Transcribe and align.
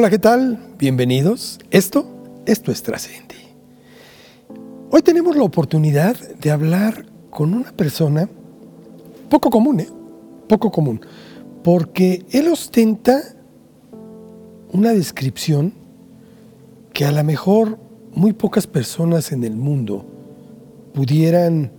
Hola, 0.00 0.10
¿qué 0.10 0.20
tal? 0.20 0.60
Bienvenidos. 0.78 1.58
Esto, 1.72 2.06
esto 2.46 2.70
es 2.70 2.84
Trascendi. 2.84 3.34
Hoy 4.92 5.02
tenemos 5.02 5.34
la 5.34 5.42
oportunidad 5.42 6.16
de 6.16 6.52
hablar 6.52 7.06
con 7.30 7.52
una 7.52 7.72
persona 7.72 8.28
poco 9.28 9.50
común, 9.50 9.80
¿eh? 9.80 9.88
Poco 10.48 10.70
común. 10.70 11.00
Porque 11.64 12.24
él 12.30 12.46
ostenta 12.46 13.20
una 14.72 14.92
descripción 14.92 15.74
que 16.92 17.04
a 17.04 17.10
lo 17.10 17.24
mejor 17.24 17.80
muy 18.12 18.34
pocas 18.34 18.68
personas 18.68 19.32
en 19.32 19.42
el 19.42 19.56
mundo 19.56 20.06
pudieran 20.94 21.72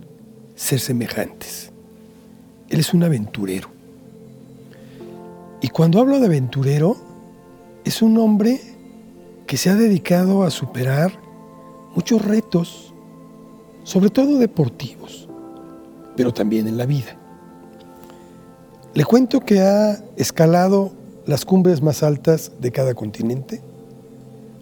ser 0.56 0.78
semejantes. 0.80 1.72
Él 2.68 2.80
es 2.80 2.92
un 2.92 3.02
aventurero. 3.02 3.70
Y 5.62 5.68
cuando 5.68 6.00
hablo 6.00 6.20
de 6.20 6.26
aventurero, 6.26 7.08
es 7.84 8.02
un 8.02 8.18
hombre 8.18 8.60
que 9.46 9.56
se 9.56 9.70
ha 9.70 9.74
dedicado 9.74 10.42
a 10.42 10.50
superar 10.50 11.12
muchos 11.94 12.24
retos, 12.24 12.94
sobre 13.82 14.10
todo 14.10 14.38
deportivos, 14.38 15.28
pero 16.16 16.32
también 16.32 16.68
en 16.68 16.76
la 16.76 16.86
vida. 16.86 17.16
Le 18.94 19.04
cuento 19.04 19.40
que 19.40 19.60
ha 19.60 20.02
escalado 20.16 20.92
las 21.26 21.44
cumbres 21.44 21.82
más 21.82 22.02
altas 22.02 22.52
de 22.60 22.72
cada 22.72 22.94
continente, 22.94 23.60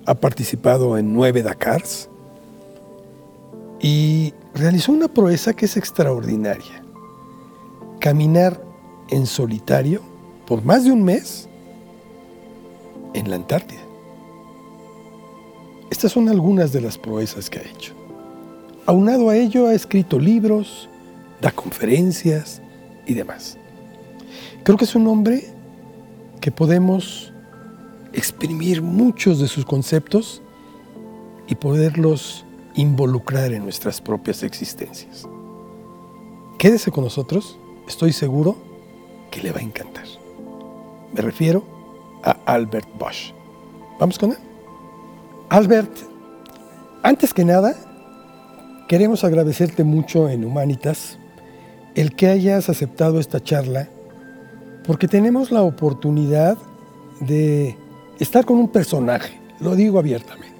ha 0.06 0.14
participado 0.14 0.96
en 0.96 1.12
nueve 1.12 1.42
Dakars 1.42 2.08
y 3.80 4.32
realizó 4.54 4.92
una 4.92 5.08
proeza 5.08 5.52
que 5.52 5.66
es 5.66 5.76
extraordinaria. 5.76 6.82
Caminar 8.00 8.60
en 9.10 9.26
solitario 9.26 10.02
por 10.46 10.64
más 10.64 10.84
de 10.84 10.92
un 10.92 11.04
mes 11.04 11.48
en 13.18 13.30
la 13.30 13.36
Antártida. 13.36 13.80
Estas 15.90 16.12
son 16.12 16.28
algunas 16.28 16.72
de 16.72 16.80
las 16.80 16.96
proezas 16.96 17.50
que 17.50 17.58
ha 17.58 17.62
hecho. 17.62 17.92
Aunado 18.86 19.28
a 19.28 19.36
ello, 19.36 19.66
ha 19.66 19.74
escrito 19.74 20.18
libros, 20.18 20.88
da 21.40 21.50
conferencias 21.50 22.62
y 23.06 23.14
demás. 23.14 23.58
Creo 24.62 24.78
que 24.78 24.84
es 24.84 24.94
un 24.94 25.06
hombre 25.08 25.44
que 26.40 26.50
podemos 26.50 27.32
exprimir 28.12 28.82
muchos 28.82 29.40
de 29.40 29.48
sus 29.48 29.64
conceptos 29.64 30.40
y 31.48 31.54
poderlos 31.54 32.44
involucrar 32.74 33.52
en 33.52 33.64
nuestras 33.64 34.00
propias 34.00 34.42
existencias. 34.42 35.26
Quédese 36.58 36.90
con 36.90 37.04
nosotros, 37.04 37.58
estoy 37.88 38.12
seguro 38.12 38.56
que 39.30 39.42
le 39.42 39.52
va 39.52 39.58
a 39.58 39.62
encantar. 39.62 40.06
Me 41.12 41.22
refiero 41.22 41.77
a 42.22 42.36
Albert 42.46 42.88
Bosch. 42.98 43.32
¿Vamos 43.98 44.18
con 44.18 44.32
él? 44.32 44.38
Albert, 45.48 45.90
antes 47.02 47.32
que 47.32 47.44
nada, 47.44 47.74
queremos 48.86 49.24
agradecerte 49.24 49.84
mucho 49.84 50.28
en 50.28 50.44
Humanitas 50.44 51.18
el 51.94 52.14
que 52.14 52.28
hayas 52.28 52.68
aceptado 52.68 53.18
esta 53.18 53.42
charla, 53.42 53.88
porque 54.86 55.08
tenemos 55.08 55.50
la 55.50 55.62
oportunidad 55.62 56.56
de 57.20 57.76
estar 58.20 58.44
con 58.44 58.58
un 58.58 58.68
personaje, 58.68 59.38
lo 59.60 59.74
digo 59.74 59.98
abiertamente. 59.98 60.54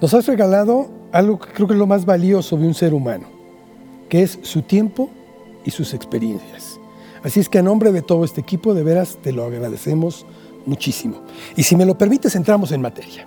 Nos 0.00 0.12
has 0.14 0.26
regalado 0.26 0.90
algo 1.12 1.38
que 1.38 1.52
creo 1.52 1.68
que 1.68 1.74
es 1.74 1.78
lo 1.78 1.86
más 1.86 2.04
valioso 2.04 2.56
de 2.56 2.66
un 2.66 2.74
ser 2.74 2.94
humano, 2.94 3.28
que 4.08 4.22
es 4.22 4.38
su 4.42 4.62
tiempo 4.62 5.10
y 5.64 5.70
sus 5.70 5.94
experiencias. 5.94 6.51
Así 7.22 7.40
es 7.40 7.48
que 7.48 7.58
a 7.58 7.62
nombre 7.62 7.92
de 7.92 8.02
todo 8.02 8.24
este 8.24 8.40
equipo, 8.40 8.74
de 8.74 8.82
veras 8.82 9.18
te 9.22 9.32
lo 9.32 9.44
agradecemos 9.44 10.26
muchísimo. 10.66 11.22
Y 11.56 11.62
si 11.62 11.76
me 11.76 11.86
lo 11.86 11.96
permites, 11.96 12.34
entramos 12.34 12.72
en 12.72 12.82
materia. 12.82 13.26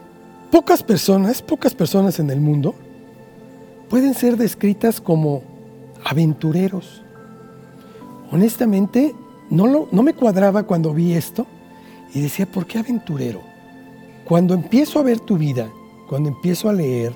Pocas 0.51 0.83
personas, 0.83 1.41
pocas 1.41 1.73
personas 1.73 2.19
en 2.19 2.29
el 2.29 2.39
mundo 2.39 2.75
pueden 3.89 4.13
ser 4.13 4.37
descritas 4.37 4.99
como 4.99 5.43
aventureros. 6.03 7.01
Honestamente, 8.31 9.13
no, 9.49 9.87
no 9.91 10.03
me 10.03 10.13
cuadraba 10.13 10.63
cuando 10.63 10.93
vi 10.93 11.13
esto 11.13 11.45
y 12.13 12.21
decía, 12.21 12.45
¿por 12.45 12.65
qué 12.65 12.79
aventurero? 12.79 13.41
Cuando 14.25 14.53
empiezo 14.53 14.99
a 14.99 15.03
ver 15.03 15.19
tu 15.19 15.37
vida, 15.37 15.69
cuando 16.09 16.29
empiezo 16.29 16.69
a 16.69 16.73
leer, 16.73 17.13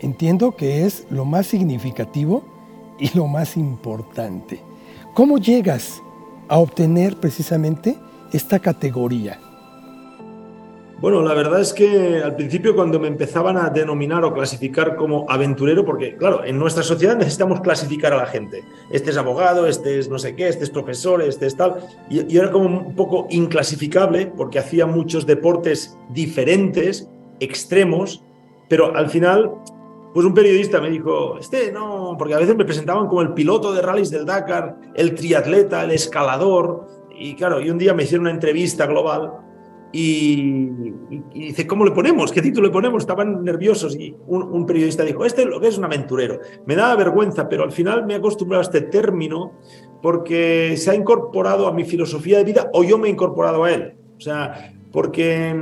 entiendo 0.00 0.56
que 0.56 0.84
es 0.84 1.06
lo 1.10 1.24
más 1.24 1.46
significativo 1.46 2.44
y 2.98 3.16
lo 3.16 3.26
más 3.26 3.56
importante. 3.56 4.65
¿Cómo 5.16 5.38
llegas 5.38 6.02
a 6.46 6.58
obtener 6.58 7.16
precisamente 7.16 7.96
esta 8.34 8.58
categoría? 8.58 9.40
Bueno, 11.00 11.22
la 11.22 11.32
verdad 11.32 11.62
es 11.62 11.72
que 11.72 12.20
al 12.22 12.36
principio 12.36 12.76
cuando 12.76 13.00
me 13.00 13.08
empezaban 13.08 13.56
a 13.56 13.70
denominar 13.70 14.26
o 14.26 14.34
clasificar 14.34 14.94
como 14.94 15.24
aventurero, 15.30 15.86
porque 15.86 16.16
claro, 16.18 16.44
en 16.44 16.58
nuestra 16.58 16.82
sociedad 16.82 17.16
necesitamos 17.16 17.62
clasificar 17.62 18.12
a 18.12 18.18
la 18.18 18.26
gente. 18.26 18.62
Este 18.90 19.08
es 19.08 19.16
abogado, 19.16 19.66
este 19.66 19.98
es 19.98 20.10
no 20.10 20.18
sé 20.18 20.36
qué, 20.36 20.48
este 20.48 20.64
es 20.64 20.70
profesor, 20.70 21.22
este 21.22 21.46
es 21.46 21.56
tal. 21.56 21.76
Y 22.10 22.36
era 22.36 22.50
como 22.50 22.66
un 22.66 22.94
poco 22.94 23.26
inclasificable 23.30 24.26
porque 24.26 24.58
hacía 24.58 24.84
muchos 24.84 25.24
deportes 25.24 25.96
diferentes, 26.10 27.08
extremos, 27.40 28.22
pero 28.68 28.94
al 28.94 29.08
final 29.08 29.50
pues 30.16 30.24
un 30.24 30.32
periodista 30.32 30.80
me 30.80 30.88
dijo, 30.88 31.36
este 31.38 31.70
no, 31.70 32.16
porque 32.18 32.32
a 32.32 32.38
veces 32.38 32.56
me 32.56 32.64
presentaban 32.64 33.06
como 33.06 33.20
el 33.20 33.34
piloto 33.34 33.74
de 33.74 33.82
rallies 33.82 34.08
del 34.08 34.24
Dakar, 34.24 34.78
el 34.94 35.14
triatleta, 35.14 35.84
el 35.84 35.90
escalador, 35.90 36.86
y 37.14 37.34
claro, 37.34 37.60
y 37.60 37.68
un 37.68 37.76
día 37.76 37.92
me 37.92 38.04
hicieron 38.04 38.22
una 38.22 38.30
entrevista 38.30 38.86
global 38.86 39.30
y, 39.92 40.70
dice, 41.34 41.66
¿cómo 41.66 41.84
le 41.84 41.90
ponemos? 41.90 42.32
¿Qué 42.32 42.40
título 42.40 42.68
le 42.68 42.72
ponemos? 42.72 43.02
Estaban 43.02 43.44
nerviosos 43.44 43.94
y 43.94 44.16
un, 44.26 44.64
periodista 44.64 45.02
dijo, 45.02 45.22
este 45.26 45.44
lo 45.44 45.60
que 45.60 45.68
es 45.68 45.76
un 45.76 45.84
aventurero. 45.84 46.40
Me 46.64 46.76
daba 46.76 46.96
vergüenza, 46.96 47.46
pero 47.46 47.64
al 47.64 47.72
final 47.72 48.06
me 48.06 48.14
he 48.14 48.16
acostumbrado 48.16 48.62
a 48.62 48.64
este 48.64 48.80
término 48.80 49.52
porque 50.00 50.78
se 50.78 50.92
ha 50.92 50.94
incorporado 50.94 51.66
a 51.66 51.74
mi 51.74 51.84
filosofía 51.84 52.38
de 52.38 52.44
vida 52.44 52.70
o 52.72 52.84
yo 52.84 52.96
me 52.96 53.08
he 53.08 53.10
incorporado 53.10 53.64
a 53.64 53.70
él. 53.70 53.96
O 54.16 54.20
sea, 54.22 54.72
porque, 54.92 55.54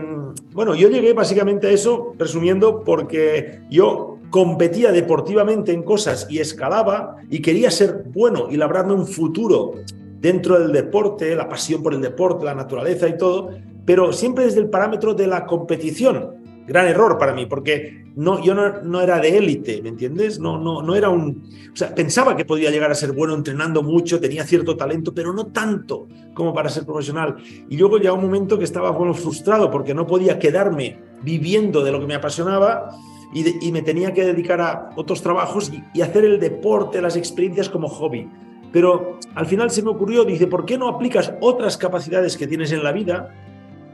bueno, 0.53 0.77
yo 0.77 0.89
llegué 0.89 1.13
básicamente 1.13 1.67
a 1.67 1.71
eso, 1.71 2.15
resumiendo, 2.17 2.85
porque 2.85 3.63
yo 3.69 4.14
competía 4.35 4.91
deportivamente 4.91 5.71
en 5.71 5.85
cosas 5.85 6.27
y 6.29 6.41
escalaba 6.41 7.19
y 7.31 7.39
quería 7.39 7.71
ser 7.71 8.03
bueno 8.09 8.49
y 8.51 8.57
labrarme 8.57 8.93
un 8.93 9.07
futuro 9.07 9.75
dentro 10.21 10.59
del 10.59 10.73
deporte, 10.73 11.37
la 11.37 11.49
pasión 11.49 11.85
por 11.85 11.95
el 11.95 12.01
deporte, 12.01 12.45
la 12.45 12.57
naturaleza 12.57 13.09
y 13.09 13.17
todo, 13.17 13.51
pero 13.87 14.13
siempre 14.13 14.45
desde 14.45 14.59
el 14.59 14.69
parámetro 14.69 15.15
de 15.15 15.29
la 15.29 15.47
competición. 15.47 16.33
Gran 16.67 16.89
error 16.89 17.17
para 17.17 17.33
mí, 17.33 17.47
porque 17.47 18.07
no, 18.17 18.43
yo 18.43 18.57
no, 18.57 19.01
era 19.01 19.21
de 19.21 19.39
élite, 19.39 19.81
¿me 19.83 19.91
entiendes? 19.91 20.41
No, 20.41 20.59
no, 20.59 20.83
no 20.83 20.97
era 20.97 21.11
un... 21.11 21.49
O 21.73 21.77
sea, 21.77 21.95
pensaba 21.95 22.37
que 22.37 22.45
podía 22.45 22.73
llegar 22.73 22.91
a 22.91 22.97
ser 22.97 23.13
bueno 23.13 23.35
entrenando 23.35 23.85
mucho, 23.85 24.19
tenía 24.19 24.43
cierto 24.43 24.77
talento, 24.77 25.15
pero 25.15 25.33
no 25.33 25.47
tanto 25.47 26.09
como 26.35 26.53
para 26.53 26.71
ser 26.71 26.85
profesional. 26.85 27.37
Y 27.71 27.77
luego 27.77 27.99
llegó 27.99 28.17
un 28.17 28.23
momento 28.23 28.59
que 28.59 28.65
estaba 28.65 28.91
bueno, 28.91 29.15
frustrado 29.15 29.71
porque 29.71 29.95
no 29.95 30.09
podía 30.09 30.41
quedarme 30.41 30.99
viviendo 31.23 31.85
de 31.85 31.93
lo 31.93 32.01
que 32.01 32.07
me 32.07 32.15
apasionaba 32.17 32.91
y, 33.35 33.73
me 33.73 33.83
tenía 33.83 34.15
que 34.15 34.25
dedicar 34.25 34.61
a 34.61 34.91
otros 34.95 35.21
trabajos 35.21 35.71
y, 35.93 36.01
hacer 36.01 36.25
el 36.25 36.39
deporte, 36.39 37.03
las 37.03 37.17
experiencias 37.17 37.69
como 37.69 37.89
hobby. 37.89 38.31
Pero 38.73 39.19
al 39.35 39.47
final 39.47 39.71
se 39.71 39.83
me 39.83 39.91
ocurrió, 39.91 40.25
dice, 40.25 40.47
¿por 40.47 40.65
qué 40.65 40.79
no 40.79 40.89
aplicas 40.89 41.33
otras 41.41 41.77
capacidades 41.77 42.37
que 42.37 42.47
tienes 42.47 42.71
en 42.71 42.85
la 42.85 42.93
vida? 42.93 43.35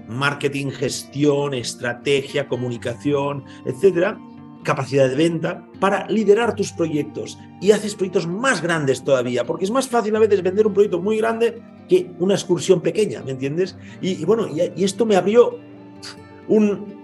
Marketing, 0.08 0.70
gestión, 0.70 1.54
estrategia, 1.54 2.48
comunicación, 2.48 3.44
etcétera, 3.64 4.18
capacidad 4.62 5.08
de 5.08 5.16
venta 5.16 5.66
para 5.80 6.06
liderar 6.08 6.54
tus 6.54 6.72
proyectos 6.72 7.38
y 7.62 7.70
haces 7.70 7.94
proyectos 7.94 8.26
más 8.26 8.60
grandes 8.60 9.02
todavía, 9.02 9.46
porque 9.46 9.64
es 9.64 9.70
más 9.70 9.88
fácil 9.88 10.14
a 10.16 10.18
veces 10.18 10.42
vender 10.42 10.66
un 10.66 10.74
proyecto 10.74 11.00
muy 11.00 11.16
grande 11.16 11.62
que 11.88 12.10
una 12.18 12.34
excursión 12.34 12.82
pequeña, 12.82 13.22
¿me 13.22 13.30
entiendes? 13.30 13.76
Y, 14.02 14.22
bueno, 14.26 14.48
y, 14.48 14.84
esto 14.84 15.06
me 15.06 15.16
abrió 15.16 15.58
un 16.48 17.00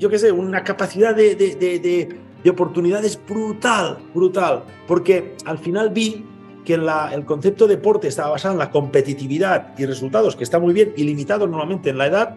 yo 0.00 0.08
qué 0.08 0.18
sé, 0.18 0.32
una 0.32 0.64
capacidad 0.64 1.14
de, 1.14 1.36
de, 1.36 2.50
oportunidades 2.50 3.20
brutal, 3.28 3.98
brutal, 4.14 4.64
porque 4.88 5.36
al 5.44 5.58
final 5.58 5.90
vi 5.90 6.24
que 6.64 6.74
el 6.74 7.24
concepto 7.26 7.66
de 7.66 7.76
deporte 7.76 8.08
estaba 8.08 8.30
basado 8.30 8.54
en 8.54 8.58
la 8.58 8.70
competitividad 8.70 9.78
y 9.78 9.84
resultados, 9.84 10.36
que 10.36 10.44
está 10.44 10.58
muy 10.58 10.72
bien 10.72 10.94
y 10.96 11.04
limitado 11.04 11.46
normalmente 11.46 11.90
en 11.90 11.98
la 11.98 12.06
edad, 12.06 12.36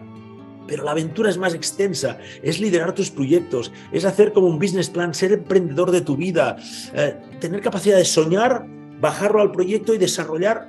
pero 0.66 0.84
la 0.84 0.90
aventura 0.90 1.30
es 1.30 1.38
más 1.38 1.54
extensa, 1.54 2.18
es 2.42 2.60
liderar 2.60 2.94
tus 2.94 3.10
proyectos, 3.10 3.72
es 3.92 4.04
hacer 4.04 4.34
como 4.34 4.46
un 4.46 4.58
business 4.58 4.90
plan, 4.90 5.14
ser 5.14 5.32
emprendedor 5.32 5.90
de 5.90 6.02
tu 6.02 6.16
vida, 6.16 6.56
eh, 6.94 7.16
tener 7.40 7.62
capacidad 7.62 7.96
de 7.96 8.04
soñar, 8.04 8.66
bajarlo 9.00 9.40
al 9.40 9.52
proyecto 9.52 9.94
y 9.94 9.98
desarrollar 9.98 10.68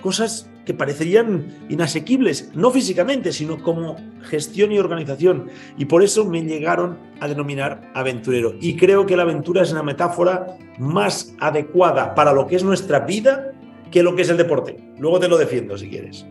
cosas 0.00 0.48
que 0.66 0.74
parecerían 0.74 1.46
inasequibles, 1.68 2.50
no 2.54 2.70
físicamente, 2.72 3.32
sino 3.32 3.62
como 3.62 3.96
gestión 4.22 4.72
y 4.72 4.78
organización. 4.78 5.46
Y 5.78 5.86
por 5.86 6.02
eso 6.02 6.26
me 6.26 6.42
llegaron 6.42 6.98
a 7.20 7.28
denominar 7.28 7.92
aventurero. 7.94 8.54
Y 8.60 8.76
creo 8.76 9.06
que 9.06 9.16
la 9.16 9.22
aventura 9.22 9.62
es 9.62 9.70
una 9.70 9.84
metáfora 9.84 10.58
más 10.78 11.34
adecuada 11.38 12.14
para 12.16 12.32
lo 12.32 12.48
que 12.48 12.56
es 12.56 12.64
nuestra 12.64 13.00
vida 13.00 13.52
que 13.92 14.02
lo 14.02 14.16
que 14.16 14.22
es 14.22 14.28
el 14.28 14.36
deporte. 14.36 14.76
Luego 14.98 15.20
te 15.20 15.28
lo 15.28 15.38
defiendo 15.38 15.78
si 15.78 15.88
quieres. 15.88 16.26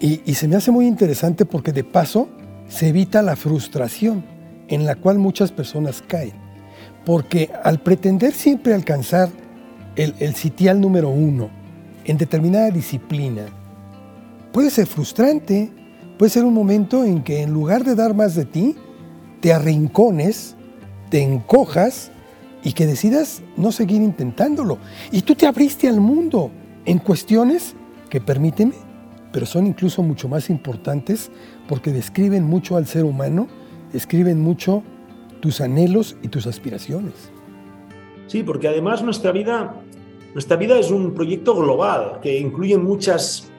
Y, 0.00 0.20
y 0.26 0.34
se 0.34 0.48
me 0.48 0.56
hace 0.56 0.72
muy 0.72 0.86
interesante 0.86 1.46
porque 1.46 1.72
de 1.72 1.84
paso 1.84 2.28
se 2.68 2.88
evita 2.88 3.22
la 3.22 3.36
frustración 3.36 4.24
en 4.66 4.84
la 4.84 4.96
cual 4.96 5.18
muchas 5.18 5.52
personas 5.52 6.02
caen. 6.04 6.32
Porque 7.06 7.50
al 7.62 7.80
pretender 7.80 8.32
siempre 8.32 8.74
alcanzar 8.74 9.28
el, 9.94 10.14
el 10.18 10.34
sitial 10.34 10.80
número 10.80 11.08
uno 11.08 11.50
en 12.04 12.18
determinada 12.18 12.70
disciplina, 12.70 13.46
puede 14.52 14.70
ser 14.70 14.86
frustrante, 14.86 15.72
puede 16.18 16.30
ser 16.30 16.44
un 16.44 16.54
momento 16.54 17.04
en 17.04 17.22
que 17.22 17.42
en 17.42 17.52
lugar 17.52 17.84
de 17.84 17.94
dar 17.94 18.14
más 18.14 18.34
de 18.34 18.44
ti, 18.44 18.76
te 19.40 19.52
arrincones, 19.52 20.56
te 21.10 21.22
encojas 21.22 22.10
y 22.62 22.72
que 22.72 22.86
decidas 22.86 23.42
no 23.56 23.72
seguir 23.72 24.02
intentándolo. 24.02 24.78
Y 25.10 25.22
tú 25.22 25.34
te 25.34 25.46
abriste 25.46 25.88
al 25.88 26.00
mundo 26.00 26.50
en 26.84 26.98
cuestiones 26.98 27.74
que, 28.08 28.20
permíteme, 28.20 28.74
pero 29.32 29.46
son 29.46 29.66
incluso 29.66 30.02
mucho 30.02 30.28
más 30.28 30.50
importantes 30.50 31.30
porque 31.68 31.92
describen 31.92 32.44
mucho 32.44 32.76
al 32.76 32.86
ser 32.86 33.04
humano, 33.04 33.48
describen 33.92 34.40
mucho 34.40 34.82
tus 35.40 35.60
anhelos 35.60 36.16
y 36.22 36.28
tus 36.28 36.46
aspiraciones. 36.46 37.14
Sí, 38.26 38.42
porque 38.42 38.68
además 38.68 39.02
nuestra 39.02 39.32
vida, 39.32 39.74
nuestra 40.34 40.56
vida 40.56 40.78
es 40.78 40.90
un 40.90 41.14
proyecto 41.14 41.54
global 41.56 42.20
que 42.22 42.38
incluye 42.38 42.76
muchas, 42.78 43.50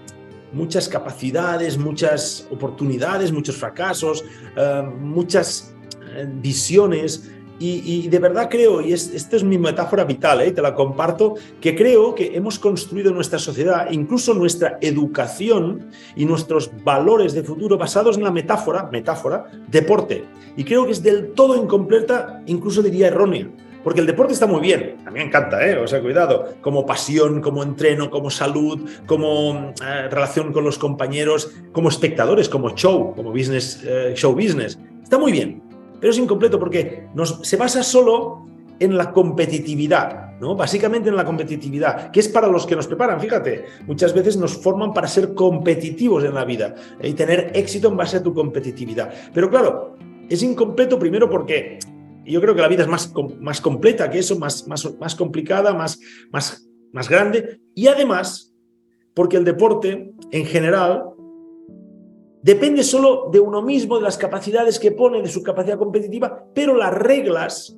muchas 0.54 0.88
capacidades, 0.88 1.78
muchas 1.78 2.48
oportunidades, 2.52 3.32
muchos 3.32 3.56
fracasos, 3.58 4.24
uh, 4.58 4.84
muchas 4.84 5.74
eh, 6.16 6.28
visiones 6.30 7.32
y, 7.64 8.08
de 8.08 8.18
verdad 8.18 8.50
creo, 8.50 8.82
y 8.82 8.92
es, 8.92 9.14
esta 9.14 9.36
es 9.36 9.44
mi 9.44 9.60
metáfora 9.60 10.04
vital, 10.04 10.42
¿eh? 10.42 10.52
te 10.52 10.64
la 10.64 10.74
comparto, 10.74 11.36
que 11.60 11.76
creo 11.76 12.16
que 12.16 12.36
hemos 12.36 12.58
construido 12.58 13.12
nuestra 13.14 13.38
sociedad, 13.38 13.92
incluso 13.92 14.34
nuestra 14.34 14.80
educación 14.82 15.92
y 16.16 16.26
nuestros 16.26 16.72
valores 16.84 17.34
de 17.34 17.44
futuro 17.44 17.78
basados 17.78 18.18
en 18.18 18.24
la 18.24 18.32
metáfora, 18.32 18.90
metáfora, 18.92 19.46
deporte. 19.68 20.26
Y 20.58 20.64
creo 20.64 20.88
que 20.88 20.94
es 20.94 21.04
del 21.04 21.34
todo 21.34 21.56
incompleta, 21.56 22.42
incluso 22.48 22.82
diría 22.82 23.10
errónea. 23.10 23.48
Porque 23.84 24.02
el 24.02 24.08
deporte 24.08 24.34
está 24.34 24.46
muy 24.46 24.62
bien, 24.62 24.98
a 25.06 25.12
mí 25.12 25.20
me 25.20 25.26
encanta, 25.26 25.66
¿eh? 25.68 25.78
o 25.78 25.88
sea, 25.88 26.02
cuidado, 26.02 26.54
como 26.62 26.86
pasión, 26.86 27.42
como 27.42 27.64
entreno, 27.64 28.10
como 28.10 28.30
salud, 28.30 28.88
como 29.08 29.74
eh, 29.84 30.08
relación 30.10 30.54
con 30.54 30.64
los 30.64 30.78
compañeros, 30.78 31.52
como 31.72 31.90
espectadores, 31.90 32.48
como 32.48 32.72
show, 32.76 33.14
como 33.16 33.32
business, 33.32 33.84
eh, 33.86 34.14
show 34.16 34.34
business. 34.34 34.78
Está 35.02 35.18
muy 35.18 35.32
bien, 35.32 35.64
pero 36.00 36.12
es 36.12 36.18
incompleto 36.20 36.60
porque 36.60 37.08
se 37.42 37.58
basa 37.58 37.84
solo 37.84 38.46
en 38.80 38.98
la 38.98 39.12
competitividad, 39.12 40.40
¿no? 40.40 40.56
Básicamente 40.56 41.10
en 41.10 41.16
la 41.16 41.26
competitividad, 41.26 42.12
que 42.12 42.20
es 42.20 42.28
para 42.28 42.48
los 42.48 42.66
que 42.66 42.76
nos 42.76 42.88
preparan, 42.88 43.20
fíjate, 43.20 43.66
muchas 43.86 44.14
veces 44.14 44.38
nos 44.38 44.58
forman 44.58 44.94
para 44.94 45.08
ser 45.08 45.36
competitivos 45.36 46.24
en 46.24 46.34
la 46.34 46.46
vida 46.46 46.74
y 47.02 47.14
tener 47.14 47.52
éxito 47.54 47.90
en 47.90 47.98
base 47.98 48.18
a 48.18 48.24
tu 48.24 48.34
competitividad. 48.34 49.12
Pero 49.34 49.50
claro, 49.50 49.98
es 50.30 50.42
incompleto 50.42 50.98
primero 50.98 51.30
porque 51.30 51.78
yo 52.32 52.42
creo 52.42 52.56
que 52.56 52.62
la 52.62 52.68
vida 52.68 52.84
es 52.84 52.88
más, 52.88 53.14
más 53.40 53.62
completa 53.62 54.10
que 54.10 54.20
eso, 54.20 54.38
más, 54.38 54.68
más, 54.68 54.98
más 55.00 55.16
complicada, 55.16 55.74
más, 55.74 56.00
más, 56.32 56.68
más 56.92 57.10
grande, 57.10 57.60
y 57.76 57.88
además 57.88 58.54
porque 59.14 59.38
el 59.38 59.44
deporte 59.44 60.14
en 60.32 60.46
general 60.46 61.12
Depende 62.44 62.84
solo 62.84 63.30
de 63.32 63.40
uno 63.40 63.62
mismo, 63.62 63.98
de 63.98 64.04
las 64.04 64.18
capacidades 64.18 64.80
que 64.80 64.92
pone, 64.92 65.22
de 65.22 65.30
su 65.30 65.44
capacidad 65.44 65.78
competitiva, 65.78 66.44
pero 66.56 66.76
las 66.76 66.92
reglas 66.92 67.78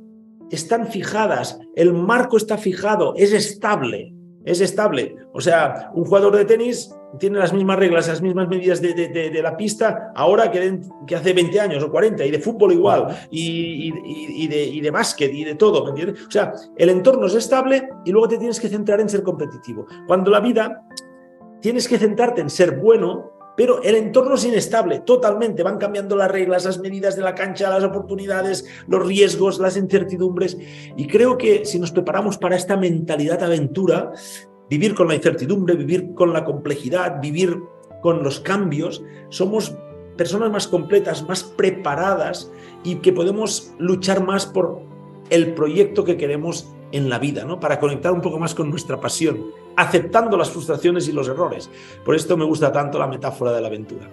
están 0.50 0.88
fijadas, 0.88 1.60
el 1.76 1.94
marco 1.94 2.38
está 2.38 2.58
fijado, 2.58 3.14
es 3.18 3.34
estable, 3.34 4.14
es 4.46 4.62
estable. 4.62 5.16
O 5.32 5.42
sea, 5.42 5.92
un 5.94 6.06
jugador 6.06 6.36
de 6.36 6.46
tenis 6.46 6.94
tiene 7.20 7.38
las 7.38 7.54
mismas 7.54 7.78
reglas, 7.78 8.08
las 8.08 8.22
mismas 8.22 8.48
medidas 8.48 8.82
de, 8.82 9.40
la 9.42 9.56
pista 9.56 10.12
ahora 10.16 10.50
que, 10.52 10.80
que, 11.06 11.16
hace 11.16 11.34
20 11.34 11.60
años 11.60 11.84
o 11.84 11.92
40, 11.92 12.26
y 12.26 12.32
de 12.32 12.40
fútbol 12.40 12.72
igual, 12.72 13.28
y, 13.30 13.94
y, 14.06 14.48
de, 14.48 14.64
y 14.64 14.82
de 14.82 14.92
básquet, 14.92 15.32
y 15.32 15.44
de 15.44 15.56
todo, 15.56 15.84
¿me 15.84 15.90
entiendes? 15.92 16.26
O 16.28 16.32
sea, 16.32 16.54
el 16.76 16.90
entorno 16.90 17.28
es 17.28 17.36
estable 17.36 17.88
y 18.06 18.12
luego 18.12 18.28
te 18.28 18.38
tienes 18.38 18.60
que 18.60 18.70
centrar 18.70 19.00
en 19.00 19.10
ser 19.10 19.24
competitivo. 19.24 19.86
Cuando 20.08 20.32
la 20.32 20.40
vida 20.40 20.84
tienes 21.62 21.88
que 21.88 21.98
centrarte 21.98 22.42
en 22.42 22.50
ser 22.50 22.80
bueno 22.80 23.32
pero 23.56 23.82
el 23.84 23.96
entorno 23.96 24.36
es 24.36 24.46
inestable, 24.46 25.00
totalmente. 25.00 25.64
Van 25.64 25.78
cambiando 25.78 26.16
las 26.16 26.32
reglas, 26.32 26.66
las 26.66 26.80
medidas 26.80 27.16
de 27.16 27.22
la 27.22 27.36
cancha, 27.36 27.70
las 27.70 27.84
oportunidades, 27.84 28.66
los 28.88 29.06
riesgos, 29.06 29.60
las 29.60 29.78
incertidumbres. 29.78 30.58
Y 30.98 31.08
creo 31.08 31.38
que 31.38 31.66
si 31.66 31.80
nos 31.80 31.92
preparamos 31.92 32.38
para 32.38 32.56
esta 32.56 32.78
mentalidad 32.78 33.44
aventura, 33.44 34.12
vivir 34.70 34.96
con 34.96 35.08
la 35.08 35.16
incertidumbre, 35.16 35.76
vivir 35.76 36.14
con 36.14 36.34
la 36.34 36.44
complejidad, 36.44 37.22
vivir 37.22 37.60
con 38.02 38.24
los 38.24 38.40
cambios, 38.40 39.04
somos 39.30 39.76
personas 40.18 40.52
más 40.52 40.68
completas, 40.68 41.28
más 41.28 41.44
preparadas 41.44 42.52
y 42.84 42.96
que 42.96 43.14
podemos 43.14 43.74
luchar 43.78 44.24
más 44.24 44.46
por 44.46 44.82
el 45.30 45.54
proyecto 45.54 46.04
que 46.04 46.18
queremos 46.18 46.68
en 46.94 47.10
la 47.10 47.18
vida, 47.18 47.44
¿no? 47.44 47.60
Para 47.60 47.80
conectar 47.80 48.14
un 48.14 48.22
poco 48.22 48.40
más 48.40 48.54
con 48.54 48.70
nuestra 48.70 49.02
pasión, 49.02 49.48
aceptando 49.76 50.38
las 50.38 50.52
frustraciones 50.52 51.08
y 51.08 51.12
los 51.12 51.28
errores. 51.28 51.70
Por 52.06 52.16
esto 52.16 52.38
me 52.38 52.46
gusta 52.46 52.72
tanto 52.72 53.00
la 53.00 53.08
metáfora 53.08 53.52
de 53.52 53.62
la 53.62 53.68
aventura. 53.68 54.08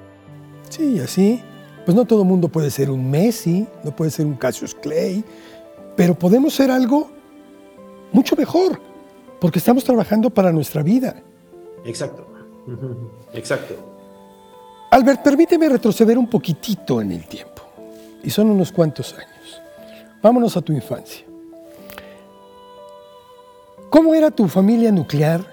Sí, 0.70 0.98
así, 0.98 1.42
pues 1.84 1.94
no 1.94 2.06
todo 2.06 2.22
el 2.22 2.28
mundo 2.28 2.48
puede 2.48 2.70
ser 2.70 2.90
un 2.90 3.08
Messi, 3.08 3.66
no 3.84 3.94
puede 3.94 4.10
ser 4.10 4.24
un 4.24 4.34
Cassius 4.34 4.74
Clay, 4.74 5.22
pero 5.94 6.14
podemos 6.14 6.54
ser 6.54 6.70
algo 6.70 7.10
mucho 8.12 8.34
mejor, 8.34 8.80
porque 9.38 9.58
estamos 9.58 9.84
trabajando 9.84 10.30
para 10.30 10.50
nuestra 10.50 10.82
vida. 10.82 11.22
Exacto, 11.84 12.26
exacto. 13.34 13.74
Albert, 14.90 15.22
permíteme 15.22 15.68
retroceder 15.68 16.16
un 16.16 16.30
poquitito 16.30 17.02
en 17.02 17.12
el 17.12 17.26
tiempo, 17.26 17.62
y 18.22 18.30
son 18.30 18.48
unos 18.48 18.72
cuantos 18.72 19.12
años. 19.12 19.60
Vámonos 20.22 20.56
a 20.56 20.62
tu 20.62 20.72
infancia. 20.72 21.29
¿Cómo 23.90 24.14
era 24.14 24.30
tu 24.30 24.46
familia 24.46 24.92
nuclear? 24.92 25.44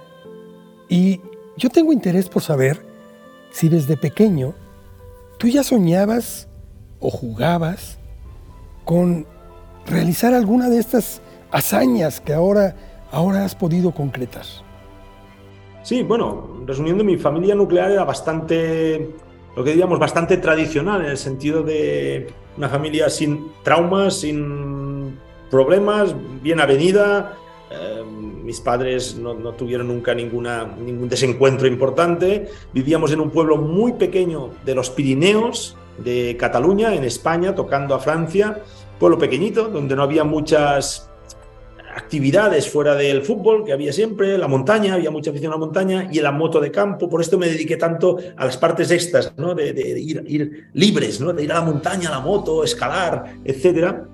Y 0.87 1.21
yo 1.57 1.69
tengo 1.69 1.91
interés 1.91 2.29
por 2.29 2.43
saber 2.43 2.85
si 3.49 3.67
desde 3.67 3.97
pequeño 3.97 4.53
tú 5.39 5.47
ya 5.47 5.63
soñabas 5.63 6.47
o 6.99 7.09
jugabas 7.09 7.97
con 8.85 9.25
realizar 9.87 10.35
alguna 10.35 10.69
de 10.69 10.77
estas 10.77 11.19
hazañas 11.49 12.21
que 12.21 12.31
ahora, 12.33 12.75
ahora 13.11 13.43
has 13.43 13.55
podido 13.55 13.91
concretar. 13.91 14.45
Sí, 15.81 16.03
bueno, 16.03 16.63
resumiendo, 16.67 17.03
mi 17.03 17.17
familia 17.17 17.55
nuclear 17.55 17.89
era 17.89 18.03
bastante, 18.03 19.15
lo 19.55 19.63
que 19.63 19.71
diríamos, 19.71 19.97
bastante 19.97 20.37
tradicional 20.37 21.01
en 21.01 21.07
el 21.07 21.17
sentido 21.17 21.63
de 21.63 22.31
una 22.55 22.69
familia 22.69 23.09
sin 23.09 23.47
traumas, 23.63 24.19
sin 24.19 25.17
problemas, 25.49 26.13
bien 26.43 26.59
avenida, 26.59 27.33
eh, 27.71 28.03
mis 28.47 28.61
padres 28.61 29.17
no, 29.17 29.35
tuvieron 29.55 29.89
nunca 29.89 30.15
ninguna, 30.15 30.63
ningún 30.63 31.09
desencuentro 31.09 31.67
importante. 31.67 32.47
Vivíamos 32.73 33.11
en 33.11 33.19
un 33.19 33.29
pueblo 33.29 33.57
muy 33.57 33.91
pequeño 33.91 34.51
de 34.63 34.73
los 34.73 34.89
Pirineos, 34.89 35.75
de 35.97 36.37
Cataluña, 36.39 36.95
en 36.95 37.03
España, 37.03 37.53
tocando 37.53 37.93
a 37.93 37.99
Francia. 37.99 38.63
Pueblo 38.99 39.19
pequeñito, 39.19 39.67
donde 39.67 39.97
no 39.97 40.03
había 40.03 40.23
muchas 40.23 41.09
actividades 41.93 42.69
fuera 42.69 42.95
del 42.95 43.21
fútbol, 43.21 43.65
que 43.65 43.73
había 43.73 43.91
siempre, 43.91 44.37
la 44.37 44.47
montaña, 44.47 44.93
había 44.93 45.11
mucha 45.11 45.31
afición 45.31 45.51
a 45.51 45.55
la 45.55 45.59
montaña, 45.59 46.07
y 46.09 46.21
la 46.21 46.31
moto 46.31 46.61
de 46.61 46.71
campo. 46.71 47.09
Por 47.09 47.19
esto 47.19 47.37
me 47.37 47.47
dediqué 47.47 47.75
tanto 47.75 48.17
a 48.37 48.45
las 48.45 48.55
partes 48.55 48.89
extras, 48.91 49.33
¿no? 49.35 49.55
de, 49.55 49.71
ir, 49.99 50.23
ir, 50.25 50.69
libres, 50.71 51.19
¿no? 51.19 51.33
de 51.33 51.43
ir 51.43 51.51
a 51.51 51.55
la 51.55 51.65
montaña, 51.65 52.07
a 52.07 52.11
la 52.13 52.19
moto, 52.21 52.63
escalar, 52.63 53.39
etc. 53.43 54.05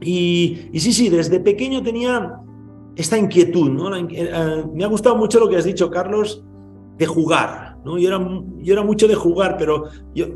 Y, 0.00 0.68
y 0.72 0.78
sí, 0.78 0.92
sí, 0.92 1.08
desde 1.08 1.40
pequeño 1.40 1.82
tenía 1.82 2.45
esta 2.96 3.18
inquietud, 3.18 3.70
¿no? 3.70 3.94
Eh, 3.94 4.06
eh, 4.10 4.64
me 4.74 4.84
ha 4.84 4.88
gustado 4.88 5.16
mucho 5.16 5.38
lo 5.38 5.48
que 5.48 5.56
has 5.56 5.64
dicho, 5.64 5.90
Carlos, 5.90 6.42
de 6.96 7.06
jugar, 7.06 7.76
¿no? 7.84 7.98
Yo 7.98 8.08
era, 8.08 8.82
mucho 8.82 9.06
de 9.06 9.14
jugar, 9.14 9.56
pero 9.58 9.84
yo, 10.14 10.26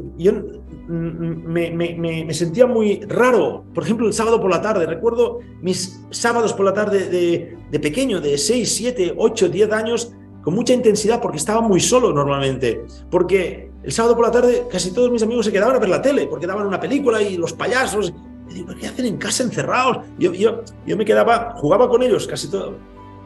me, 0.87 1.71
me, 1.71 2.35
sentía 2.35 2.67
muy 2.67 3.01
raro. 3.09 3.65
Por 3.75 3.85
ejemplo, 3.85 4.07
el 4.07 4.13
sábado 4.13 4.41
por 4.41 4.51
la 4.51 4.61
tarde, 4.61 4.85
recuerdo 4.85 5.39
mis 5.63 6.05
sábados 6.11 6.53
por 6.53 6.67
la 6.67 6.75
tarde 6.75 7.09
de, 7.09 7.57
de 7.71 7.81
pequeño, 7.81 8.21
de 8.21 8.37
6, 8.37 8.75
7, 8.77 9.15
8, 9.17 9.49
10 9.49 9.73
años, 9.73 10.13
con 10.43 10.55
mucha 10.55 10.75
intensidad, 10.75 11.21
porque 11.21 11.39
estaba 11.39 11.63
muy 11.63 11.81
solo 11.81 12.13
normalmente. 12.13 12.85
Porque 13.11 13.71
el 13.83 13.93
sábado 13.93 14.15
por 14.15 14.27
la 14.27 14.33
tarde 14.33 14.67
casi 14.71 14.93
todos 14.93 15.11
mis 15.11 15.23
amigos 15.23 15.47
se 15.47 15.53
quedaban 15.53 15.77
a 15.77 15.79
ver 15.79 15.89
la 15.89 16.03
tele, 16.03 16.27
porque 16.27 16.47
daban 16.47 16.67
una 16.67 16.79
película 16.79 17.23
y 17.23 17.39
los 17.39 17.55
payasos 17.55 18.13
¿qué 18.79 18.87
hacen 18.87 19.07
en 19.07 19.17
casa 19.17 19.43
encerrados? 19.43 19.99
Yo, 20.19 20.33
yo, 20.33 20.63
yo 20.87 20.97
me 20.97 21.05
quedaba, 21.05 21.55
jugaba 21.57 21.89
con 21.89 22.03
ellos 22.03 22.27
casi 22.27 22.51
todo, 22.51 22.75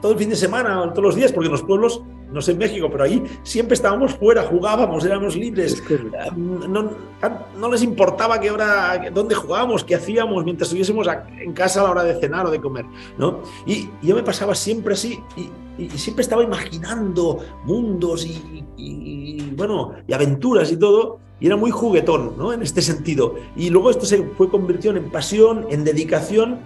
todo 0.00 0.12
el 0.12 0.19
fin 0.19 0.31
de 0.31 0.37
semana, 0.37 0.90
todos 0.90 1.04
los 1.04 1.14
días, 1.14 1.33
porque 1.33 1.47
en 1.47 1.52
los 1.52 1.62
pueblos 1.62 2.02
no 2.35 2.43
sé 2.43 2.50
en 2.50 2.59
México, 2.59 2.88
pero 2.90 3.04
ahí 3.04 3.23
siempre 3.45 3.75
estábamos 3.75 4.14
fuera, 4.14 4.43
jugábamos, 4.43 5.04
éramos 5.04 5.37
libres. 5.37 5.83
No, 6.37 6.90
no, 7.57 7.71
les 7.71 7.83
importaba 7.83 8.40
qué 8.40 8.50
hora, 8.50 9.09
dónde 9.14 9.37
jugábamos, 9.37 9.85
qué 9.85 9.95
hacíamos 9.95 10.45
mientras 10.45 10.69
estuviésemos 10.69 11.07
en 11.40 11.52
casa 11.52 11.81
a 11.81 11.85
la 11.85 11.90
hora 11.90 12.02
de 12.02 12.19
cenar 12.21 12.45
o 12.47 12.50
de 12.50 12.61
comer. 12.61 12.85
¿no? 13.19 13.43
Y, 13.66 13.88
yo 14.02 14.16
me 14.16 14.25
pasaba 14.25 14.54
siempre 14.57 14.95
así 14.95 15.21
y, 15.78 15.88
siempre 15.97 16.23
estaba 16.23 16.43
imaginando 16.43 17.38
mundos 17.64 18.26
y, 18.26 19.52
bueno, 19.57 19.93
y 20.07 20.12
aventuras 20.12 20.71
y 20.73 20.76
todo. 20.76 21.21
Y 21.41 21.47
era 21.47 21.57
muy 21.57 21.71
juguetón, 21.71 22.35
¿no? 22.38 22.53
En 22.53 22.62
este 22.62 22.81
sentido. 22.81 23.35
Y 23.57 23.71
luego 23.71 23.91
esto 23.91 24.07
se 24.07 24.23
fue 24.23 24.49
convirtiendo 24.49 25.00
en 25.00 25.11
pasión, 25.11 25.67
en 25.71 25.85
dedicación. 25.85 26.61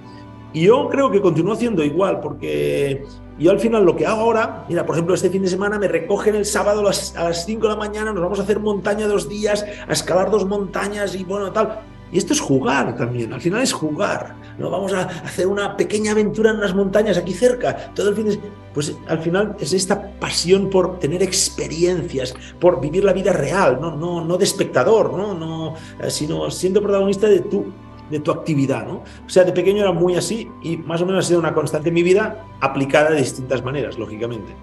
Y 0.52 0.62
yo 0.62 0.88
creo 0.88 1.10
que 1.10 1.20
continúo 1.20 1.54
haciendo 1.54 1.82
igual, 1.84 2.20
porque 2.20 3.04
yo 3.38 3.50
al 3.50 3.60
final 3.60 3.84
lo 3.84 3.94
que 3.94 4.06
hago 4.06 4.22
ahora, 4.22 4.64
mira, 4.68 4.84
por 4.84 4.96
ejemplo, 4.96 5.14
este 5.14 5.30
fin 5.30 5.42
de 5.42 5.48
semana 5.48 5.78
me 5.78 5.86
recogen 5.86 6.34
el 6.34 6.44
sábado 6.44 6.80
a 6.80 6.84
las, 6.84 7.44
5 7.46 7.62
de 7.62 7.68
la 7.68 7.76
mañana, 7.76 8.12
nos 8.12 8.22
vamos 8.22 8.40
a 8.40 8.42
hacer 8.42 8.58
montaña 8.58 9.06
dos 9.06 9.28
días, 9.28 9.64
a 9.86 9.92
escalar 9.92 10.30
dos 10.30 10.46
montañas 10.46 11.14
y 11.14 11.24
bueno, 11.24 11.52
tal. 11.52 11.80
Y 12.12 12.18
esto 12.18 12.32
es 12.32 12.40
jugar 12.40 12.96
también, 12.96 13.32
al 13.32 13.40
final 13.40 13.62
es 13.62 13.72
jugar. 13.72 14.36
¿no? 14.58 14.70
Vamos 14.70 14.92
a 14.92 15.02
hacer 15.02 15.46
una 15.46 15.76
pequeña 15.76 16.12
aventura 16.12 16.50
en 16.50 16.60
las 16.60 16.74
montañas 16.74 17.16
aquí 17.16 17.32
cerca. 17.32 17.92
Todo 17.94 18.10
el 18.10 18.16
fin 18.16 18.26
de... 18.26 18.40
Pues 18.74 18.94
al 19.08 19.18
final 19.18 19.56
es 19.58 19.72
esta 19.72 20.10
pasión 20.20 20.70
por 20.70 20.98
tener 20.98 21.22
experiencias, 21.22 22.34
por 22.60 22.80
vivir 22.80 23.02
la 23.02 23.12
vida 23.12 23.32
real, 23.32 23.78
no, 23.80 23.96
no, 23.96 24.24
no 24.24 24.36
de 24.36 24.44
espectador, 24.44 25.14
¿no? 25.14 25.34
No, 25.34 25.74
eh, 26.00 26.10
sino 26.10 26.50
siendo 26.50 26.80
protagonista 26.80 27.26
de 27.26 27.40
tu 27.40 27.66
de 28.10 28.20
tu 28.20 28.30
actividad, 28.30 28.86
¿no? 28.86 29.02
O 29.26 29.28
sea, 29.28 29.44
de 29.44 29.52
pequeño 29.52 29.82
era 29.82 29.92
muy 29.92 30.16
así 30.16 30.48
y 30.62 30.76
más 30.76 31.00
o 31.02 31.06
menos 31.06 31.24
ha 31.24 31.28
sido 31.28 31.40
una 31.40 31.54
constante 31.54 31.88
en 31.88 31.94
mi 31.94 32.02
vida, 32.02 32.46
aplicada 32.60 33.10
de 33.10 33.18
distintas 33.18 33.62
maneras, 33.62 33.98
lógicamente. 33.98 34.54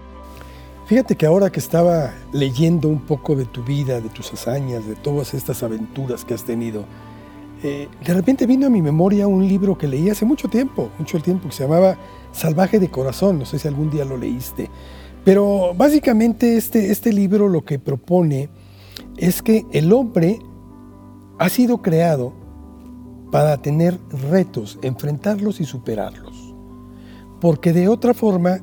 Fíjate 0.86 1.16
que 1.16 1.25
ahora 1.25 1.52
que 1.52 1.60
estaba 1.60 2.14
leyendo 2.32 2.88
un 2.88 3.00
poco 3.00 3.36
de 3.36 3.46
tu 3.46 3.64
vida, 3.64 4.00
de 4.02 4.10
tus 4.10 4.32
hazañas, 4.34 4.86
de 4.86 4.96
todas 4.96 5.34
estas 5.34 5.64
aventuras 5.64 6.24
que 6.24 6.36
has 6.36 6.44
tenido, 6.44 6.86
eh, 7.67 7.89
de 8.05 8.13
repente 8.13 8.45
vino 8.45 8.67
a 8.67 8.69
mi 8.69 8.79
memoria 8.79 9.27
un 9.27 9.48
libro 9.48 9.75
que 9.75 9.88
leí 9.88 10.07
hace 10.07 10.24
mucho 10.24 10.48
tiempo, 10.48 10.91
mucho 11.00 11.19
tiempo, 11.19 11.50
que 11.50 11.55
se 11.55 11.63
llamaba 11.63 11.98
Salvaje 12.31 12.79
de 12.79 12.91
Corazón, 12.91 13.39
no 13.39 13.45
sé 13.45 13.57
si 13.57 13.67
algún 13.67 13.89
día 13.89 14.05
lo 14.05 14.17
leíste, 14.17 14.69
pero 15.24 15.74
básicamente 15.74 16.57
este, 16.57 16.91
este 16.91 17.12
libro 17.12 17.50
lo 17.50 17.65
que 17.65 17.79
propone 17.79 18.50
es 19.17 19.41
que 19.41 19.65
el 19.72 19.91
hombre 19.93 20.38
ha 21.39 21.50
sido 21.50 21.81
creado 21.81 22.34
para 23.31 23.57
tener 23.57 24.00
retos, 24.29 24.77
enfrentarlos 24.84 25.60
y 25.60 25.65
superarlos. 25.65 26.53
Porque 27.41 27.74
de 27.74 27.88
otra 27.88 28.13
forma, 28.13 28.60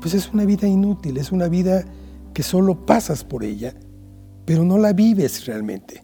pues 0.00 0.14
es 0.14 0.32
una 0.32 0.46
vida 0.46 0.66
inútil, 0.66 1.18
es 1.18 1.32
una 1.32 1.48
vida 1.48 1.84
que 2.32 2.42
solo 2.42 2.86
pasas 2.86 3.24
por 3.24 3.44
ella, 3.44 3.74
pero 4.46 4.64
no 4.64 4.78
la 4.78 4.94
vives 4.94 5.44
realmente. 5.44 6.02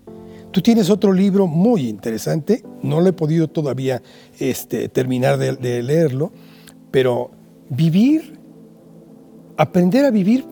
Tú 0.51 0.61
tienes 0.61 0.91
otro 0.91 1.13
libro 1.13 1.47
muy 1.47 1.89
interesante, 1.89 2.65
no 2.83 3.01
lo 3.01 3.09
he 3.09 3.13
podido 3.13 3.49
todavía 3.49 4.03
este, 4.39 4.89
terminar 4.89 5.39
de, 5.39 5.83
leerlo, 5.83 6.33
pero 6.91 7.31
vivir, 7.69 8.39
aprender 9.57 10.05
a 10.05 10.11
vivir 10.11 10.45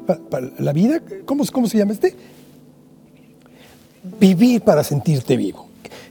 la 0.58 0.72
vida, 0.72 1.02
¿cómo, 1.24 1.44
¿cómo 1.52 1.66
se 1.66 1.78
llama 1.78 1.92
este? 1.92 2.14
Vivir 4.20 4.60
para 4.62 4.84
sentirte 4.84 5.36
vivo 5.36 5.68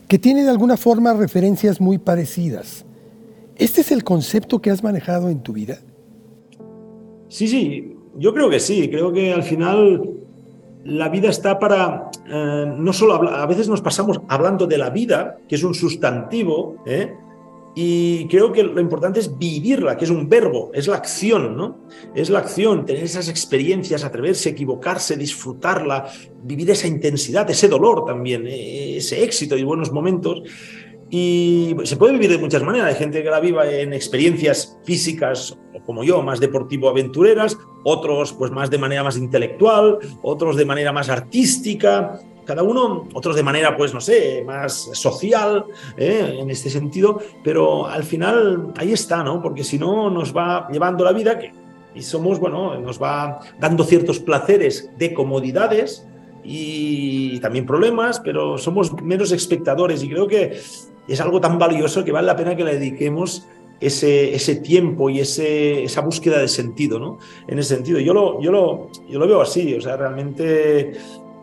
que 0.08 0.18
tiene 0.18 0.42
de 0.42 0.50
alguna 0.50 0.76
forma 0.76 1.12
referencias 1.12 1.80
muy 1.80 1.98
parecidas. 1.98 2.84
¿Este 3.56 3.82
es 3.82 3.92
el 3.92 4.02
concepto 4.02 4.60
que 4.60 4.70
has 4.70 4.82
manejado 4.82 5.28
en 5.28 5.40
tu 5.40 5.52
vida? 5.52 5.78
Sí, 7.28 7.46
sí, 7.46 7.94
yo 8.16 8.32
creo 8.32 8.48
que 8.48 8.58
sí. 8.58 8.88
Creo 8.88 9.12
que 9.12 9.32
al 9.32 9.42
final 9.42 10.02
la 10.84 11.08
vida 11.08 11.28
está 11.28 11.58
para, 11.58 12.10
eh, 12.26 12.74
no 12.76 12.92
solo 12.92 13.14
a 13.14 13.46
veces 13.46 13.68
nos 13.68 13.80
pasamos 13.80 14.20
hablando 14.28 14.66
de 14.66 14.78
la 14.78 14.90
vida, 14.90 15.38
que 15.48 15.56
es 15.56 15.64
un 15.64 15.74
sustantivo, 15.74 16.82
¿eh? 16.86 17.14
Y 17.80 18.26
creo 18.26 18.50
que 18.50 18.64
lo 18.64 18.80
importante 18.80 19.20
es 19.20 19.38
vivirla, 19.38 19.96
que 19.96 20.04
es 20.04 20.10
un 20.10 20.28
verbo, 20.28 20.72
es 20.74 20.88
la 20.88 20.96
acción, 20.96 21.56
¿no? 21.56 21.84
Es 22.12 22.28
la 22.28 22.40
acción, 22.40 22.84
tener 22.84 23.04
esas 23.04 23.28
experiencias, 23.28 24.02
atreverse, 24.02 24.48
equivocarse, 24.48 25.16
disfrutarla, 25.16 26.08
vivir 26.42 26.70
esa 26.70 26.88
intensidad, 26.88 27.48
ese 27.48 27.68
dolor 27.68 28.04
también, 28.04 28.48
eh, 28.48 28.96
ese 28.96 29.22
éxito 29.22 29.56
y 29.56 29.62
buenos 29.62 29.92
momentos. 29.92 30.42
Y 31.10 31.74
se 31.84 31.96
puede 31.96 32.12
vivir 32.12 32.30
de 32.30 32.38
muchas 32.38 32.62
maneras. 32.62 32.88
Hay 32.88 32.94
gente 32.96 33.22
que 33.22 33.30
la 33.30 33.40
viva 33.40 33.70
en 33.70 33.94
experiencias 33.94 34.78
físicas, 34.84 35.58
como 35.86 36.04
yo, 36.04 36.22
más 36.22 36.38
deportivo-aventureras, 36.38 37.56
otros 37.84 38.34
pues 38.34 38.50
más 38.50 38.70
de 38.70 38.78
manera 38.78 39.02
más 39.02 39.16
intelectual, 39.16 39.98
otros 40.22 40.56
de 40.56 40.66
manera 40.66 40.92
más 40.92 41.08
artística, 41.08 42.20
cada 42.44 42.62
uno, 42.62 43.06
otros 43.12 43.36
de 43.36 43.42
manera, 43.42 43.76
pues 43.76 43.92
no 43.92 44.00
sé, 44.00 44.42
más 44.46 44.90
social, 44.92 45.66
¿eh? 45.98 46.38
en 46.40 46.50
este 46.50 46.70
sentido, 46.70 47.20
pero 47.44 47.86
al 47.86 48.04
final 48.04 48.72
ahí 48.76 48.92
está, 48.92 49.22
¿no? 49.22 49.42
Porque 49.42 49.62
si 49.62 49.78
no 49.78 50.08
nos 50.08 50.34
va 50.34 50.66
llevando 50.72 51.04
la 51.04 51.12
vida 51.12 51.38
que, 51.38 51.52
y 51.94 52.02
somos, 52.02 52.40
bueno, 52.40 52.78
nos 52.80 53.00
va 53.02 53.40
dando 53.60 53.84
ciertos 53.84 54.18
placeres 54.18 54.90
de 54.96 55.12
comodidades 55.12 56.06
y 56.42 57.38
también 57.40 57.66
problemas, 57.66 58.18
pero 58.20 58.56
somos 58.56 58.94
menos 59.02 59.30
espectadores 59.32 60.02
y 60.02 60.08
creo 60.08 60.26
que 60.26 60.58
es 61.08 61.20
algo 61.20 61.40
tan 61.40 61.58
valioso 61.58 62.04
que 62.04 62.12
vale 62.12 62.26
la 62.26 62.36
pena 62.36 62.56
que 62.56 62.64
le 62.64 62.74
dediquemos 62.74 63.46
ese, 63.80 64.34
ese 64.34 64.56
tiempo 64.56 65.08
y 65.08 65.20
ese, 65.20 65.84
esa 65.84 66.00
búsqueda 66.00 66.38
de 66.38 66.48
sentido, 66.48 66.98
¿no? 66.98 67.18
En 67.46 67.58
ese 67.58 67.76
sentido, 67.76 68.00
yo 68.00 68.12
lo, 68.12 68.40
yo, 68.40 68.50
lo, 68.50 68.90
yo 69.08 69.18
lo 69.18 69.26
veo 69.26 69.40
así, 69.40 69.74
o 69.74 69.80
sea, 69.80 69.96
realmente 69.96 70.92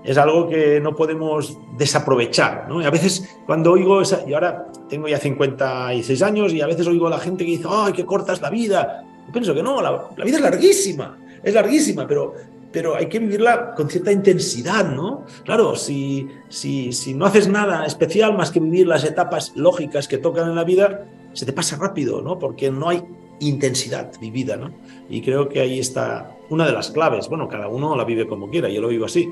es 0.05 0.17
algo 0.17 0.47
que 0.47 0.79
no 0.79 0.95
podemos 0.95 1.57
desaprovechar. 1.77 2.67
¿no? 2.69 2.81
Y 2.81 2.85
a 2.85 2.91
veces 2.91 3.37
cuando 3.45 3.71
oigo, 3.71 4.01
esa, 4.01 4.23
y 4.27 4.33
ahora 4.33 4.67
tengo 4.87 5.07
ya 5.07 5.17
56 5.17 6.21
años 6.21 6.53
y 6.53 6.61
a 6.61 6.67
veces 6.67 6.85
oigo 6.87 7.07
a 7.07 7.09
la 7.09 7.19
gente 7.19 7.43
que 7.43 7.51
dice, 7.51 7.67
¡ay, 7.69 7.93
qué 7.93 8.05
corta 8.05 8.33
es 8.33 8.41
la 8.41 8.49
vida! 8.49 9.03
Yo 9.25 9.31
pienso 9.33 9.53
que 9.55 9.63
no, 9.63 9.81
la, 9.81 10.09
vida 10.23 10.37
es 10.37 10.41
larguísima, 10.41 11.17
es 11.43 11.53
larguísima, 11.53 12.05
pero, 12.07 12.33
pero 12.75 12.93
hay 12.93 13.05
que 13.05 13.19
vivirla 13.19 13.73
con 13.73 13.89
cierta 13.89 14.11
intensidad, 14.11 14.91
¿no? 14.91 15.23
Claro, 15.45 15.77
si, 15.77 16.27
si, 16.49 16.91
si 16.91 17.13
no 17.13 17.25
haces 17.25 17.47
nada 17.47 17.85
especial 17.85 18.35
más 18.35 18.51
que 18.51 18.59
vivir 18.59 18.85
las 18.85 19.05
etapas 19.05 19.53
lógicas 19.55 20.09
que 20.09 20.17
tocan 20.17 20.49
en 20.49 20.55
la 20.55 20.65
vida, 20.65 21.05
se 21.31 21.45
te 21.45 21.53
pasa 21.53 21.77
rápido, 21.77 22.21
¿no? 22.21 22.37
Porque 22.37 22.69
no 22.71 22.89
hay 22.89 23.01
intensidad 23.39 24.11
vivida, 24.19 24.57
¿no? 24.57 24.73
Y 25.09 25.21
creo 25.21 25.47
que 25.47 25.61
ahí 25.61 25.79
está 25.79 26.35
una 26.49 26.65
de 26.65 26.73
las 26.73 26.91
claves. 26.91 27.29
Bueno, 27.29 27.47
cada 27.47 27.69
uno 27.69 27.95
la 27.95 28.03
vive 28.03 28.27
como 28.27 28.49
quiera, 28.49 28.67
yo 28.67 28.81
lo 28.81 28.89
vivo 28.89 29.05
así. 29.05 29.25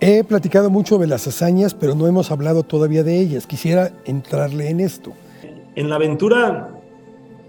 He 0.00 0.24
platicado 0.24 0.70
mucho 0.70 0.96
de 0.96 1.08
las 1.08 1.26
hazañas, 1.26 1.74
pero 1.74 1.94
no 1.94 2.06
hemos 2.06 2.30
hablado 2.30 2.62
todavía 2.62 3.04
de 3.04 3.20
ellas. 3.20 3.46
Quisiera 3.46 3.92
entrarle 4.06 4.70
en 4.70 4.80
esto. 4.80 5.12
En 5.74 5.90
la 5.90 5.96
aventura, 5.96 6.70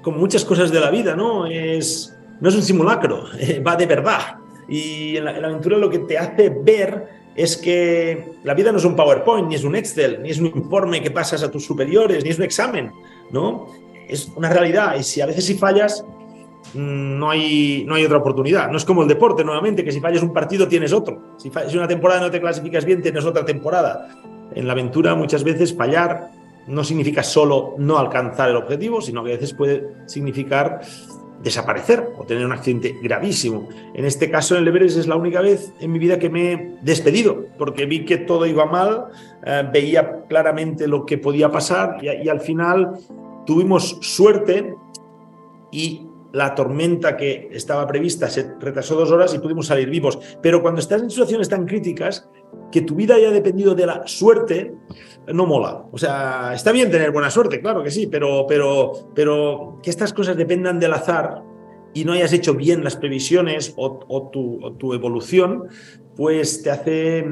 como 0.01 0.17
muchas 0.17 0.43
cosas 0.43 0.69
de 0.69 0.81
la 0.81 0.91
vida, 0.91 1.15
¿no? 1.15 1.45
Es, 1.45 2.13
no 2.41 2.50
es 2.50 2.55
un 2.55 2.63
simulacro, 2.63 3.25
va 3.65 3.75
de 3.75 3.86
verdad. 3.86 4.36
Y 4.67 5.17
en 5.17 5.25
la, 5.25 5.36
en 5.36 5.41
la 5.41 5.48
aventura 5.48 5.77
lo 5.77 5.89
que 5.89 6.00
te 6.00 6.17
hace 6.17 6.50
ver 6.50 7.21
es 7.36 7.55
que 7.55 8.33
la 8.43 8.53
vida 8.53 8.71
no 8.71 8.77
es 8.77 8.86
un 8.86 8.95
PowerPoint, 8.95 9.48
ni 9.48 9.55
es 9.55 9.63
un 9.63 9.75
Excel, 9.75 10.21
ni 10.21 10.31
es 10.31 10.39
un 10.39 10.48
informe 10.48 11.01
que 11.01 11.12
pasas 11.12 11.43
a 11.43 11.50
tus 11.50 11.65
superiores, 11.65 12.24
ni 12.24 12.29
es 12.29 12.38
un 12.38 12.43
examen, 12.43 12.91
¿no? 13.31 13.67
Es 14.10 14.29
una 14.36 14.50
realidad 14.50 14.95
y 15.00 15.03
si 15.03 15.21
a 15.21 15.25
veces 15.25 15.45
si 15.45 15.53
fallas, 15.53 16.03
Mm, 16.74 17.19
no 17.19 17.29
hay, 17.29 17.83
no 17.86 17.95
hay 17.95 18.05
otra 18.05 18.17
oportunidad. 18.17 18.69
No 18.69 18.77
es 18.77 18.86
como 18.86 19.01
el 19.01 19.07
deporte, 19.07 19.43
nuevamente, 19.43 19.83
que 19.83 19.91
si 19.91 20.00
fallas 20.00 20.24
un 20.24 20.33
partido 20.33 20.67
tienes 20.67 20.93
otro. 20.93 21.36
Si, 21.38 21.51
si 21.67 21.77
una 21.77 21.88
temporada 21.88 22.21
no 22.21 22.31
te 22.31 22.39
clasificas 22.39 22.86
bien, 22.86 23.01
tienes 23.01 23.25
otra 23.25 23.45
temporada. 23.45 24.07
En 24.53 24.67
la 24.67 24.74
aventura 24.74 25.15
muchas 25.15 25.43
veces 25.43 25.75
fallar 25.75 26.31
no 26.67 26.83
significa 26.83 27.24
solo 27.24 27.75
no 27.77 27.98
alcanzar 27.98 28.50
el 28.50 28.55
objetivo, 28.55 29.01
sino 29.01 29.24
que 29.24 29.31
a 29.31 29.33
veces 29.33 29.53
puede 29.53 29.88
significar 30.05 30.81
desaparecer 31.43 32.13
o 32.17 32.24
tener 32.24 32.45
un 32.45 32.51
accidente 32.51 32.98
gravísimo. 33.01 33.69
En 33.93 34.05
este 34.05 34.29
caso, 34.29 34.55
en 34.55 34.62
el 34.62 34.67
Everest 34.67 34.98
es 34.98 35.07
la 35.07 35.15
única 35.15 35.41
vez 35.41 35.74
en 35.79 35.91
mi 35.91 36.00
vida 36.00 36.19
que 36.19 36.29
me 36.29 36.53
he 36.53 36.75
despedido, 36.81 37.45
porque 37.57 37.86
vi 37.86 38.05
que 38.05 38.17
todo 38.17 38.45
iba 38.45 38.65
mal, 38.65 39.05
eh, 39.45 39.67
veía 39.71 40.24
claramente 40.27 40.88
lo 40.88 41.05
que 41.05 41.17
podía 41.17 41.50
pasar 41.50 41.98
y, 42.01 42.07
y 42.07 42.29
al 42.29 42.41
final 42.41 42.93
tuvimos 43.45 43.98
suerte 44.01 44.75
y 45.71 46.07
la 46.33 46.55
tormenta 46.55 47.17
que 47.17 47.50
estaba 47.51 47.86
prevista 47.88 48.29
se 48.29 48.53
retrasó 48.60 48.95
dos 48.95 49.12
horas 49.12 49.33
y 49.33 49.39
pudimos 49.39 49.67
salir 49.67 49.89
vivos. 49.89 50.19
Pero 50.41 50.62
cuando 50.62 50.79
estás 50.79 51.01
en 51.01 51.10
situaciones 51.10 51.50
tan 51.50 51.65
críticas, 51.65 52.29
que 52.71 52.81
tu 52.81 52.95
vida 52.95 53.15
haya 53.15 53.31
dependido 53.31 53.75
de 53.75 53.86
la 53.86 54.07
suerte, 54.07 54.74
no 55.27 55.45
mola. 55.45 55.85
O 55.91 55.97
sea, 55.97 56.53
está 56.53 56.71
bien 56.71 56.91
tener 56.91 57.11
buena 57.11 57.29
suerte, 57.29 57.61
claro 57.61 57.83
que 57.83 57.91
sí, 57.91 58.07
pero, 58.07 58.45
pero, 58.47 59.11
pero 59.13 59.79
que 59.83 59.89
estas 59.89 60.13
cosas 60.13 60.37
dependan 60.37 60.79
del 60.79 60.93
azar 60.93 61.43
y 61.93 62.05
no 62.05 62.13
hayas 62.13 62.33
hecho 62.33 62.53
bien 62.55 62.83
las 62.83 62.95
previsiones 62.95 63.73
o, 63.75 64.29
tu, 64.31 64.93
evolución, 64.93 65.67
pues 66.15 66.63
te 66.63 66.71
hace, 66.71 67.25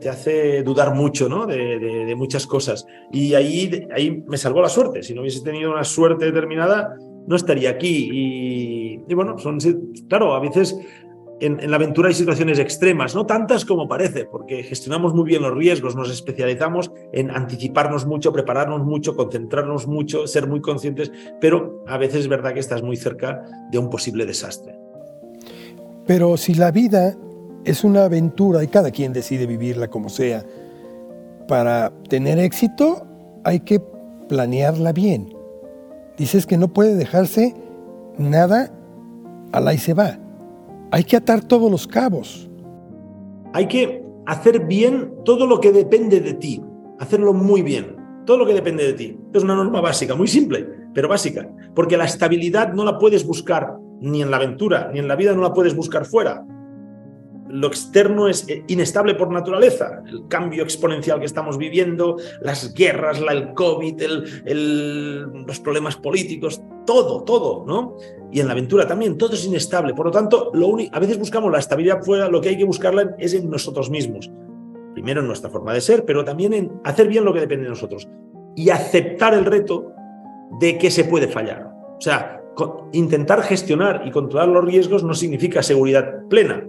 te 0.00 0.08
hace 0.08 0.62
dudar 0.62 0.94
mucho 0.94 1.28
¿no? 1.28 1.46
de, 1.46 2.14
muchas 2.16 2.46
cosas. 2.46 2.86
Y 3.12 3.34
ahí, 3.34 3.88
ahí 3.94 4.22
me 4.26 4.36
salvó 4.36 4.62
la 4.62 4.68
suerte. 4.68 5.02
Si 5.02 5.14
no 5.14 5.22
hubiese 5.22 5.42
tenido 5.42 5.72
una 5.72 5.84
suerte 5.84 6.26
determinada, 6.26 6.94
no 7.26 7.36
estaría 7.36 7.70
aquí. 7.70 8.10
y 8.12 9.14
bueno, 9.14 9.38
son, 9.38 9.58
claro, 10.08 10.34
a 10.34 10.40
veces 10.40 10.76
en, 11.40 11.70
la 11.70 11.76
aventura 11.76 12.08
hay 12.08 12.14
situaciones 12.14 12.58
extremas, 12.58 13.14
no 13.14 13.26
tantas 13.26 13.64
como 13.64 13.88
parece, 13.88 14.26
porque 14.26 14.62
gestionamos 14.62 15.14
muy 15.14 15.24
bien 15.24 15.42
los 15.42 15.54
riesgos, 15.54 15.96
nos 15.96 16.10
especializamos 16.10 16.92
en 17.12 17.30
anticiparnos 17.30 18.06
mucho, 18.06 18.32
prepararnos 18.32 18.84
mucho, 18.84 19.16
concentrarnos 19.16 19.86
mucho, 19.86 20.26
ser 20.26 20.46
muy 20.46 20.60
conscientes, 20.60 21.10
pero 21.40 21.82
a 21.86 21.96
veces 21.96 22.20
es 22.20 22.28
verdad 22.28 22.52
que 22.52 22.60
estás 22.60 22.82
muy 22.82 22.96
cerca 22.96 23.42
de 23.70 23.78
un 23.78 23.90
posible 23.90 24.26
desastre. 24.26 24.78
Pero 26.06 26.36
si 26.36 26.54
la 26.54 26.70
vida 26.70 27.16
es 27.64 27.84
una 27.84 28.04
aventura 28.04 28.62
y 28.62 28.68
cada 28.68 28.90
quien 28.90 29.12
decide 29.12 29.46
vivirla 29.46 29.88
como 29.88 30.08
sea, 30.08 30.44
para 31.48 31.92
tener 32.08 32.38
éxito 32.38 33.06
hay 33.44 33.60
que 33.60 33.80
planearla 34.28 34.92
bien. 34.92 35.34
Dices 36.16 36.46
que 36.46 36.58
no 36.58 36.68
puede 36.68 36.94
dejarse 36.94 37.54
nada 38.18 38.70
al 39.52 39.68
ahí 39.68 39.78
se 39.78 39.94
va. 39.94 40.18
Hay 40.92 41.04
que 41.04 41.16
atar 41.16 41.42
todos 41.42 41.70
los 41.70 41.86
cabos. 41.86 42.50
Hay 43.52 43.66
que 43.68 44.04
hacer 44.26 44.66
bien 44.66 45.12
todo 45.24 45.46
lo 45.46 45.60
que 45.60 45.72
depende 45.72 46.20
de 46.20 46.34
ti, 46.34 46.62
hacerlo 46.98 47.32
muy 47.32 47.62
bien, 47.62 47.96
todo 48.26 48.38
lo 48.38 48.46
que 48.46 48.54
depende 48.54 48.84
de 48.84 48.92
ti. 48.92 49.18
Es 49.32 49.42
una 49.42 49.54
norma 49.54 49.80
básica, 49.80 50.14
muy 50.14 50.28
simple, 50.28 50.68
pero 50.94 51.08
básica, 51.08 51.48
porque 51.74 51.96
la 51.96 52.04
estabilidad 52.04 52.72
no 52.72 52.84
la 52.84 52.98
puedes 52.98 53.26
buscar 53.26 53.76
ni 54.00 54.22
en 54.22 54.30
la 54.30 54.36
aventura, 54.36 54.90
ni 54.92 54.98
en 54.98 55.08
la 55.08 55.16
vida 55.16 55.34
no 55.34 55.42
la 55.42 55.52
puedes 55.52 55.74
buscar 55.74 56.04
fuera 56.04 56.44
lo 57.50 57.66
externo 57.66 58.28
es 58.28 58.48
eh, 58.48 58.64
inestable 58.68 59.14
por 59.14 59.30
naturaleza, 59.30 60.02
el 60.06 60.26
cambio 60.28 60.62
exponencial 60.62 61.18
que 61.18 61.26
estamos 61.26 61.58
viviendo, 61.58 62.16
las 62.40 62.72
guerras, 62.74 63.20
la, 63.20 63.32
el 63.32 63.54
COVID, 63.54 64.02
los 64.44 65.60
problemas 65.60 65.96
políticos, 65.96 66.62
todo, 66.86 67.22
todo, 67.24 67.64
¿no? 67.66 67.96
Y 68.32 68.40
en 68.40 68.46
la 68.46 68.52
aventura 68.52 68.86
también, 68.86 69.18
todo 69.18 69.34
es 69.34 69.44
inestable. 69.44 69.94
Por 69.94 70.06
lo 70.06 70.12
tanto, 70.12 70.52
a 70.92 70.98
veces 71.00 71.18
buscamos 71.18 71.50
la 71.50 71.58
estabilidad 71.58 72.02
fuera, 72.02 72.28
lo 72.28 72.40
que 72.40 72.50
hay 72.50 72.58
que 72.58 72.64
buscarla 72.64 73.14
es 73.18 73.34
en 73.34 73.50
nosotros 73.50 73.90
mismos. 73.90 74.30
Primero 74.94 75.20
en 75.20 75.26
nuestra 75.26 75.50
forma 75.50 75.72
de 75.72 75.80
ser, 75.80 76.04
pero 76.04 76.24
también 76.24 76.52
en 76.52 76.72
hacer 76.84 77.08
bien 77.08 77.24
lo 77.24 77.32
que 77.32 77.40
depende 77.40 77.64
de 77.64 77.70
nosotros. 77.70 78.08
Y 78.56 78.70
aceptar 78.70 79.34
el 79.34 79.44
reto 79.44 79.92
de 80.60 80.78
que 80.78 80.90
se 80.90 81.04
puede 81.04 81.28
fallar. 81.28 81.70
O 81.96 82.00
sea, 82.00 82.42
intentar 82.92 83.42
gestionar 83.42 84.02
y 84.04 84.10
controlar 84.10 84.48
los 84.48 84.64
riesgos 84.64 85.04
no 85.04 85.14
significa 85.14 85.62
seguridad 85.62 86.26
plena 86.28 86.64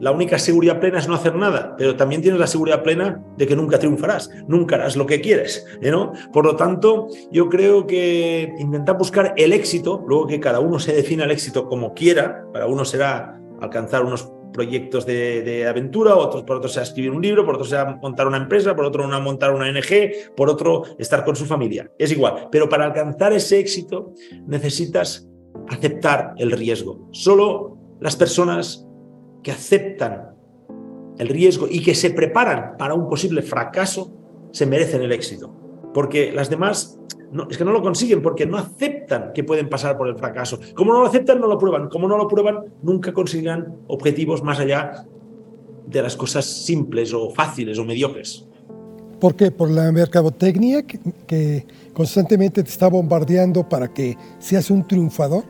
la 0.00 0.10
única 0.10 0.38
seguridad 0.38 0.80
plena 0.80 0.98
es 0.98 1.06
no 1.06 1.14
hacer 1.14 1.34
nada, 1.36 1.74
pero 1.76 1.94
también 1.94 2.22
tienes 2.22 2.40
la 2.40 2.46
seguridad 2.46 2.82
plena 2.82 3.22
de 3.36 3.46
que 3.46 3.54
nunca 3.54 3.78
triunfarás, 3.78 4.30
nunca 4.48 4.76
harás 4.76 4.96
lo 4.96 5.06
que 5.06 5.20
quieres, 5.20 5.66
¿no? 5.82 6.12
Por 6.32 6.46
lo 6.46 6.56
tanto, 6.56 7.08
yo 7.30 7.48
creo 7.48 7.86
que 7.86 8.54
intentar 8.58 8.96
buscar 8.96 9.34
el 9.36 9.52
éxito, 9.52 10.02
luego 10.08 10.26
que 10.26 10.40
cada 10.40 10.58
uno 10.60 10.78
se 10.78 10.94
defina 10.94 11.24
el 11.24 11.30
éxito 11.30 11.68
como 11.68 11.92
quiera, 11.94 12.44
para 12.52 12.66
uno 12.66 12.84
será 12.84 13.38
alcanzar 13.60 14.04
unos 14.04 14.32
proyectos 14.52 15.06
de, 15.06 15.66
aventura, 15.68 16.16
otros, 16.16 16.42
por 16.44 16.56
otro 16.56 16.68
sea 16.68 16.82
escribir 16.82 17.10
un 17.10 17.22
libro, 17.22 17.44
por 17.44 17.54
otro 17.54 17.66
sea 17.66 17.98
montar 18.02 18.26
una 18.26 18.38
empresa, 18.38 18.74
por 18.74 18.86
otro 18.86 19.04
una, 19.04 19.20
montar 19.20 19.54
una 19.54 19.66
ONG, 19.66 20.34
por 20.34 20.48
otro 20.48 20.84
estar 20.98 21.24
con 21.24 21.36
su 21.36 21.46
familia. 21.46 21.90
Es 21.98 22.10
igual, 22.10 22.48
pero 22.50 22.68
para 22.68 22.86
alcanzar 22.86 23.32
ese 23.32 23.58
éxito 23.58 24.12
necesitas 24.46 25.28
aceptar 25.68 26.34
el 26.38 26.52
riesgo. 26.52 27.08
Solo 27.12 27.78
las 28.00 28.16
personas 28.16 28.86
que 29.42 29.50
aceptan 29.50 30.34
el 31.18 31.28
riesgo 31.28 31.66
y 31.70 31.82
que 31.82 31.94
se 31.94 32.10
preparan 32.10 32.76
para 32.78 32.94
un 32.94 33.08
posible 33.08 33.42
fracaso, 33.42 34.10
se 34.52 34.66
merecen 34.66 35.02
el 35.02 35.12
éxito. 35.12 35.54
Porque 35.92 36.32
las 36.32 36.48
demás 36.48 36.98
no, 37.30 37.46
es 37.48 37.58
que 37.58 37.64
no 37.64 37.72
lo 37.72 37.82
consiguen 37.82 38.22
porque 38.22 38.46
no 38.46 38.56
aceptan 38.56 39.32
que 39.32 39.44
pueden 39.44 39.68
pasar 39.68 39.96
por 39.96 40.08
el 40.08 40.16
fracaso. 40.16 40.58
Como 40.74 40.92
no 40.92 41.00
lo 41.00 41.06
aceptan, 41.06 41.40
no 41.40 41.46
lo 41.46 41.58
prueban. 41.58 41.88
Como 41.88 42.08
no 42.08 42.16
lo 42.16 42.26
prueban, 42.26 42.64
nunca 42.82 43.12
conseguirán 43.12 43.76
objetivos 43.86 44.42
más 44.42 44.58
allá 44.58 45.04
de 45.86 46.02
las 46.02 46.16
cosas 46.16 46.44
simples 46.44 47.12
o 47.12 47.30
fáciles 47.30 47.78
o 47.78 47.84
mediocres. 47.84 48.46
¿Por 49.20 49.36
qué? 49.36 49.50
Por 49.50 49.70
la 49.70 49.92
mercadotecnia 49.92 50.86
que, 50.86 50.98
que 51.26 51.66
constantemente 51.92 52.62
te 52.62 52.70
está 52.70 52.88
bombardeando 52.88 53.68
para 53.68 53.92
que 53.92 54.16
seas 54.38 54.70
un 54.70 54.86
triunfador. 54.86 55.44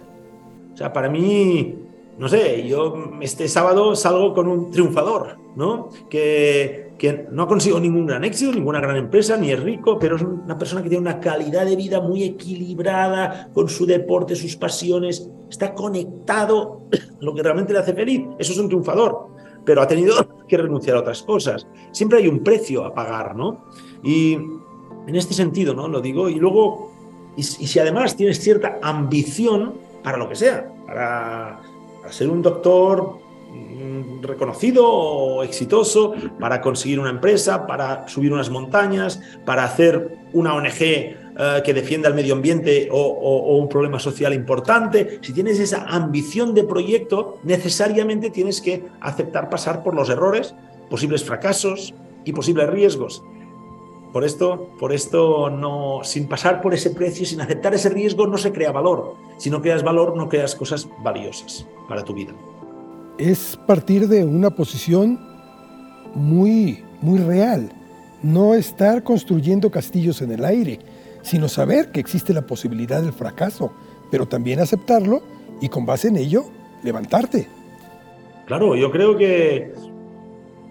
O 0.75 0.76
sea, 0.76 0.92
para 0.92 1.09
mí 1.09 1.78
no 2.20 2.28
sé, 2.28 2.68
yo 2.68 3.12
este 3.22 3.48
sábado 3.48 3.96
salgo 3.96 4.35
con 4.35 4.46
un 4.46 4.70
triunfador, 4.70 5.38
¿no? 5.56 5.88
Que, 6.11 6.92
que 6.98 7.26
no 7.30 7.44
ha 7.44 7.48
conseguido 7.48 7.80
ningún 7.80 8.04
gran 8.04 8.24
éxito, 8.24 8.52
ninguna 8.52 8.78
gran 8.78 8.98
empresa, 8.98 9.38
ni 9.38 9.50
es 9.50 9.59
rico, 9.59 9.98
pero 9.98 10.16
es 10.16 10.22
una 10.22 10.59
persona 10.59 10.83
que 10.83 10.90
tiene 10.90 11.00
una 11.00 11.18
calidad 11.18 11.64
de 11.64 11.76
vida 11.76 12.02
muy 12.02 12.24
equilibrada 12.24 13.48
con 13.54 13.70
su 13.70 13.87
deporte, 13.87 14.37
sus 14.37 14.54
pasiones, 14.54 15.30
está 15.48 15.74
conectado, 15.74 16.83
lo 17.20 17.35
que 17.35 17.42
realmente 17.42 17.72
le 17.72 17.78
hace 17.78 17.94
feliz. 17.94 18.26
Eso 18.38 18.52
es 18.52 18.59
un 18.59 18.68
triunfador, 18.68 19.28
pero 19.64 19.80
ha 19.80 19.87
tenido 19.87 20.14
que 20.46 20.59
renunciar 20.59 20.98
a 20.98 21.00
otras 21.00 21.22
cosas. 21.22 21.66
Siempre 21.90 22.18
hay 22.18 22.28
un 22.28 22.44
precio 22.44 22.85
a 22.85 22.92
pagar, 22.92 23.35
¿no? 23.35 23.64
Y 24.04 24.35
en 24.35 25.16
este 25.16 25.33
sentido, 25.33 25.72
¿no? 25.72 25.88
Lo 25.88 26.02
digo, 26.02 26.28
y 26.28 26.35
luego, 26.35 26.92
y, 27.35 27.44
si 27.44 27.78
además 27.78 28.14
tienes 28.14 28.40
cierta 28.40 28.78
ambición 28.83 29.72
para 30.02 30.18
lo 30.18 30.28
que 30.28 30.35
sea, 30.35 30.70
para 30.87 31.62
ser 32.12 32.29
un 32.29 32.42
doctor 32.42 33.18
mm, 33.53 34.23
reconocido 34.23 34.87
o 34.88 35.42
exitoso, 35.42 36.14
para 36.38 36.61
conseguir 36.61 37.01
una 37.01 37.11
empresa, 37.11 37.66
para 37.66 38.07
subir 38.09 38.33
unas 38.33 38.51
montañas, 38.51 39.20
para 39.44 39.64
hacer 39.64 40.18
una 40.33 40.55
ONG 40.55 41.16
eh, 41.42 41.62
que 41.64 41.73
defienda 41.73 42.09
el 42.09 42.14
medio 42.14 42.35
ambiente 42.35 42.88
o, 42.90 43.57
un 43.57 43.68
problema 43.68 43.99
social 43.99 44.35
importante. 44.35 45.20
Si 45.23 45.33
tienes 45.33 45.59
esa 45.59 45.87
ambición 45.87 46.55
de 46.55 46.64
proyecto, 46.64 47.38
necesariamente 47.44 48.29
tienes 48.29 48.61
que 48.61 48.85
aceptar 49.01 49.49
pasar 49.49 49.83
por 49.83 49.94
los 49.94 50.11
errores, 50.11 50.55
posibles 50.90 51.25
fracasos 51.25 51.94
y 52.25 52.33
posibles 52.33 52.68
riesgos. 52.68 53.23
Por 54.12 54.25
esto, 54.25 54.70
por 54.79 54.92
esto 54.92 55.51
no, 55.51 56.01
sin 56.03 56.27
pasar 56.27 56.61
por 56.61 56.75
ese 56.75 56.90
precio, 56.90 57.25
sin 57.25 57.40
aceptar 57.40 57.75
ese 57.75 57.90
riesgo, 57.90 58.27
no 58.27 58.38
se 58.38 58.53
crea 58.53 58.73
valor. 58.73 59.14
Si 59.38 59.51
no 59.51 59.62
creas 59.62 59.85
valor, 59.85 60.16
no 60.16 60.29
creas 60.29 60.55
cosas 60.55 60.88
valiosas 61.03 61.66
para 61.88 62.05
tu 62.05 62.12
vida. 62.12 62.33
Es 63.18 63.59
partir 63.66 64.09
de 64.09 64.25
una 64.25 64.51
posición 64.51 65.20
muy, 66.14 66.83
muy 67.01 67.18
real. 67.20 67.70
No 68.23 68.55
estar 68.55 69.05
construyendo 69.05 69.70
castillos 69.70 70.23
en 70.23 70.33
el 70.33 70.44
aire, 70.44 70.81
sino 71.23 71.49
saber 71.49 71.92
que 71.92 72.01
existe 72.01 72.33
la 72.33 72.46
posibilidad 72.46 73.01
del 73.03 73.12
fracaso, 73.12 73.73
pero 74.11 74.27
también 74.27 74.59
aceptarlo 74.59 75.23
y 75.61 75.68
con 75.68 75.87
base 75.87 76.09
en 76.09 76.16
ello 76.16 76.44
levantarte. 76.83 77.46
Claro, 78.46 78.75
yo 78.75 78.90
creo 78.90 79.16
que, 79.16 79.73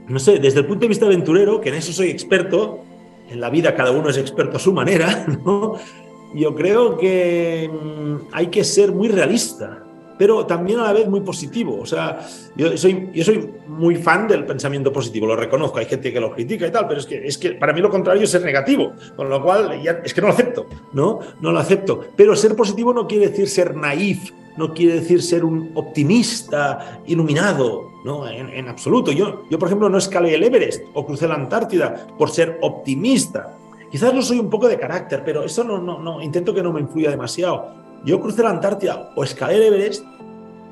no 0.10 0.20
sé, 0.20 0.40
desde 0.40 0.60
el 0.60 0.66
punto 0.66 0.82
de 0.82 0.90
vista 0.90 1.06
aventurero, 1.06 1.62
que 1.62 1.70
en 1.70 1.76
eso 1.76 1.94
soy 1.94 2.10
experto, 2.10 2.84
en 3.30 3.40
la 3.40 3.50
vida 3.50 3.76
cada 3.76 3.92
uno 3.92 4.10
es 4.10 4.18
experto 4.18 4.58
a 4.58 4.60
su 4.60 4.74
manera, 4.74 5.26
¿no? 5.46 5.76
Yo 6.34 6.54
creo 6.54 6.98
que 6.98 7.70
mm, 7.70 8.28
hay 8.32 8.48
que 8.48 8.64
ser 8.64 8.92
muy 8.92 9.08
realista, 9.08 9.84
pero 10.18 10.46
también 10.46 10.80
a 10.80 10.84
la 10.84 10.94
vez 10.94 11.08
muy 11.08 11.22
positivo. 11.22 11.80
O 11.80 11.86
sea, 11.86 12.20
yo 12.56 12.78
soy, 12.78 13.10
yo 13.14 13.24
soy 13.24 13.50
muy 13.68 13.96
fan 13.96 14.28
del 14.28 14.46
pensamiento 14.46 14.92
positivo, 14.92 15.26
lo 15.26 15.36
reconozco, 15.36 15.80
hay 15.80 15.86
gente 15.86 16.12
que 16.12 16.20
lo 16.20 16.32
critica 16.32 16.68
y 16.68 16.72
tal, 16.72 16.88
pero 16.88 17.00
es 17.00 17.06
que, 17.06 17.26
es 17.26 17.38
que 17.38 17.54
para 17.54 17.74
mí 17.74 17.82
lo 17.82 17.90
contrario 17.90 18.24
es 18.24 18.30
ser 18.30 18.44
negativo, 18.44 18.94
con 19.16 19.30
lo 19.30 19.42
cual 19.42 19.82
es 20.04 20.14
que 20.14 20.22
no 20.22 20.28
lo 20.28 20.34
acepto, 20.34 20.68
¿no? 20.94 21.20
No 21.42 21.52
lo 21.52 21.60
acepto. 21.60 22.02
Pero 22.16 22.36
ser 22.36 22.56
positivo 22.56 22.94
no 22.94 23.08
quiere 23.08 23.30
decir 23.30 23.48
ser 23.48 23.76
naif, 23.76 24.32
no 24.60 24.74
quiere 24.74 24.96
decir 24.96 25.24
ser 25.24 25.46
un 25.46 25.72
optimista 25.74 27.02
iluminado, 27.08 27.90
no, 28.04 28.28
en, 28.28 28.68
absoluto. 28.68 29.12
Yo, 29.12 29.44
yo, 29.50 29.58
por 29.58 29.70
ejemplo, 29.70 29.90
no 29.90 29.98
escalé 29.98 30.36
el 30.36 30.44
Everest 30.44 30.84
o 30.94 31.06
crucé 31.06 31.28
la 31.28 31.36
Antártida 31.36 32.08
por 32.18 32.30
ser 32.30 32.60
optimista. 32.62 33.58
Quizás 33.90 34.14
no 34.14 34.22
soy 34.22 34.38
un 34.38 34.50
poco 34.50 34.68
de 34.68 34.78
carácter, 34.78 35.24
pero 35.24 35.44
eso 35.44 35.64
no, 35.64 35.80
no, 35.80 35.98
no, 36.00 36.22
intento 36.22 36.54
que 36.54 36.62
no 36.62 36.74
me 36.74 36.82
influya 36.82 37.10
demasiado. 37.10 37.74
Yo 38.04 38.20
crucé 38.20 38.44
la 38.44 38.50
Antártida 38.50 39.12
o 39.16 39.24
escalé 39.24 39.56
el 39.56 39.64
Everest 39.64 40.04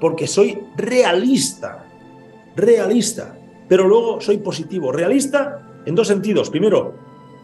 porque 0.02 0.28
soy 0.28 0.60
realista, 0.76 1.88
realista, 2.56 3.38
pero 3.70 3.88
luego 3.88 4.20
soy 4.20 4.38
positivo. 4.38 4.92
Realista 4.92 5.82
en 5.86 5.96
dos 5.96 6.08
sentidos. 6.08 6.50
Primero, 6.50 6.94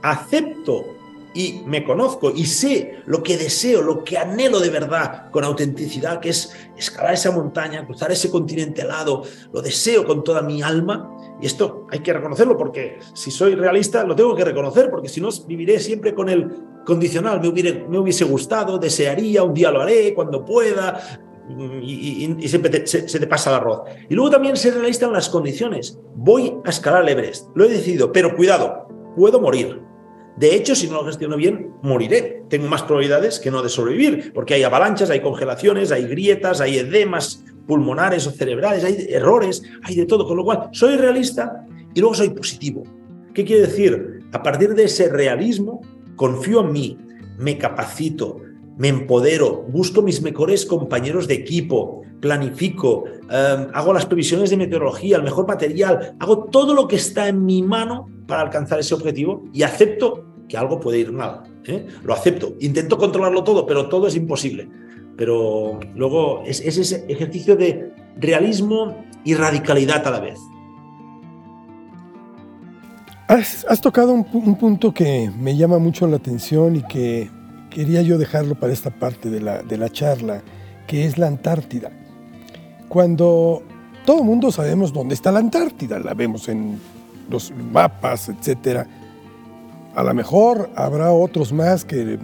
acepto 0.01 0.83
y 1.33 1.61
me 1.65 1.83
conozco 1.83 2.31
y 2.33 2.45
sé 2.45 2.99
lo 3.05 3.23
que 3.23 3.37
deseo, 3.37 3.81
lo 3.81 4.03
que 4.03 4.17
anhelo 4.17 4.59
de 4.59 4.69
verdad 4.69 5.31
con 5.31 5.43
autenticidad, 5.43 6.19
que 6.19 6.29
es 6.29 6.53
escalar 6.77 7.13
esa 7.13 7.31
montaña, 7.31 7.85
cruzar 7.85 8.11
ese 8.11 8.29
continente 8.29 8.81
helado, 8.81 9.23
lo 9.51 9.61
deseo 9.61 10.05
con 10.05 10.23
toda 10.23 10.41
mi 10.41 10.61
alma. 10.61 11.09
Y 11.41 11.45
esto 11.45 11.87
hay 11.91 11.99
que 11.99 12.13
reconocerlo 12.13 12.57
porque 12.57 12.99
si 13.13 13.31
soy 13.31 13.55
realista 13.55 14.03
lo 14.03 14.15
tengo 14.15 14.35
que 14.35 14.45
reconocer 14.45 14.89
porque 14.89 15.09
si 15.09 15.19
no 15.19 15.29
viviré 15.47 15.79
siempre 15.79 16.13
con 16.13 16.29
el 16.29 16.49
condicional, 16.85 17.41
me, 17.41 17.51
me 17.89 17.99
hubiese 17.99 18.25
gustado, 18.25 18.77
desearía, 18.77 19.43
un 19.43 19.53
día 19.53 19.71
lo 19.71 19.81
haré, 19.81 20.13
cuando 20.13 20.45
pueda, 20.45 21.19
y, 21.81 22.47
siempre 22.47 22.85
se, 22.85 23.07
se, 23.07 23.19
te 23.19 23.27
pasa 23.27 23.49
el 23.49 23.55
arroz. 23.57 23.81
Y 24.09 24.13
luego 24.13 24.31
también 24.31 24.55
ser 24.55 24.75
realista 24.75 25.05
en 25.05 25.13
las 25.13 25.29
condiciones. 25.29 25.97
Voy 26.15 26.55
a 26.65 26.69
escalar 26.69 27.03
el 27.03 27.09
Everest, 27.09 27.47
lo 27.55 27.65
he 27.65 27.69
decidido, 27.69 28.11
pero 28.11 28.35
cuidado, 28.35 28.87
puedo 29.15 29.39
morir 29.39 29.81
De 30.37 30.55
hecho, 30.55 30.75
si 30.75 30.87
no 30.87 30.95
lo 30.95 31.05
gestiono 31.05 31.37
bien, 31.37 31.73
moriré. 31.81 32.43
Tengo 32.49 32.67
más 32.67 32.83
probabilidades 32.83 33.39
que 33.39 33.51
no 33.51 33.61
de 33.61 33.69
sobrevivir, 33.69 34.33
porque 34.33 34.55
hay 34.55 34.63
avalanchas, 34.63 35.09
hay 35.09 35.21
congelaciones, 35.21 35.91
hay 35.91 36.07
grietas, 36.07 36.59
hay 36.59 36.79
edemas 36.79 37.43
pulmonares 37.67 38.25
o 38.27 38.31
cerebrales, 38.31 38.83
hay 38.83 39.07
errores, 39.09 39.63
hay 39.83 39.95
de 39.95 40.05
todo. 40.05 40.27
Con 40.27 40.37
lo 40.37 40.43
cual, 40.43 40.69
soy 40.71 40.97
realista 40.97 41.65
y 41.93 41.99
luego 41.99 42.15
soy 42.15 42.29
positivo. 42.29 42.83
¿Qué 43.33 43.45
quiere 43.45 43.67
decir? 43.67 44.19
A 44.31 44.41
partir 44.41 44.73
de 44.73 44.85
ese 44.85 45.09
realismo, 45.09 45.81
confío 46.15 46.61
en 46.61 46.71
mí, 46.71 46.97
me 47.37 47.57
capacito, 47.57 48.37
me 48.77 48.87
empodero, 48.87 49.63
busco 49.69 50.01
mis 50.01 50.21
mejores 50.21 50.65
compañeros 50.65 51.27
de 51.27 51.35
equipo, 51.35 52.01
planifico, 52.23 53.03
em, 53.29 53.67
hago 53.73 53.93
las 53.93 54.05
previsiones 54.05 54.49
de 54.49 54.55
meteorología, 54.55 55.17
el 55.17 55.23
mejor 55.23 55.45
material, 55.45 56.15
hago 56.21 56.45
todo 56.45 56.73
lo 56.73 56.87
que 56.87 56.95
está 56.95 57.27
en 57.27 57.43
mi 57.43 57.61
mano 57.61 58.07
para 58.25 58.43
alcanzar 58.43 58.79
ese 58.79 58.93
objetivo 58.93 59.43
y 59.51 59.63
acepto 59.63 60.23
que 60.47 60.55
algo 60.55 60.79
puede 60.79 60.99
ir 60.99 61.11
mal. 61.11 61.41
¿eh? 61.65 61.85
Lo 62.01 62.13
acepto. 62.13 62.53
Intento 62.61 62.97
controlarlo 62.97 63.43
todo, 63.43 63.65
pero 63.65 63.89
todo 63.89 64.07
es 64.07 64.15
imposible. 64.15 64.69
Pero 65.17 65.81
luego 65.95 66.43
es, 66.45 66.61
ese 66.61 67.03
ejercicio 67.09 67.57
de 67.57 67.91
realismo 68.15 69.03
y 69.25 69.35
radicalidad 69.35 70.07
a 70.07 70.11
la 70.11 70.21
vez. 70.21 70.39
Has, 73.27 73.81
tocado 73.81 74.13
un, 74.13 74.55
punto 74.55 74.93
que 74.93 75.29
me 75.37 75.57
llama 75.57 75.77
mucho 75.77 76.07
la 76.07 76.15
atención 76.15 76.77
y 76.77 76.83
que 76.83 77.29
quería 77.69 78.01
yo 78.01 78.17
dejarlo 78.17 78.55
para 78.55 78.71
esta 78.71 78.91
parte 78.91 79.29
de 79.29 79.41
la, 79.41 79.61
de 79.61 79.77
la 79.77 79.89
charla, 79.89 80.41
que 80.87 81.05
es 81.05 81.17
la 81.17 81.27
Antártida. 81.27 81.91
Cuando 82.93 83.63
todo 84.05 84.19
el 84.19 84.23
mundo 84.23 84.51
sabemos 84.51 84.93
dónde 84.93 85.15
está 85.15 85.31
la 85.31 85.39
Antártida, 85.39 85.97
la 85.97 86.13
vemos 86.13 86.47
en 86.47 86.79
los 87.27 87.51
mapas, 87.51 88.29
etcétera. 88.29 88.85
A 89.95 90.03
lo 90.03 90.13
mejor 90.13 90.69
habrá 90.75 91.11
otros 91.11 91.51
más 91.51 91.83
que 91.83 92.19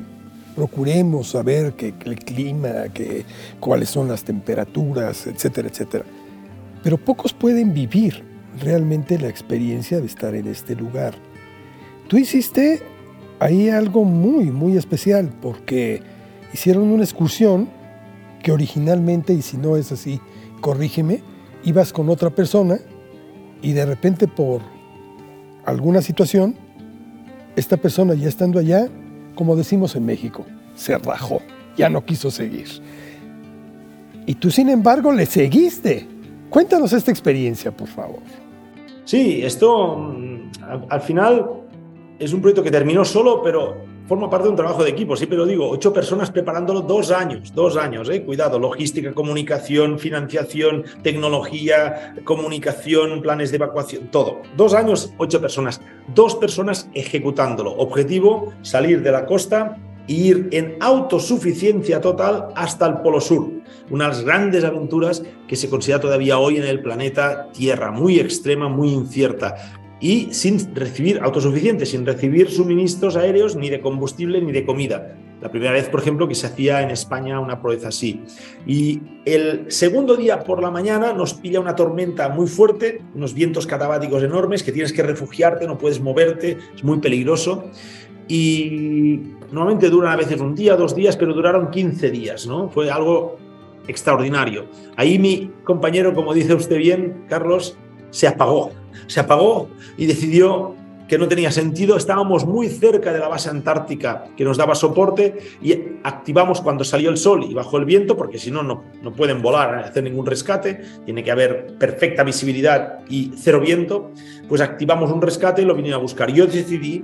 procuremos 0.55 1.29
saber 1.29 1.73
que, 1.73 1.95
el 2.05 2.19
clima, 2.19 2.83
que, 2.93 3.25
cuáles 3.59 3.89
son 3.89 4.09
las 4.09 4.23
temperaturas, 4.23 5.25
etcétera, 5.25 5.69
etcétera. 5.69 6.05
Pero 6.83 6.99
pocos 6.99 7.33
pueden 7.33 7.73
vivir 7.73 8.23
realmente 8.61 9.17
la 9.17 9.27
experiencia 9.27 9.99
de 9.99 10.05
estar 10.05 10.35
en 10.35 10.45
este 10.45 10.75
lugar. 10.75 11.15
Tú 12.07 12.15
hiciste 12.15 12.83
ahí 13.39 13.69
algo 13.69 14.03
muy, 14.03 14.51
muy 14.51 14.77
especial 14.77 15.33
porque 15.41 16.03
hicieron 16.53 16.91
una 16.91 17.05
excursión 17.05 17.67
que 18.43 18.51
originalmente, 18.51 19.33
y 19.33 19.41
si 19.41 19.57
no 19.57 19.75
es 19.75 19.91
así, 19.91 20.21
corrígeme, 20.61 21.21
ibas 21.63 21.93
con 21.93 22.09
otra 22.09 22.29
persona 22.29 22.79
y 23.61 23.73
de 23.73 23.85
repente 23.85 24.27
por 24.27 24.61
alguna 25.65 26.01
situación, 26.01 26.55
esta 27.55 27.77
persona 27.77 28.13
ya 28.13 28.27
estando 28.27 28.59
allá, 28.59 28.87
como 29.35 29.55
decimos 29.55 29.95
en 29.95 30.05
México, 30.05 30.45
se 30.75 30.97
rajó, 30.97 31.41
ya 31.75 31.89
no 31.89 32.05
quiso 32.05 32.31
seguir. 32.31 32.67
Y 34.25 34.35
tú, 34.35 34.51
sin 34.51 34.69
embargo, 34.69 35.11
le 35.11 35.25
seguiste. 35.25 36.07
Cuéntanos 36.49 36.93
esta 36.93 37.11
experiencia, 37.11 37.71
por 37.71 37.87
favor. 37.87 38.19
Sí, 39.03 39.41
esto 39.43 39.97
mm, 39.97 40.51
al 40.89 41.01
final 41.01 41.49
es 42.19 42.33
un 42.33 42.41
proyecto 42.41 42.63
que 42.63 42.71
terminó 42.71 43.03
solo, 43.05 43.41
pero 43.43 43.88
forma 44.09 44.27
parte 44.27 44.45
de 44.45 44.49
un 44.49 44.55
trabajo 44.55 44.83
de 44.83 44.89
equipo, 44.89 45.15
siempre 45.15 45.37
lo 45.37 45.45
digo, 45.45 45.69
ocho 45.69 45.93
personas 45.93 46.31
preparándolo 46.31 46.81
dos 46.81 47.11
años, 47.11 47.53
dos 47.53 47.77
años, 47.77 48.09
eh, 48.09 48.23
cuidado, 48.23 48.57
logística, 48.57 49.13
comunicación, 49.13 49.99
financiación, 49.99 50.83
tecnología, 51.03 52.15
comunicación, 52.23 53.21
planes 53.21 53.51
de 53.51 53.57
evacuación, 53.57 54.07
todo. 54.07 54.41
Dos 54.57 54.73
años, 54.73 55.13
ocho 55.19 55.39
personas, 55.39 55.79
dos 56.15 56.33
personas 56.35 56.89
ejecutándolo. 56.95 57.71
Objetivo, 57.77 58.51
salir 58.63 59.03
de 59.03 59.11
la 59.11 59.27
costa 59.27 59.77
e 60.07 60.13
ir 60.13 60.49
en 60.53 60.75
autosuficiencia 60.79 62.01
total 62.01 62.47
hasta 62.55 62.87
el 62.87 63.01
Polo 63.01 63.21
Sur. 63.21 63.51
Unas 63.91 64.23
grandes 64.23 64.63
aventuras 64.63 65.21
que 65.47 65.55
se 65.55 65.69
considera 65.69 66.01
todavía 66.01 66.39
hoy 66.39 66.57
en 66.57 66.63
el 66.63 66.81
planeta 66.81 67.51
Tierra, 67.51 67.91
muy 67.91 68.19
extrema, 68.19 68.69
muy 68.69 68.89
incierta 68.89 69.78
y 69.99 70.33
sin 70.33 70.73
recibir 70.75 71.19
autosuficiente, 71.21 71.85
sin 71.85 72.05
recibir 72.05 72.49
suministros 72.49 73.15
aéreos 73.15 73.55
ni 73.55 73.69
de 73.69 73.81
combustible 73.81 74.41
ni 74.41 74.51
de 74.51 74.65
comida. 74.65 75.15
La 75.41 75.49
primera 75.49 75.71
vez, 75.71 75.87
por 75.87 76.01
ejemplo, 76.01 76.27
que 76.27 76.35
se 76.35 76.47
hacía 76.47 76.81
en 76.81 76.89
España 76.89 77.39
una 77.39 77.61
proeza 77.61 77.89
así. 77.89 78.21
Y 78.67 79.01
el 79.25 79.71
segundo 79.71 80.17
día 80.17 80.43
por 80.43 80.61
la 80.61 80.69
mañana 80.69 81.13
nos 81.13 81.33
pilla 81.33 81.61
una 81.61 81.75
tormenta 81.75 82.27
muy 82.27 82.47
fuerte, 82.47 83.01
unos 83.15 83.33
vientos 83.33 83.65
catabáticos 83.65 84.21
enormes, 84.21 84.63
que 84.63 84.73
tienes 84.73 84.91
que 84.91 85.01
refugiarte, 85.01 85.65
no 85.65 85.77
puedes 85.77 86.01
moverte, 86.01 86.57
es 86.75 86.83
muy 86.83 86.99
peligroso. 86.99 87.69
Y 88.27 89.21
normalmente 89.51 89.89
duran 89.89 90.11
a 90.11 90.17
veces 90.17 90.41
un 90.41 90.55
día, 90.55 90.75
dos 90.75 90.93
días, 90.93 91.15
pero 91.15 91.33
duraron 91.33 91.71
15 91.71 92.11
días, 92.11 92.45
¿no? 92.45 92.69
Fue 92.69 92.91
algo 92.91 93.37
extraordinario. 93.87 94.65
Ahí 94.97 95.17
mi 95.17 95.51
compañero, 95.63 96.13
como 96.13 96.33
dice 96.33 96.53
usted 96.53 96.77
bien, 96.77 97.23
Carlos, 97.27 97.77
se 98.11 98.27
apagó 98.27 98.71
se 99.09 99.19
apagó 99.19 99.69
y 99.97 100.05
decidió 100.05 100.75
que 101.07 101.17
no 101.17 101.27
tenía 101.27 101.51
sentido. 101.51 101.97
Estábamos 101.97 102.45
muy 102.45 102.69
cerca 102.69 103.11
de 103.11 103.17
la 103.17 103.27
base 103.27 103.49
antártica 103.49 104.25
que 104.37 104.43
nos 104.43 104.57
daba 104.57 104.75
soporte 104.75 105.39
y 105.61 105.73
activamos 106.03 106.61
cuando 106.61 106.83
salió 106.83 107.09
el 107.09 107.17
sol 107.17 107.43
y 107.43 107.53
bajó 107.55 107.77
el 107.77 107.85
viento, 107.85 108.15
porque 108.15 108.37
si 108.37 108.51
no, 108.51 108.61
no, 108.61 108.83
pueden 109.17 109.41
volar, 109.41 109.73
hacer 109.79 110.03
ningún 110.03 110.27
rescate, 110.27 110.81
tiene 111.05 111.23
que 111.23 111.31
haber 111.31 111.77
perfecta 111.79 112.23
visibilidad 112.23 112.99
y 113.09 113.31
cero 113.35 113.59
viento. 113.59 114.11
Pues 114.47 114.61
activamos 114.61 115.11
un 115.11 115.21
rescate 115.21 115.63
y 115.63 115.65
lo 115.65 115.73
vinieron 115.73 115.99
a 115.99 116.01
buscar. 116.03 116.31
Yo 116.31 116.45
decidí 116.45 117.03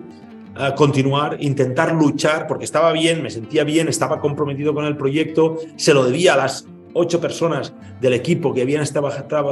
eh, 0.60 0.72
continuar, 0.78 1.38
intentar 1.40 1.92
luchar, 1.96 2.46
porque 2.46 2.66
estaba 2.66 2.92
bien, 2.92 3.24
me 3.24 3.32
sentía 3.32 3.64
bien, 3.64 3.88
estaba 3.88 4.20
comprometido 4.20 4.76
con 4.76 4.86
el 4.86 4.96
proyecto, 4.96 5.58
se 5.78 5.96
lo 5.96 6.06
debía 6.06 6.36
a 6.36 6.38
las 6.38 6.68
ocho 6.96 7.20
personas 7.20 7.74
del 8.02 8.14
equipo 8.14 8.54
que 8.54 8.62
habían 8.62 8.82
estado 8.82 9.10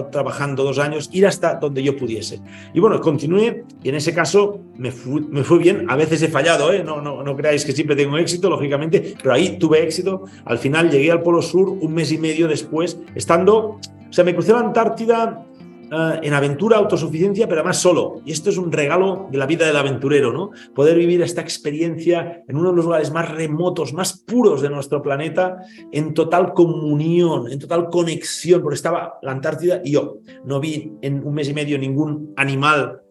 trabajando 0.09 0.63
dos 0.63 0.79
años, 0.79 1.09
ir 1.11 1.27
hasta 1.27 1.55
donde 1.55 1.83
yo 1.83 1.95
pudiese. 1.95 2.39
Y 2.73 2.79
bueno, 2.79 2.99
continué 3.01 3.65
y 3.83 3.89
en 3.89 3.95
ese 3.95 4.13
caso 4.13 4.61
me, 4.77 4.91
fue 4.91 5.59
bien. 5.59 5.85
A 5.89 5.95
veces 5.95 6.21
he 6.23 6.29
fallado, 6.29 6.71
¿eh? 6.71 6.83
no, 6.83 7.01
no, 7.01 7.21
no 7.21 7.35
creáis 7.35 7.65
que 7.65 7.73
siempre 7.73 7.95
tengo 7.95 8.17
éxito, 8.17 8.49
lógicamente, 8.49 9.15
pero 9.21 9.35
ahí 9.35 9.57
tuve 9.59 9.83
éxito. 9.83 10.23
Al 10.45 10.57
final 10.57 10.89
llegué 10.89 11.11
al 11.11 11.21
Polo 11.21 11.41
Sur 11.41 11.69
un 11.69 11.93
mes 11.93 12.11
y 12.13 12.17
medio 12.17 12.47
después, 12.47 12.97
estando, 13.13 13.57
o 13.59 13.79
sea, 14.09 14.23
me 14.23 14.33
crucé 14.33 14.53
la 14.53 14.59
Antártida 14.59 15.45
eh, 15.93 16.19
en 16.23 16.33
aventura, 16.33 16.77
autosuficiencia, 16.77 17.47
pero 17.47 17.61
además 17.61 17.77
solo. 17.77 18.21
Y 18.25 18.31
esto 18.31 18.49
es 18.49 18.57
un 18.57 18.71
regalo 18.71 19.27
de 19.29 19.37
la 19.37 19.45
vida 19.45 19.67
del 19.67 19.77
aventurero, 19.77 20.33
¿no? 20.33 20.49
Poder 20.73 20.97
vivir 20.97 21.21
esta 21.21 21.41
experiencia 21.41 22.43
en 22.47 22.57
uno 22.57 22.71
de 22.71 22.77
los 22.77 22.85
lugares 22.85 23.11
más 23.11 23.29
remotos, 23.29 23.93
más 23.93 24.23
puros 24.25 24.63
de 24.63 24.69
nuestro 24.69 25.03
planeta, 25.03 25.57
en 25.91 26.15
total 26.15 26.53
comunión, 26.53 27.51
en 27.51 27.59
total 27.59 27.89
conexión, 27.89 28.63
porque 28.63 28.75
estaba 28.75 29.19
la 29.21 29.33
Antártida 29.33 29.81
y 29.83 29.91
yo. 29.91 30.17
No 30.45 30.59
vi 30.59 30.93
en 31.03 31.23
un 31.23 31.33
mes 31.35 31.49
y 31.49 31.53
medio 31.53 31.77
ningún 31.77 32.33
animal 32.37 33.01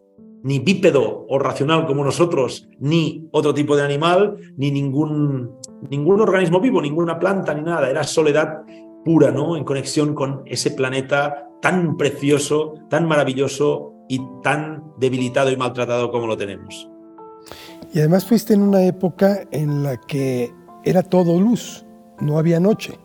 ni 0.43 0.59
bípedo 0.59 1.25
o 1.29 1.39
racional 1.39 1.85
como 1.85 2.03
nosotros, 2.03 2.67
ni 2.79 3.29
otro 3.31 3.53
tipo 3.53 3.77
de 3.77 3.83
animal, 3.83 4.35
ni 4.57 4.71
ningún, 4.71 5.51
ningún 5.89 6.19
organismo 6.19 6.59
vivo, 6.59 6.81
ninguna 6.81 7.17
planta, 7.17 7.53
ni 7.53 7.61
nada. 7.61 7.89
Era 7.89 8.03
soledad 8.03 8.63
pura, 9.05 9.31
¿no? 9.31 9.55
En 9.55 9.63
conexión 9.63 10.13
con 10.13 10.41
ese 10.45 10.71
planeta 10.71 11.47
tan 11.63 11.95
precioso, 11.95 12.73
tan 12.89 13.07
maravilloso 13.07 13.93
y 14.09 14.21
tan 14.43 14.83
debilitado 14.97 15.49
y 15.49 15.55
maltratado 15.55 16.11
como 16.11 16.27
lo 16.27 16.35
tenemos. 16.35 16.89
Y 17.93 17.99
además 17.99 18.25
fuiste 18.25 18.53
en 18.53 18.63
una 18.63 18.85
época 18.85 19.47
en 19.49 19.81
la 19.81 19.95
que 19.95 20.51
era 20.83 21.01
todo 21.01 21.39
luz, 21.39 21.85
no 22.19 22.37
había 22.37 22.59
noche. 22.59 22.99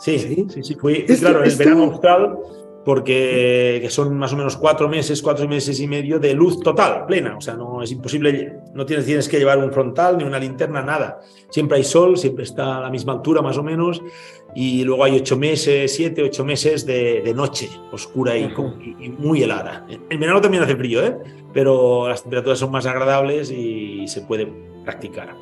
Sí, 0.00 0.18
sí, 0.18 0.44
sí, 0.52 0.64
sí. 0.64 0.74
Fui, 0.74 1.06
claro, 1.06 1.44
el 1.44 1.54
verano 1.54 1.84
austral 1.84 2.36
porque 2.84 3.86
son 3.88 4.16
más 4.16 4.32
o 4.32 4.36
menos 4.36 4.56
cuatro 4.56 4.88
meses, 4.88 5.22
cuatro 5.22 5.48
meses 5.48 5.80
y 5.80 5.88
medio 5.88 6.18
de 6.18 6.34
luz 6.34 6.60
total, 6.60 7.06
plena. 7.06 7.36
O 7.36 7.40
sea, 7.40 7.54
no 7.54 7.82
es 7.82 7.90
imposible, 7.90 8.58
no 8.74 8.84
tienes, 8.84 9.06
tienes 9.06 9.28
que 9.28 9.38
llevar 9.38 9.58
un 9.58 9.72
frontal 9.72 10.18
ni 10.18 10.24
una 10.24 10.38
linterna, 10.38 10.82
nada. 10.82 11.20
Siempre 11.48 11.78
hay 11.78 11.84
sol, 11.84 12.18
siempre 12.18 12.44
está 12.44 12.78
a 12.78 12.80
la 12.82 12.90
misma 12.90 13.14
altura 13.14 13.40
más 13.40 13.56
o 13.56 13.62
menos. 13.62 14.02
Y 14.54 14.84
luego 14.84 15.02
hay 15.04 15.16
ocho 15.16 15.36
meses, 15.36 15.94
siete, 15.94 16.22
ocho 16.22 16.44
meses 16.44 16.84
de, 16.84 17.32
noche 17.34 17.70
oscura 17.90 18.36
y, 18.36 18.48
muy 19.18 19.42
helada. 19.42 19.86
En 19.88 20.20
verano 20.20 20.40
también 20.40 20.62
hace 20.62 20.76
frío, 20.76 21.04
¿eh? 21.04 21.16
pero 21.52 22.08
las 22.08 22.22
temperaturas 22.22 22.58
son 22.58 22.70
más 22.70 22.86
agradables 22.86 23.50
y 23.50 24.06
se 24.06 24.20
puede 24.20 24.46
practicar. 24.84 25.34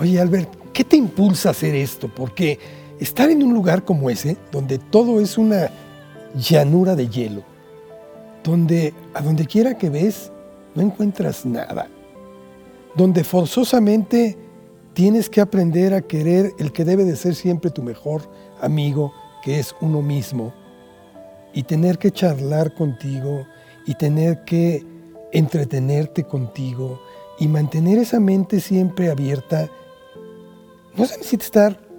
Oye, 0.00 0.20
Albert, 0.20 0.50
¿qué 0.72 0.82
te 0.82 0.96
impulsa 0.96 1.50
a 1.50 1.52
hacer 1.52 1.74
esto? 1.74 2.08
Porque 2.08 2.58
estar 2.98 3.30
en 3.30 3.42
un 3.42 3.54
lugar 3.54 3.84
como 3.84 4.10
ese, 4.10 4.36
donde 4.50 4.78
todo 4.78 5.20
es 5.20 5.38
una 5.38 5.70
llanura 6.34 6.94
de 6.94 7.08
hielo, 7.08 7.42
donde 8.44 8.94
a 9.14 9.22
donde 9.22 9.46
quiera 9.46 9.76
que 9.76 9.90
ves 9.90 10.30
no 10.74 10.82
encuentras 10.82 11.44
nada, 11.44 11.88
donde 12.94 13.24
forzosamente 13.24 14.36
tienes 14.92 15.28
que 15.28 15.40
aprender 15.40 15.94
a 15.94 16.02
querer 16.02 16.52
el 16.58 16.72
que 16.72 16.84
debe 16.84 17.04
de 17.04 17.16
ser 17.16 17.34
siempre 17.34 17.70
tu 17.70 17.82
mejor 17.82 18.22
amigo, 18.60 19.12
que 19.42 19.58
es 19.58 19.74
uno 19.80 20.02
mismo, 20.02 20.52
y 21.52 21.62
tener 21.64 21.98
que 21.98 22.10
charlar 22.10 22.74
contigo 22.74 23.46
y 23.86 23.94
tener 23.94 24.44
que 24.44 24.84
entretenerte 25.32 26.24
contigo 26.24 27.00
y 27.38 27.48
mantener 27.48 27.98
esa 27.98 28.20
mente 28.20 28.60
siempre 28.60 29.10
abierta, 29.10 29.68
no 30.96 31.06
se 31.06 31.16
necesita 31.18 31.44
estar, 31.44 31.89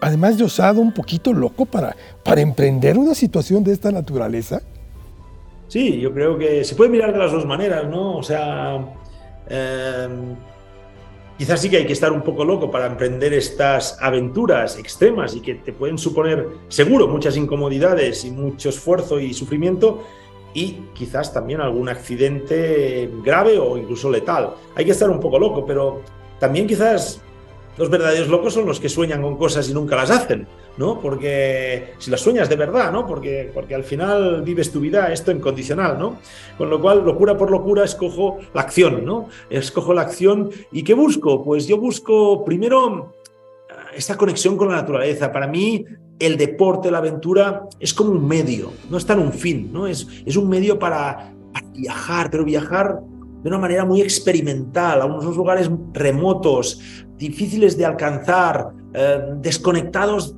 además 0.00 0.38
de 0.38 0.44
osado, 0.44 0.80
un 0.80 0.92
poquito 0.92 1.32
loco 1.32 1.66
para, 1.66 1.96
para 2.24 2.40
emprender 2.40 2.98
una 2.98 3.14
situación 3.14 3.64
de 3.64 3.72
esta 3.72 3.92
naturaleza. 3.92 4.62
Sí, 5.68 6.00
yo 6.00 6.12
creo 6.12 6.36
que 6.36 6.64
se 6.64 6.74
puede 6.74 6.90
mirar 6.90 7.12
de 7.12 7.18
las 7.18 7.30
dos 7.30 7.46
maneras, 7.46 7.88
¿no? 7.88 8.16
O 8.16 8.22
sea, 8.22 8.76
em, 9.48 10.34
quizás 11.38 11.60
sí 11.60 11.70
que 11.70 11.76
hay 11.76 11.86
que 11.86 11.92
estar 11.92 12.10
un 12.10 12.22
poco 12.22 12.44
loco 12.44 12.70
para 12.70 12.86
emprender 12.86 13.32
estas 13.32 13.96
aventuras 14.00 14.78
extremas 14.78 15.36
y 15.36 15.40
que 15.40 15.54
te 15.54 15.72
pueden 15.72 15.96
suponer, 15.96 16.44
seguro, 16.68 17.06
muchas 17.06 17.36
incomodidades 17.36 18.24
y 18.24 18.32
mucho 18.32 18.70
esfuerzo 18.70 19.20
y 19.20 19.32
sufrimiento 19.32 20.02
y 20.54 20.80
quizás 20.94 21.32
también 21.32 21.60
algún 21.60 21.88
accidente 21.88 23.08
grave 23.22 23.58
o 23.58 23.78
incluso 23.78 24.10
letal. 24.10 24.54
Hay 24.74 24.84
que 24.84 24.90
estar 24.90 25.08
un 25.08 25.20
poco 25.20 25.38
loco, 25.38 25.64
pero 25.64 26.02
también 26.40 26.66
quizás 26.66 27.22
los 27.80 27.88
verdaderos 27.88 28.28
locos 28.28 28.52
son 28.52 28.66
los 28.66 28.78
que 28.78 28.90
sueñan 28.90 29.22
con 29.22 29.38
cosas 29.38 29.70
y 29.70 29.72
nunca 29.72 29.96
las 29.96 30.10
hacen. 30.10 30.46
¿no? 30.76 31.00
Porque 31.00 31.94
si 31.98 32.10
las 32.10 32.20
sueñas 32.20 32.50
de 32.50 32.56
verdad, 32.56 32.92
¿no? 32.92 33.06
Porque, 33.06 33.50
porque 33.54 33.74
al 33.74 33.84
final 33.84 34.42
vives 34.42 34.70
tu 34.70 34.80
vida 34.80 35.10
esto 35.10 35.32
incondicional, 35.32 35.98
¿no? 35.98 36.18
Con 36.58 36.68
lo 36.68 36.78
cual, 36.78 37.04
locura 37.04 37.38
por 37.38 37.50
locura, 37.50 37.82
escojo 37.84 38.36
la 38.52 38.60
acción, 38.60 39.02
¿no? 39.04 39.28
Escojo 39.48 39.94
la 39.94 40.02
acción. 40.02 40.50
¿Y 40.72 40.84
qué 40.84 40.92
busco? 40.92 41.42
Pues 41.42 41.66
yo 41.66 41.78
busco 41.78 42.44
primero 42.44 43.14
esta 43.94 44.16
conexión 44.18 44.58
con 44.58 44.68
la 44.68 44.76
naturaleza. 44.76 45.32
Para 45.32 45.46
mí, 45.46 45.84
el 46.18 46.36
deporte, 46.36 46.90
la 46.90 46.98
aventura, 46.98 47.64
es 47.78 47.94
como 47.94 48.10
un 48.10 48.28
medio, 48.28 48.72
no 48.90 48.98
está 48.98 49.14
en 49.14 49.20
un 49.20 49.32
fin, 49.32 49.70
¿no? 49.72 49.86
Es, 49.86 50.06
es 50.26 50.36
un 50.36 50.50
medio 50.50 50.78
para, 50.78 51.32
viajar, 51.72 52.30
pero 52.30 52.44
viajar 52.44 53.00
de 53.42 53.48
una 53.48 53.58
manera 53.58 53.84
muy 53.84 54.02
experimental, 54.02 55.00
a 55.00 55.06
unos 55.06 55.36
lugares 55.36 55.70
remotos, 55.92 56.80
difíciles 57.20 57.76
de 57.76 57.84
alcanzar, 57.84 58.70
eh, 58.94 59.20
desconectados 59.36 60.34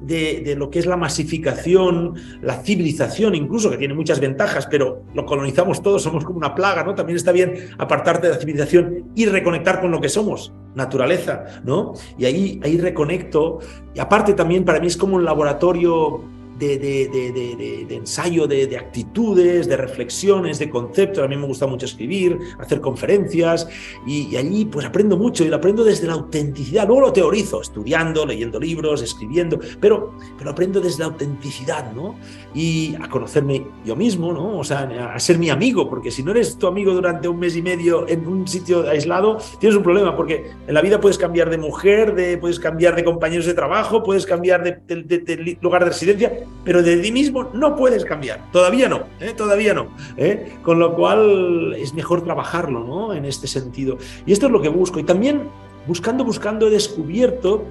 de, 0.00 0.54
lo 0.56 0.70
que 0.70 0.78
es 0.78 0.86
la 0.86 0.96
masificación, 0.96 2.14
la 2.40 2.62
civilización 2.62 3.34
incluso, 3.34 3.68
que 3.68 3.76
tiene 3.76 3.94
muchas 3.94 4.20
ventajas, 4.20 4.66
pero 4.70 5.02
lo 5.12 5.26
colonizamos 5.26 5.82
todos, 5.82 6.02
somos 6.02 6.24
como 6.24 6.38
una 6.38 6.54
plaga, 6.54 6.84
¿no? 6.84 6.94
También 6.94 7.16
está 7.16 7.32
bien 7.32 7.54
apartarte 7.76 8.28
de 8.28 8.34
la 8.34 8.38
civilización 8.38 9.10
y 9.14 9.26
reconectar 9.26 9.80
con 9.80 9.90
lo 9.90 10.00
que 10.00 10.08
somos, 10.08 10.54
naturaleza, 10.74 11.44
¿no? 11.64 11.92
Y 12.16 12.24
ahí, 12.24 12.60
ahí 12.62 12.78
reconecto. 12.78 13.58
Y 13.94 14.00
aparte 14.00 14.32
también 14.32 14.64
para 14.64 14.80
mí 14.80 14.86
es 14.86 14.96
como 14.96 15.16
un 15.16 15.24
laboratorio 15.24 16.22
de, 16.60 17.86
ensayo 17.90 18.46
de, 18.46 18.76
actitudes, 18.76 19.66
de 19.66 19.76
reflexiones, 19.76 20.58
de 20.58 20.70
conceptos. 20.70 21.24
A 21.24 21.28
mí 21.28 21.36
me 21.36 21.46
gusta 21.46 21.66
mucho 21.66 21.86
escribir, 21.86 22.38
hacer 22.58 22.80
conferencias 22.80 23.68
y, 24.06 24.36
allí 24.36 24.64
pues 24.64 24.86
aprendo 24.86 25.16
mucho 25.16 25.44
y 25.44 25.48
lo 25.48 25.56
aprendo 25.56 25.84
desde 25.84 26.06
la 26.06 26.14
autenticidad. 26.14 26.86
Luego 26.86 27.02
lo 27.02 27.12
teorizo, 27.12 27.60
estudiando, 27.62 28.26
leyendo 28.26 28.60
libros, 28.60 29.02
escribiendo, 29.02 29.58
pero, 29.80 30.14
pero 30.38 30.50
aprendo 30.50 30.80
desde 30.80 31.00
la 31.00 31.06
autenticidad, 31.06 31.92
¿no? 31.92 32.16
Y 32.54 32.94
a 33.00 33.08
conocerme 33.08 33.66
yo 33.84 33.96
mismo, 33.96 34.32
¿no? 34.32 34.58
O 34.58 34.64
sea, 34.64 35.12
a 35.14 35.18
ser 35.18 35.38
mi 35.38 35.50
amigo, 35.50 35.88
porque 35.88 36.10
si 36.10 36.22
no 36.22 36.32
eres 36.32 36.56
tu 36.56 36.66
amigo 36.66 36.92
durante 36.92 37.28
un 37.28 37.38
mes 37.38 37.56
y 37.56 37.62
medio 37.62 38.08
en 38.08 38.26
un 38.26 38.46
sitio 38.46 38.88
aislado, 38.88 39.38
tienes 39.58 39.76
un 39.76 39.82
problema, 39.82 40.16
porque 40.16 40.50
en 40.66 40.74
la 40.74 40.82
vida 40.82 41.00
puedes 41.00 41.18
cambiar 41.18 41.50
de 41.50 41.58
mujer, 41.58 42.14
de, 42.14 42.36
puedes 42.38 42.60
cambiar 42.60 42.94
de 42.94 43.04
compañeros 43.04 43.46
de 43.46 43.54
trabajo, 43.54 44.02
puedes 44.02 44.26
cambiar 44.26 44.62
de 44.62 45.58
lugar 45.60 45.84
de 45.84 45.90
residencia, 45.90 46.46
pero 46.64 46.82
de 46.82 46.98
ti 46.98 47.10
mismo 47.12 47.50
no 47.54 47.76
puedes 47.76 48.04
cambiar. 48.04 48.50
Todavía 48.52 48.88
no, 48.88 49.04
¿eh? 49.20 49.32
todavía 49.36 49.74
no. 49.74 49.88
¿eh? 50.16 50.58
Con 50.62 50.78
lo 50.78 50.94
cual 50.94 51.74
es 51.76 51.94
mejor 51.94 52.22
trabajarlo 52.22 52.84
¿no? 52.84 53.14
en 53.14 53.24
este 53.24 53.46
sentido. 53.46 53.96
Y 54.26 54.32
esto 54.32 54.46
es 54.46 54.52
lo 54.52 54.60
que 54.60 54.68
busco. 54.68 54.98
Y 54.98 55.04
también 55.04 55.48
buscando, 55.86 56.24
buscando 56.24 56.66
he 56.66 56.70
descubierto, 56.70 57.64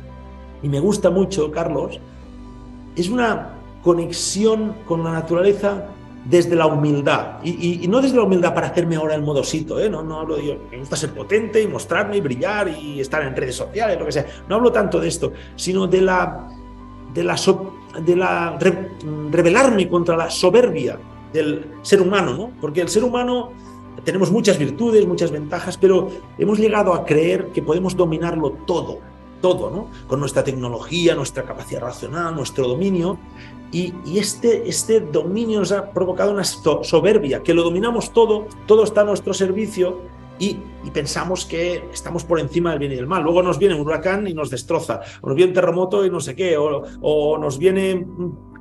y 0.63 0.70
me 0.70 0.80
gusta 0.80 1.10
mucho, 1.10 1.52
Carlos, 1.52 2.00
es 2.96 3.10
una 3.10 3.54
conexión 3.84 4.76
con 4.86 5.04
la 5.04 5.12
naturaleza 5.12 5.86
desde 6.26 6.56
la 6.56 6.65
humildad. 6.65 7.38
Y, 7.44 7.88
no 7.88 8.02
desde 8.02 8.18
la 8.18 8.24
humildad 8.24 8.54
para 8.54 8.68
hacerme 8.68 8.96
ahora 8.96 9.15
el 9.15 9.22
modosito, 9.22 9.80
¿eh? 9.80 9.89
no, 9.89 10.04
no 10.04 10.20
hablo 10.20 10.36
de 10.36 10.48
yo, 10.48 10.58
me 10.70 10.78
gusta 10.78 10.96
ser 10.96 11.12
potente 11.12 11.62
y 11.62 11.68
mostrarme 11.68 12.18
y 12.18 12.22
brillar 12.22 12.68
y 12.70 13.00
estar 13.00 13.24
en 13.24 13.36
redes 13.36 13.56
sociales, 13.56 13.98
lo 13.98 14.06
que 14.06 14.12
sea. 14.12 14.26
No 14.48 14.56
hablo 14.56 14.72
tanto 14.72 15.00
de 15.00 15.08
esto, 15.08 15.32
sino 15.56 15.88
de 15.88 16.02
la, 16.02 16.50
de 17.13 17.24
la, 17.24 17.38
de 17.97 18.15
la 18.15 18.58
rebelarme 19.32 19.89
contra 19.89 20.15
la 20.15 20.30
soberbia 20.30 20.99
del 21.34 21.65
ser 21.82 22.02
humano, 22.02 22.34
¿no? 22.34 22.52
Porque 22.62 22.82
el 22.82 22.89
ser 22.89 23.04
humano 23.04 23.52
tenemos 24.04 24.32
muchas 24.32 24.58
virtudes, 24.58 25.06
muchas 25.06 25.32
ventajas, 25.32 25.78
pero 25.78 26.10
hemos 26.38 26.60
llegado 26.60 26.93
a 26.93 27.06
creer 27.06 27.47
que 27.47 27.62
podemos 27.62 27.95
dominarlo 27.95 28.52
todo, 28.65 28.99
todo, 29.41 29.69
¿no? 29.69 29.88
Con 30.08 30.19
nuestra 30.19 30.43
tecnología, 30.43 31.15
nuestra 31.15 31.43
capacidad 31.43 31.82
racional, 31.82 32.36
nuestro 32.36 32.67
dominio. 32.67 33.17
Y, 33.71 33.93
y, 34.06 34.17
este, 34.17 34.67
este 34.67 34.99
dominio 34.99 35.60
nos 35.60 35.71
ha 35.71 35.91
provocado 35.91 36.32
una 36.32 36.43
soberbia, 36.43 37.43
que 37.43 37.54
lo 37.54 37.62
dominamos 37.63 38.12
todo, 38.13 38.47
todo 38.65 38.84
está 38.84 39.02
a 39.02 39.04
nuestro 39.04 39.34
servicio 39.34 39.99
y, 40.39 40.58
pensamos 40.93 41.45
que 41.45 41.84
estamos 41.93 42.23
por 42.23 42.39
encima 42.39 42.71
del 42.71 42.80
bien 42.80 42.91
y 42.93 42.95
del 42.95 43.06
mal. 43.06 43.21
Luego 43.21 43.43
nos 43.43 43.60
viene 43.60 43.75
un 43.75 43.82
huracán 43.82 44.28
y 44.28 44.34
nos 44.34 44.49
destroza, 44.49 45.02
o 45.21 45.28
nos 45.28 45.36
viene 45.36 45.52
un 45.52 45.54
terremoto 45.54 46.04
y 46.04 46.10
no 46.10 46.19
sé 46.19 46.36
qué, 46.36 46.58
o, 46.58 47.38
nos 47.38 47.60
viene 47.60 48.08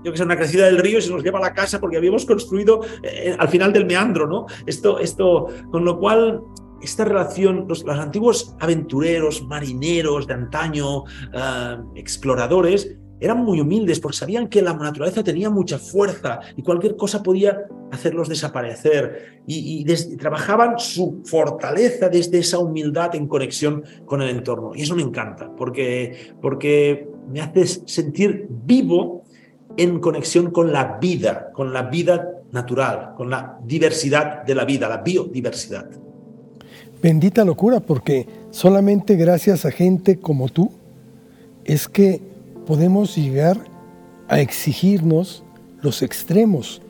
yo 0.05 0.13
que 0.13 0.19
sé, 0.19 0.25
una 0.25 0.37
crecida 0.37 0.67
del 0.67 0.79
río 0.79 0.99
y 0.99 1.03
se 1.03 1.11
nos 1.11 1.23
lleva 1.23 1.39
a 1.39 1.43
la 1.43 1.55
casa 1.55 1.81
porque 1.81 1.97
habíamos 1.97 2.27
construido 2.27 2.83
eh, 3.03 3.35
al 3.39 3.49
final 3.49 3.73
del 3.73 3.87
meandro, 3.87 4.29
¿no? 4.29 4.47
Esto, 4.67 4.99
esto, 4.99 5.47
con 5.71 5.85
lo 5.85 5.99
cual, 5.99 6.43
esta 6.83 7.05
relación, 7.05 7.65
los, 7.67 7.85
antiguos 7.87 8.55
aventureros, 8.61 9.43
marineros 9.47 10.27
de 10.27 10.35
antaño, 10.35 11.05
eh, 11.33 11.77
exploradores, 11.97 12.97
eran 13.21 13.45
muy 13.45 13.61
humildes 13.61 14.01
porque 14.01 14.17
sabían 14.17 14.49
que 14.49 14.63
la 14.63 14.75
naturaleza 14.75 15.25
tenía 15.25 15.51
mucha 15.51 15.79
fuerza 15.79 16.41
y 16.57 16.63
cualquier 16.63 16.97
cosa 16.97 17.23
podía 17.23 17.67
hacerlos 17.91 18.29
desaparecer. 18.29 19.41
Y, 19.47 19.85
trabajaban 20.19 20.79
su 20.79 21.23
fortaleza 21.25 22.09
desde 22.09 22.39
esa 22.39 22.59
humildad 22.59 23.15
en 23.15 23.27
conexión 23.27 23.83
con 24.05 24.23
el 24.23 24.31
entorno. 24.31 24.73
Y 24.75 24.83
eso 24.83 24.95
me 24.95 25.03
encanta 25.03 25.51
porque, 25.57 26.33
porque 26.41 27.09
me 27.31 27.41
hace 27.41 27.67
sentir 27.67 28.47
vivo 28.49 29.25
en 29.77 30.01
conexión 30.01 30.51
con 30.51 30.73
la 30.73 30.99
vida, 31.01 31.51
con 31.53 31.73
la 31.73 31.83
vida 31.83 32.29
natural, 32.53 33.15
con 33.17 33.31
la 33.31 33.59
diversidad 33.65 34.45
de 34.45 34.55
la 34.55 34.65
vida, 34.65 34.89
la 34.89 34.99
biodiversidad. 34.99 35.89
Bendita 37.03 37.45
locura, 37.45 37.81
porque 37.81 38.27
solamente 38.51 39.15
gracias 39.15 39.65
a 39.65 39.71
gente 39.71 40.19
como 40.19 40.49
tú 40.49 40.73
es 41.65 41.87
que 41.87 42.21
podemos 42.69 43.17
llegar 43.17 43.65
a 44.29 44.41
exigirnos 44.41 45.43
los 45.81 46.03
extremos 46.03 46.83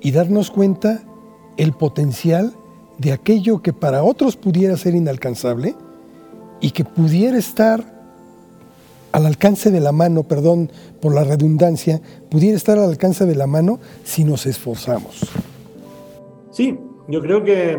y 0.00 0.10
darnos 0.10 0.50
cuenta 0.50 1.04
el 1.56 1.72
potencial 1.72 2.52
de 2.98 3.12
aquello 3.12 3.62
que 3.62 3.72
para 3.72 4.02
otros 4.02 4.34
pudiera 4.34 4.76
ser 4.76 4.96
inalcanzable 4.96 5.76
y 6.60 6.72
que 6.72 6.84
pudiera 6.84 7.38
estar 7.38 7.84
al 9.12 9.24
alcance 9.24 9.70
de 9.70 9.78
la 9.78 9.92
mano, 9.92 10.24
perdón 10.24 10.72
por 11.00 11.14
la 11.14 11.22
redundancia, 11.22 12.00
pudiera 12.28 12.56
estar 12.56 12.76
al 12.76 12.90
alcance 12.90 13.24
de 13.24 13.36
la 13.36 13.46
mano 13.46 13.78
si 14.02 14.24
nos 14.24 14.46
esforzamos. 14.46 15.30
Sí, 16.50 16.76
yo 17.06 17.22
creo 17.22 17.44
que 17.44 17.78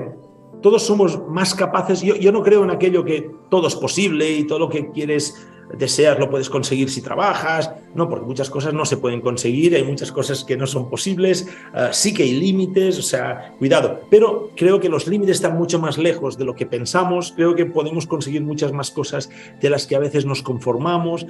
todos 0.61 0.83
somos 0.83 1.19
más 1.27 1.53
capaces, 1.53 1.99
yo, 2.01 2.31
no 2.31 2.43
creo 2.43 2.63
en 2.63 2.71
aquello 2.71 3.03
que 3.03 3.29
todo 3.49 3.67
es 3.67 3.75
posible 3.75 4.31
y 4.31 4.47
todo 4.47 4.59
lo 4.59 4.69
que 4.69 4.89
quieres 4.91 5.35
deseas 5.77 6.19
lo 6.19 6.29
puedes 6.29 6.49
conseguir 6.49 6.89
si 6.89 7.01
trabajas, 7.01 7.71
no, 7.95 8.09
porque 8.09 8.25
muchas 8.25 8.49
cosas 8.49 8.73
no 8.73 8.85
se 8.85 8.97
pueden 8.97 9.21
conseguir, 9.21 9.75
hay 9.75 9.83
muchas 9.83 10.11
cosas 10.11 10.43
que 10.43 10.57
no 10.57 10.67
son 10.67 10.89
posibles, 10.89 11.47
ah, 11.73 11.89
sí 11.91 12.13
que 12.13 12.23
hay 12.23 12.33
límites, 12.33 12.97
o 12.99 13.01
sea, 13.01 13.53
cuidado, 13.59 14.01
pero 14.09 14.51
creo 14.55 14.79
que 14.79 14.89
los 14.89 15.07
límites 15.07 15.37
están 15.37 15.57
mucho 15.57 15.79
más 15.79 15.97
lejos 15.97 16.37
de 16.37 16.45
lo 16.45 16.55
que 16.55 16.65
pensamos, 16.65 17.33
creo 17.35 17.55
que 17.55 17.65
podemos 17.65 18.07
conseguir 18.07 18.41
muchas 18.41 18.71
más 18.71 18.91
cosas 18.91 19.29
de 19.59 19.69
las 19.69 19.87
que 19.87 19.95
a 19.95 19.99
veces 19.99 20.25
nos 20.25 20.41
conformamos, 20.41 21.25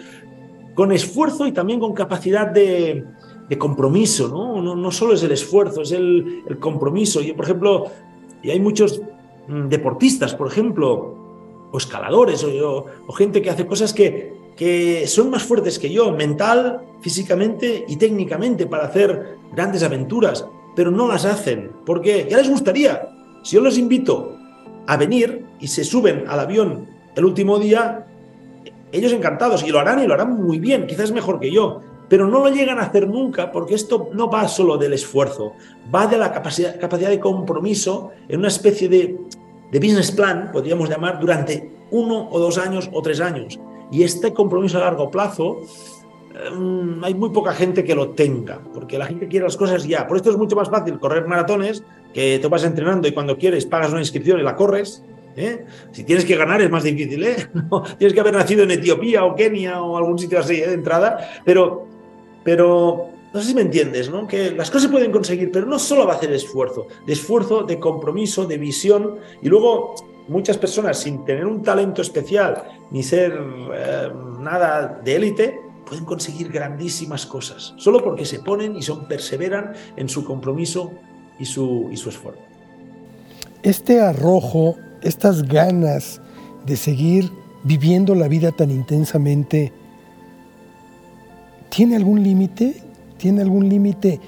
con 0.73 0.91
esfuerzo 0.91 1.47
y 1.47 1.51
también 1.51 1.79
con 1.79 1.93
capacidad 1.93 2.47
de, 2.47 3.05
compromiso, 3.57 4.29
¿no? 4.29 4.61
¿no? 4.61 4.75
¿no? 4.75 4.91
solo 4.91 5.13
es 5.13 5.23
el 5.23 5.31
esfuerzo, 5.33 5.81
es 5.81 5.91
el, 5.91 6.43
compromiso. 6.61 7.21
Yo, 7.21 7.35
por 7.35 7.43
ejemplo, 7.43 7.87
y 8.41 8.49
hay 8.49 8.61
muchos 8.61 9.01
mm, 9.49 9.67
deportistas, 9.67 10.33
por 10.33 10.47
ejemplo, 10.47 11.20
o 11.71 11.77
escaladores 11.77 12.43
o, 12.43 12.85
gente 13.13 13.41
que 13.41 13.49
hace 13.49 13.65
cosas 13.65 13.93
que, 13.93 14.33
que 14.55 15.07
son 15.07 15.29
más 15.29 15.43
fuertes 15.43 15.79
que 15.79 15.91
yo, 15.91 16.11
mental, 16.11 16.81
físicamente 17.01 17.85
y 17.87 17.97
técnicamente 17.97 18.65
para 18.65 18.85
hacer 18.85 19.37
grandes 19.53 19.83
aventuras, 19.83 20.45
pero 20.75 20.91
no 20.91 21.07
las 21.07 21.25
hacen, 21.25 21.71
porque 21.85 22.27
ya 22.29 22.37
les 22.37 22.49
gustaría. 22.49 23.09
Si 23.43 23.55
yo 23.55 23.61
los 23.61 23.77
invito 23.77 24.37
a 24.87 24.97
venir 24.97 25.45
y 25.59 25.67
se 25.67 25.83
suben 25.83 26.25
al 26.27 26.39
avión 26.39 26.87
el 27.15 27.25
último 27.25 27.59
día, 27.59 28.07
ellos 28.91 29.13
encantados, 29.13 29.63
y 29.63 29.69
lo 29.69 29.79
harán 29.79 30.03
y 30.03 30.07
lo 30.07 30.13
harán 30.13 30.41
muy 30.41 30.59
bien, 30.59 30.87
quizás 30.87 31.11
mejor 31.11 31.39
que 31.39 31.51
yo, 31.51 31.81
pero 32.09 32.27
no 32.27 32.39
lo 32.39 32.49
llegan 32.49 32.77
a 32.77 32.83
hacer 32.83 33.07
nunca 33.07 33.51
porque 33.53 33.73
esto 33.73 34.09
no 34.13 34.29
va 34.29 34.47
solo 34.47 34.77
del 34.77 34.91
esfuerzo, 34.93 35.53
va 35.93 36.07
de 36.07 36.17
la 36.17 36.33
capacidad, 36.33 36.77
capacidad 36.77 37.09
de 37.09 37.21
compromiso 37.21 38.11
en 38.27 38.39
una 38.39 38.49
especie 38.49 38.89
de 38.89 39.17
de 39.71 39.79
business 39.79 40.11
plan, 40.11 40.51
podríamos 40.51 40.89
llamar, 40.89 41.19
durante 41.19 41.71
uno 41.91 42.29
o 42.29 42.39
dos 42.39 42.57
años 42.57 42.89
o 42.93 43.01
tres 43.01 43.21
años. 43.21 43.59
Y 43.91 44.03
este 44.03 44.33
compromiso 44.33 44.77
a 44.77 44.81
largo 44.81 45.09
plazo, 45.09 45.61
em, 46.47 47.03
hay 47.03 47.13
muy 47.13 47.29
poca 47.29 47.53
gente 47.53 47.83
que 47.83 47.95
lo 47.95 48.09
tenga, 48.09 48.59
porque 48.73 48.97
la 48.97 49.05
gente 49.05 49.27
quiere 49.27 49.45
las 49.45 49.57
cosas 49.57 49.85
ya. 49.85 50.07
Por 50.07 50.17
esto 50.17 50.31
es 50.31 50.37
mucho 50.37 50.55
más 50.55 50.69
fácil 50.69 50.99
correr 50.99 51.27
maratones, 51.27 51.83
que 52.13 52.39
te 52.39 52.47
vas 52.47 52.63
entrenando 52.63 53.07
y 53.07 53.13
cuando 53.13 53.37
quieres 53.37 53.65
pagas 53.65 53.91
una 53.91 54.01
inscripción 54.01 54.39
y 54.39 54.43
la 54.43 54.55
corres. 54.55 55.03
¿eh? 55.35 55.65
Si 55.91 56.03
tienes 56.03 56.25
que 56.25 56.35
ganar 56.35 56.61
es 56.61 56.69
más 56.69 56.83
difícil, 56.83 57.23
¿eh? 57.23 57.47
tienes 57.97 58.13
que 58.13 58.19
haber 58.19 58.33
nacido 58.33 58.63
en 58.63 58.71
Etiopía 58.71 59.23
o 59.23 59.35
Kenia 59.35 59.81
o 59.81 59.97
algún 59.97 60.19
sitio 60.19 60.39
así 60.39 60.55
¿eh? 60.55 60.67
de 60.67 60.73
entrada, 60.73 61.41
pero, 61.45 61.87
pero 62.43 63.09
no 63.33 63.39
sé 63.39 63.47
si 63.47 63.55
me 63.55 63.61
entiendes, 63.61 64.09
¿no? 64.09 64.27
Que 64.27 64.51
las 64.51 64.69
cosas 64.69 64.83
se 64.83 64.89
pueden 64.89 65.11
conseguir, 65.11 65.51
pero 65.51 65.65
no 65.65 65.79
solo 65.79 66.05
va 66.05 66.13
a 66.13 66.15
hacer 66.17 66.31
esfuerzo, 66.33 66.87
de 67.05 67.13
esfuerzo, 67.13 67.63
de 67.63 67.79
compromiso, 67.79 68.45
de 68.45 68.57
visión, 68.57 69.19
y 69.41 69.47
luego 69.47 69.95
muchas 70.27 70.57
personas 70.57 70.99
sin 70.99 71.23
tener 71.23 71.45
un 71.45 71.61
talento 71.61 72.01
especial 72.01 72.63
ni 72.91 73.03
ser 73.03 73.33
eh, 73.73 74.09
nada 74.39 74.99
de 75.03 75.15
élite, 75.15 75.59
pueden 75.85 76.05
conseguir 76.05 76.49
grandísimas 76.51 77.25
cosas, 77.25 77.73
solo 77.77 78.03
porque 78.03 78.25
se 78.25 78.39
ponen 78.39 78.75
y 78.75 78.81
son 78.81 79.07
perseveran 79.07 79.73
en 79.95 80.09
su 80.09 80.23
compromiso 80.25 80.91
y 81.39 81.45
su, 81.45 81.89
y 81.91 81.97
su 81.97 82.09
esfuerzo. 82.09 82.41
Este 83.63 84.01
arrojo, 84.01 84.75
estas 85.03 85.43
ganas 85.43 86.21
de 86.65 86.75
seguir 86.75 87.31
viviendo 87.63 88.15
la 88.15 88.27
vida 88.27 88.51
tan 88.51 88.71
intensamente, 88.71 89.71
¿tiene 91.69 91.95
algún 91.95 92.23
límite? 92.23 92.90
¿Tiene 93.21 93.43
algún 93.43 93.69
límite 93.69 94.19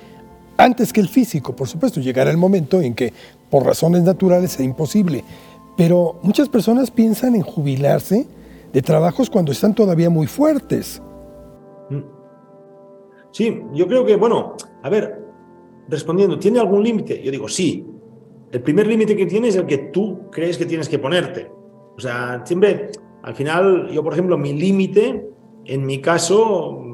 antes 0.56 0.93
que 0.93 1.01
el 1.01 1.08
físico? 1.08 1.56
Por 1.56 1.67
supuesto, 1.67 1.99
llegará 1.99 2.29
el 2.29 2.38
momento 2.38 2.79
en 2.79 2.93
que 2.93 3.12
por 3.49 3.65
razones 3.65 4.03
naturales 4.03 4.51
sea 4.51 4.63
imposible, 4.63 5.23
pero 5.75 6.19
muchas 6.21 6.47
personas 6.47 6.91
piensan 6.91 7.34
en 7.34 7.41
jubilarse 7.41 8.27
de 8.71 8.82
trabajos 8.84 9.32
cuando 9.32 9.51
están 9.51 9.73
todavía 9.73 10.12
muy 10.12 10.27
fuertes. 10.27 11.01
Mm. 11.89 12.01
Sí, 13.32 13.63
yo 13.73 13.88
creo 13.88 14.06
que, 14.06 14.15
bueno, 14.15 14.53
a 14.84 14.89
ver, 14.89 15.25
respondiendo, 15.89 16.38
¿tiene 16.38 16.60
algún 16.60 16.84
límite? 16.84 17.19
Yo 17.23 17.32
digo, 17.32 17.47
sí. 17.47 17.88
El 18.51 18.62
primer 18.62 18.86
límite 18.86 19.15
que 19.17 19.25
tiene 19.25 19.47
es 19.47 19.56
el 19.56 19.65
que 19.65 19.89
tú 19.91 20.29
crees 20.29 20.56
que 20.56 20.67
tienes 20.67 20.88
que 20.88 20.99
ponerte. 20.99 21.51
O 21.97 21.99
sea, 21.99 22.43
siempre, 22.45 22.91
al 23.23 23.34
final, 23.34 23.89
yo, 23.89 24.03
por 24.03 24.13
ejemplo, 24.13 24.38
mi 24.38 24.53
límite, 24.53 25.32
en 25.65 25.84
mi 25.84 25.99
caso, 25.99 26.92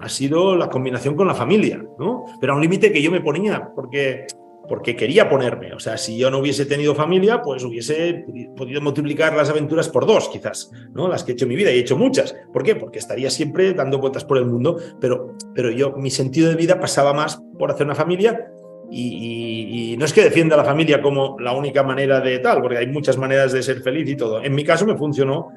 ha 0.00 0.08
sido 0.08 0.56
la 0.56 0.68
combinación 0.68 1.14
con 1.14 1.26
la 1.26 1.34
familia, 1.34 1.82
¿no? 1.98 2.24
Pero 2.40 2.52
a 2.52 2.56
un 2.56 2.62
límite 2.62 2.92
que 2.92 3.02
yo 3.02 3.10
me 3.10 3.20
ponía, 3.20 3.70
porque 3.74 4.26
porque 4.68 4.94
quería 4.94 5.28
ponerme. 5.28 5.72
O 5.72 5.80
sea, 5.80 5.96
si 5.96 6.16
yo 6.18 6.30
no 6.30 6.38
hubiese 6.38 6.66
tenido 6.66 6.94
familia, 6.94 7.40
pues 7.42 7.64
hubiese 7.64 8.24
podido 8.56 8.80
multiplicar 8.80 9.34
las 9.34 9.48
aventuras 9.48 9.88
por 9.88 10.06
dos, 10.06 10.28
quizás, 10.28 10.70
¿no? 10.92 11.08
Las 11.08 11.24
que 11.24 11.32
he 11.32 11.34
hecho 11.34 11.46
en 11.46 11.48
mi 11.48 11.56
vida 11.56 11.72
y 11.72 11.76
he 11.76 11.80
hecho 11.80 11.96
muchas. 11.96 12.36
¿Por 12.52 12.62
qué? 12.62 12.76
Porque 12.76 12.98
estaría 12.98 13.30
siempre 13.30 13.72
dando 13.72 13.98
vueltas 13.98 14.24
por 14.24 14.36
el 14.36 14.44
mundo, 14.44 14.78
pero, 15.00 15.34
pero 15.54 15.70
yo, 15.70 15.92
mi 15.96 16.10
sentido 16.10 16.50
de 16.50 16.56
vida 16.56 16.78
pasaba 16.78 17.14
más 17.14 17.42
por 17.58 17.70
hacer 17.70 17.86
una 17.86 17.94
familia 17.94 18.52
y, 18.90 19.92
y, 19.92 19.96
no 19.96 20.04
es 20.04 20.12
que 20.12 20.22
defienda 20.22 20.54
a 20.54 20.58
la 20.58 20.64
familia 20.64 21.02
como 21.02 21.38
la 21.40 21.52
única 21.52 21.82
manera 21.82 22.20
de 22.20 22.38
tal, 22.38 22.62
porque 22.62 22.78
hay 22.78 22.86
muchas 22.86 23.18
maneras 23.18 23.52
de 23.52 23.62
ser 23.62 23.80
feliz 23.82 24.08
y 24.08 24.16
todo. 24.16 24.42
En 24.42 24.54
mi 24.54 24.64
caso 24.64 24.86
me 24.86 24.96
funcionó 24.96 25.48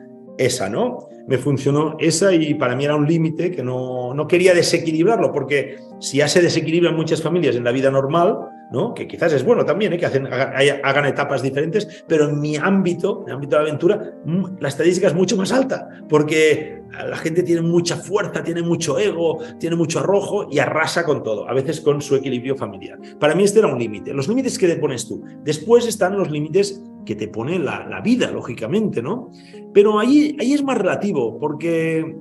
esa, 0.42 0.70
¿no? 0.70 1.08
Me 1.28 1.38
funcionó 1.38 1.96
esa 2.00 2.34
y 2.34 2.54
para 2.56 2.76
mí 2.76 2.86
era 2.86 2.96
un 2.96 3.08
límite 3.08 3.52
que 3.52 3.64
no, 3.64 4.14
no 4.14 4.28
quería 4.28 4.54
desequilibrarlo, 4.54 5.32
porque 5.32 5.78
si 6.00 6.18
ya 6.18 6.28
se 6.28 6.42
desequilibran 6.42 6.96
muchas 6.96 7.22
familias 7.22 7.56
en 7.56 7.64
la 7.64 7.72
vida 7.72 7.92
normal, 7.92 8.40
¿no? 8.72 8.94
que 8.94 9.08
quizás 9.08 9.34
es 9.34 9.44
bueno 9.44 9.66
también 9.66 9.94
¿eh? 9.94 9.98
que 9.98 10.06
hagan, 10.06 11.06
etapas 11.06 11.42
diferentes, 11.42 12.04
pero 12.08 12.30
en 12.30 12.40
mi 12.40 12.56
ámbito, 12.56 13.22
en 13.24 13.30
el 13.30 13.36
ámbito 13.36 13.56
de 13.56 13.62
la 13.62 13.68
aventura, 13.68 14.14
mm, 14.26 14.46
la 14.60 14.70
estadística 14.70 15.08
es 15.08 15.14
mucho 15.14 15.36
más 15.38 15.52
alta, 15.52 15.90
porque 16.10 16.82
la 16.92 17.18
gente 17.18 17.44
tiene 17.44 17.62
mucha 17.62 17.96
fuerza, 17.98 18.44
tiene 18.44 18.62
mucho 18.62 18.98
ego, 19.00 19.40
tiene 19.60 19.76
mucho 19.76 20.00
arrojo 20.00 20.48
y 20.50 20.60
arrasa 20.60 21.06
con 21.06 21.24
todo, 21.24 21.48
a 21.48 21.54
veces 21.54 21.82
con 21.82 22.02
su 22.02 22.16
equilibrio 22.16 22.56
familiar. 22.56 23.00
Para 23.20 23.36
mí 23.36 23.44
este 23.44 23.60
era 23.60 23.68
un 23.70 23.80
límite. 23.80 24.14
Los 24.14 24.28
límites 24.28 24.58
que 24.58 24.68
te 24.68 24.76
pones 24.76 25.08
tú. 25.08 25.24
Después 25.44 25.88
están 25.88 26.18
los 26.18 26.30
límites 26.30 26.82
que 27.06 27.16
te 27.16 27.28
pone 27.28 27.60
la, 27.60 27.88
la 27.88 28.02
vida, 28.02 28.32
lógicamente, 28.32 29.02
¿no? 29.02 29.32
Pero 29.74 30.00
ahí, 30.00 30.36
es 30.40 30.64
más 30.64 30.78
relativo, 30.78 31.40
porque 31.40 32.16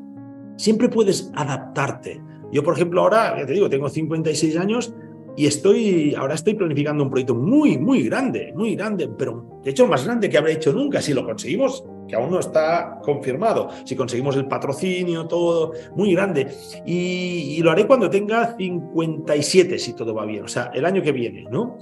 siempre 0.57 0.89
puedes 0.89 1.31
adaptarte. 1.35 2.21
Yo, 2.53 2.63
por 2.63 2.75
ejemplo, 2.75 3.01
ahora, 3.03 3.39
ya 3.39 3.47
te 3.47 3.53
digo, 3.53 3.69
tengo 3.69 3.89
56 3.89 4.57
años, 4.57 4.95
y 5.37 5.47
estoy, 5.47 6.15
ahora 6.15 6.35
estoy 6.35 6.55
planificando 6.55 7.05
un 7.05 7.11
proyecto 7.11 7.35
muy, 7.35 7.79
muy 7.79 8.03
grande, 8.03 8.53
muy 8.55 8.75
grande, 8.75 9.09
pero 9.09 9.61
de 9.63 9.71
hecho 9.71 9.87
más 9.87 10.05
grande 10.05 10.29
que 10.29 10.37
habré 10.37 10.53
hecho 10.53 10.73
nunca, 10.73 11.01
si 11.01 11.15
lo 11.15 11.25
conseguimos, 11.25 11.85
que 12.11 12.17
aún 12.17 12.31
no 12.31 12.41
está 12.41 12.99
confirmado, 13.03 13.69
si 13.85 13.95
conseguimos 13.95 14.37
el 14.37 14.47
patrocinio, 14.47 15.27
todo, 15.27 15.73
muy 15.95 16.13
grande. 16.13 16.49
Y, 16.85 17.61
lo 17.63 17.71
haré 17.71 17.87
cuando 17.87 18.11
tenga 18.11 18.57
57, 18.57 19.79
si 19.79 19.93
todo 19.93 20.15
va 20.15 20.25
bien, 20.25 20.45
o 20.45 20.49
sea, 20.49 20.71
el 20.75 20.85
año 20.85 21.03
que 21.03 21.13
viene, 21.13 21.45
¿no? 21.51 21.79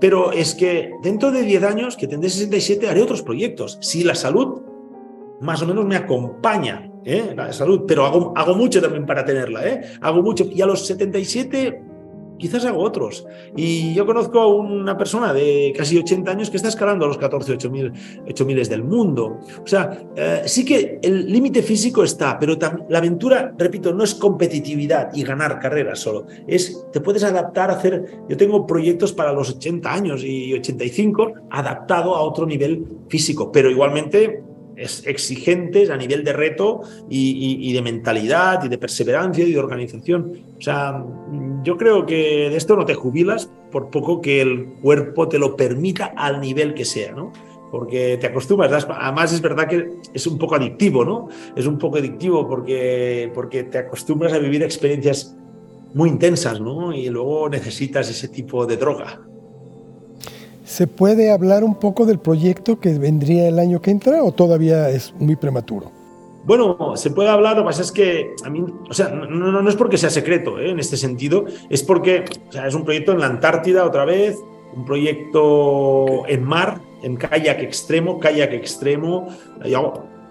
pero 0.00 0.32
es 0.32 0.54
que 0.54 0.90
dentro 1.02 1.30
de 1.30 1.42
10 1.42 1.62
años, 1.64 1.96
que 1.96 2.08
tendré 2.08 2.28
67, 2.30 2.88
haré 2.88 3.02
otros 3.02 3.22
proyectos. 3.22 3.78
Si 3.80 4.02
la 4.04 4.14
salud 4.14 4.62
más 5.40 5.60
o 5.62 5.66
menos 5.66 5.84
me 5.84 5.96
acompaña, 5.96 6.90
¿eh? 7.04 7.34
la 7.36 7.52
salud, 7.52 7.82
pero 7.86 8.06
hago, 8.06 8.32
hago 8.36 8.54
mucho 8.54 8.80
también 8.80 9.06
para 9.06 9.24
tenerla, 9.24 9.66
¿eh? 9.66 9.82
hago 10.00 10.22
mucho. 10.22 10.44
Y 10.50 10.62
a 10.62 10.66
los 10.66 10.86
77 10.86 11.91
quizás 12.38 12.64
hago 12.64 12.82
otros. 12.82 13.26
Y 13.56 13.94
yo 13.94 14.06
conozco 14.06 14.40
a 14.40 14.46
una 14.48 14.96
persona 14.96 15.32
de 15.32 15.72
casi 15.76 15.98
80 15.98 16.30
años 16.30 16.50
que 16.50 16.56
está 16.56 16.68
escalando 16.68 17.04
a 17.04 17.08
los 17.08 17.18
14, 17.18 17.52
8 17.52 17.70
mil, 17.70 17.92
del 18.68 18.84
mundo. 18.84 19.40
O 19.62 19.66
sea, 19.66 19.98
eh, 20.16 20.42
sí 20.46 20.64
que 20.64 20.98
el 21.02 21.30
límite 21.30 21.62
físico 21.62 22.04
está, 22.04 22.38
pero 22.38 22.56
la 22.88 22.98
aventura, 22.98 23.54
repito, 23.56 23.92
no 23.92 24.04
es 24.04 24.14
competitividad 24.14 25.10
y 25.14 25.22
ganar 25.22 25.58
carreras 25.58 26.00
solo. 26.00 26.26
Es, 26.46 26.86
te 26.92 27.00
puedes 27.00 27.24
adaptar 27.24 27.70
a 27.70 27.74
hacer, 27.74 28.20
yo 28.28 28.36
tengo 28.36 28.66
proyectos 28.66 29.12
para 29.12 29.32
los 29.32 29.50
80 29.50 29.92
años 29.92 30.24
y 30.24 30.52
85 30.54 31.32
adaptado 31.50 32.14
a 32.14 32.20
otro 32.20 32.46
nivel 32.46 32.86
físico, 33.08 33.50
pero 33.50 33.70
igualmente 33.70 34.42
es 34.82 35.06
exigentes 35.06 35.90
a 35.90 35.96
nivel 35.96 36.24
de 36.24 36.32
reto 36.32 36.82
y, 37.08 37.72
de 37.72 37.82
mentalidad 37.82 38.64
y 38.64 38.68
de 38.68 38.78
perseverancia 38.78 39.44
y 39.44 39.52
de 39.52 39.58
organización. 39.58 40.32
O 40.58 40.60
sea, 40.60 41.04
yo 41.62 41.76
creo 41.76 42.06
que 42.06 42.50
de 42.50 42.56
esto 42.56 42.76
no 42.76 42.84
te 42.84 42.94
jubilas 42.94 43.50
por 43.70 43.90
poco 43.90 44.20
que 44.20 44.40
el 44.40 44.74
cuerpo 44.82 45.28
te 45.28 45.38
lo 45.38 45.56
permita 45.56 46.12
al 46.16 46.40
nivel 46.40 46.74
que 46.74 46.84
sea, 46.84 47.12
¿no? 47.12 47.32
Porque 47.70 48.18
te 48.20 48.26
acostumbras, 48.26 48.86
además 48.90 49.32
es 49.32 49.40
verdad 49.40 49.66
que 49.66 49.88
es 50.12 50.26
un 50.26 50.36
poco 50.36 50.56
adictivo, 50.56 51.04
¿no? 51.04 51.28
Es 51.56 51.66
un 51.66 51.78
poco 51.78 51.96
adictivo 51.96 52.46
porque, 52.46 53.30
porque 53.34 53.64
te 53.64 53.78
acostumbras 53.78 54.34
a 54.34 54.38
vivir 54.38 54.62
experiencias 54.62 55.34
muy 55.94 56.10
intensas, 56.10 56.60
¿no? 56.60 56.92
Y 56.92 57.08
luego 57.08 57.48
necesitas 57.48 58.10
ese 58.10 58.28
tipo 58.28 58.66
de 58.66 58.76
droga. 58.76 59.22
¿Se 60.72 60.86
puede 60.86 61.30
hablar 61.30 61.64
un 61.64 61.74
poco 61.74 62.06
del 62.06 62.18
proyecto 62.18 62.80
que 62.80 62.98
vendría 62.98 63.46
el 63.46 63.58
año 63.58 63.82
que 63.82 63.90
entra 63.90 64.24
o 64.24 64.32
todavía 64.32 64.88
es 64.88 65.12
muy 65.18 65.36
prematuro? 65.36 65.92
Bueno, 66.44 66.96
se 66.96 67.10
puede 67.10 67.28
hablar, 67.28 67.56
lo 67.56 67.62
que 67.62 67.66
pasa 67.66 67.82
es 67.82 67.92
que 67.92 68.30
a 68.42 68.48
mí, 68.48 68.64
o 68.88 68.94
sea, 68.94 69.10
no, 69.10 69.26
no, 69.26 69.68
es 69.68 69.76
porque 69.76 69.98
sea 69.98 70.08
secreto 70.08 70.58
¿eh? 70.58 70.70
en 70.70 70.78
este 70.78 70.96
sentido, 70.96 71.44
es 71.68 71.82
porque 71.82 72.24
o 72.48 72.52
sea, 72.52 72.66
es 72.66 72.74
un 72.74 72.86
proyecto 72.86 73.12
en 73.12 73.20
la 73.20 73.26
Antártida 73.26 73.84
otra 73.84 74.06
vez, 74.06 74.38
un 74.74 74.86
proyecto 74.86 76.26
en 76.26 76.42
mar, 76.42 76.80
en 77.02 77.16
kayak 77.16 77.60
extremo, 77.60 78.18
kayak 78.18 78.54
extremo. 78.54 79.28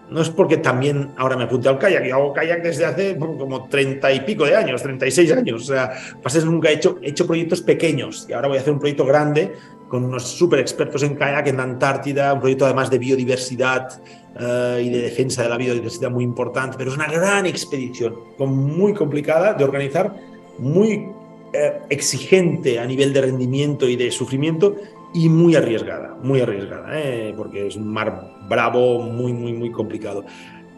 no 0.09 0.21
es 0.21 0.29
porque 0.31 0.57
también 0.57 1.11
ahora 1.17 1.37
me 1.37 1.43
apunte 1.43 1.69
al 1.69 1.77
kayak, 1.77 2.03
yo 2.03 2.15
hago 2.15 2.33
kayak 2.33 2.63
desde 2.63 2.85
hace 2.85 3.15
como 3.15 3.69
treinta 3.69 4.11
y 4.11 4.21
pico 4.21 4.45
de 4.45 4.55
años, 4.55 4.81
36 4.81 5.33
años. 5.33 5.69
O 5.69 5.73
sea, 5.73 5.91
pasa 6.23 6.43
nunca 6.43 6.71
he 6.71 6.73
hecho, 6.73 6.97
he 7.03 7.09
hecho 7.11 7.27
proyectos 7.27 7.61
pequeños 7.61 8.25
y 8.27 8.33
ahora 8.33 8.47
voy 8.47 8.57
a 8.57 8.61
hacer 8.61 8.73
un 8.73 8.79
proyecto 8.79 9.05
grande 9.05 9.53
con 9.91 10.05
unos 10.05 10.23
súper 10.23 10.59
expertos 10.59 11.03
en 11.03 11.15
kayak 11.15 11.47
en 11.47 11.57
la 11.57 11.63
Antártida, 11.63 12.33
un 12.33 12.39
proyecto 12.39 12.63
además 12.63 12.89
de 12.89 12.97
biodiversidad 12.97 14.01
eh, 14.39 14.83
y 14.85 14.89
de 14.89 15.01
defensa 15.01 15.43
de 15.43 15.49
la 15.49 15.57
biodiversidad 15.57 16.09
muy 16.09 16.23
importante, 16.23 16.77
pero 16.77 16.91
es 16.91 16.95
una 16.95 17.11
gran 17.11 17.45
expedición, 17.45 18.15
muy 18.39 18.93
complicada 18.93 19.53
de 19.53 19.65
organizar, 19.65 20.15
muy 20.59 21.09
eh, 21.51 21.81
exigente 21.89 22.79
a 22.79 22.85
nivel 22.85 23.11
de 23.11 23.19
rendimiento 23.19 23.89
y 23.89 23.97
de 23.97 24.09
sufrimiento 24.11 24.77
y 25.13 25.27
muy 25.27 25.57
arriesgada, 25.57 26.15
muy 26.23 26.39
arriesgada, 26.39 26.87
eh, 26.93 27.33
porque 27.35 27.67
es 27.67 27.75
un 27.75 27.89
mar 27.89 28.31
bravo, 28.47 29.01
muy, 29.01 29.33
muy, 29.33 29.51
muy 29.51 29.71
complicado. 29.71 30.23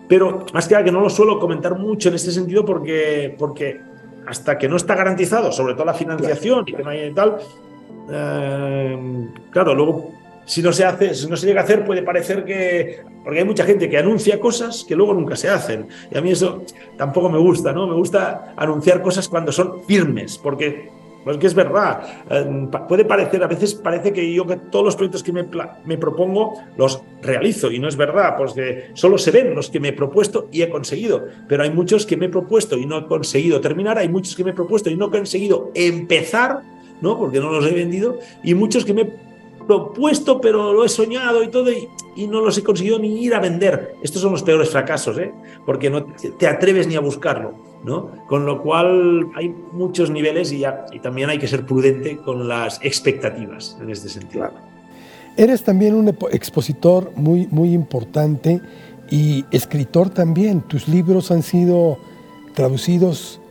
Pero 0.09 0.43
más 0.55 0.67
que 0.67 0.73
nada 0.73 0.85
que 0.85 0.91
no 0.91 1.01
lo 1.01 1.11
suelo 1.11 1.37
comentar 1.37 1.77
mucho 1.77 2.09
en 2.09 2.15
este 2.15 2.31
sentido 2.31 2.65
porque, 2.65 3.35
porque 3.37 3.79
hasta 4.25 4.57
que 4.57 4.67
no 4.67 4.75
está 4.75 4.95
garantizado, 4.95 5.51
sobre 5.51 5.75
todo 5.75 5.85
la 5.85 5.93
financiación 5.93 6.63
y 6.65 6.73
que 6.73 6.81
no 6.81 6.89
hay 6.89 7.13
tal, 7.13 7.37
eh, 8.09 9.27
claro, 9.51 9.73
luego 9.73 10.11
si 10.45 10.61
no 10.61 10.73
se 10.73 10.83
hace, 10.83 11.13
si 11.15 11.27
no 11.27 11.37
se 11.37 11.47
llega 11.47 11.61
a 11.61 11.63
hacer, 11.63 11.85
puede 11.85 12.03
parecer 12.03 12.43
que. 12.43 13.01
Porque 13.23 13.39
hay 13.39 13.45
mucha 13.45 13.63
gente 13.63 13.89
que 13.89 13.97
anuncia 13.97 14.39
cosas 14.39 14.83
que 14.85 14.95
luego 14.95 15.13
nunca 15.13 15.35
se 15.35 15.49
hacen. 15.49 15.87
Y 16.11 16.17
a 16.17 16.21
mí 16.21 16.31
eso 16.31 16.63
tampoco 16.97 17.29
me 17.29 17.37
gusta, 17.37 17.71
¿no? 17.71 17.87
Me 17.87 17.95
gusta 17.95 18.53
anunciar 18.57 19.01
cosas 19.01 19.29
cuando 19.29 19.51
son 19.51 19.83
firmes, 19.85 20.37
porque 20.37 20.91
Pues 21.23 21.37
es 21.41 21.53
verdad. 21.53 22.25
Eh, 22.29 22.67
puede 22.89 23.05
parecer, 23.05 23.41
a 23.43 23.47
veces 23.47 23.75
parece 23.75 24.11
que 24.11 24.33
yo 24.33 24.45
que 24.45 24.57
todos 24.57 24.83
los 24.83 24.95
proyectos 24.95 25.23
que 25.23 25.31
me, 25.31 25.45
me, 25.85 25.97
propongo 25.97 26.61
los 26.75 27.01
realizo 27.21 27.71
y 27.71 27.79
no 27.79 27.87
es 27.87 27.95
verdad, 27.95 28.35
pues 28.37 28.53
solo 28.93 29.17
se 29.17 29.31
ven 29.31 29.55
los 29.55 29.69
que 29.69 29.79
me 29.79 29.89
he 29.89 29.93
propuesto 29.93 30.49
y 30.51 30.63
he 30.63 30.69
conseguido. 30.69 31.23
Pero 31.47 31.63
hay 31.63 31.71
muchos 31.71 32.05
que 32.05 32.17
me 32.17 32.25
he 32.25 32.29
propuesto 32.29 32.77
y 32.77 32.85
no 32.85 32.97
he 32.97 33.05
conseguido 33.05 33.61
terminar, 33.61 33.97
hay 33.97 34.09
muchos 34.09 34.35
que 34.35 34.43
me 34.43 34.51
he 34.51 34.53
propuesto 34.53 34.89
y 34.89 34.97
no 34.97 35.07
he 35.07 35.11
conseguido 35.11 35.71
empezar, 35.75 36.61
¿no? 37.03 37.17
Porque 37.19 37.39
no 37.39 37.51
los 37.51 37.65
he 37.65 37.71
vendido, 37.73 38.17
y 38.43 38.55
muchos 38.55 38.85
que 38.85 38.93
me 38.93 39.01
he 39.01 39.13
propuesto, 39.67 40.39
pero 40.39 40.73
lo 40.73 40.85
he 40.85 40.89
soñado 40.89 41.43
y 41.43 41.49
todo, 41.49 41.69
y, 41.71 42.27
no 42.27 42.41
los 42.41 42.57
he 42.57 42.63
conseguido 42.63 42.97
ni 42.97 43.23
ir 43.23 43.35
a 43.35 43.39
vender. 43.39 43.95
Estos 44.01 44.21
son 44.21 44.31
los 44.31 44.43
peores 44.43 44.69
fracasos, 44.69 45.17
¿eh? 45.17 45.31
porque 45.65 45.89
no 45.89 46.05
te 46.39 46.47
atreves 46.47 46.87
ni 46.87 46.95
a 46.95 47.01
buscarlo. 47.01 47.73
¿no? 47.83 48.11
Con 48.27 48.45
lo 48.45 48.61
cual 48.61 49.27
hay 49.35 49.53
muchos 49.73 50.09
niveles 50.09 50.53
y 50.53 50.63
también 51.01 51.29
hay 51.29 51.37
que 51.37 51.47
ser 51.47 51.65
prudente 51.65 52.15
con 52.17 52.47
las 52.47 52.79
expectativas 52.81 53.77
en 53.81 53.89
este 53.89 54.07
sentido. 54.07 54.51
Eres 55.35 55.63
también 55.63 55.93
un 55.93 56.07
expositor 56.31 57.11
muy, 57.17 57.47
muy 57.51 57.73
importante 57.73 58.61
y 59.09 59.43
escritor 59.51 60.09
también. 60.09 60.61
Tus 60.61 60.87
libros 60.87 61.29
han 61.29 61.43
sido 61.43 61.97
traducidos 62.53 63.41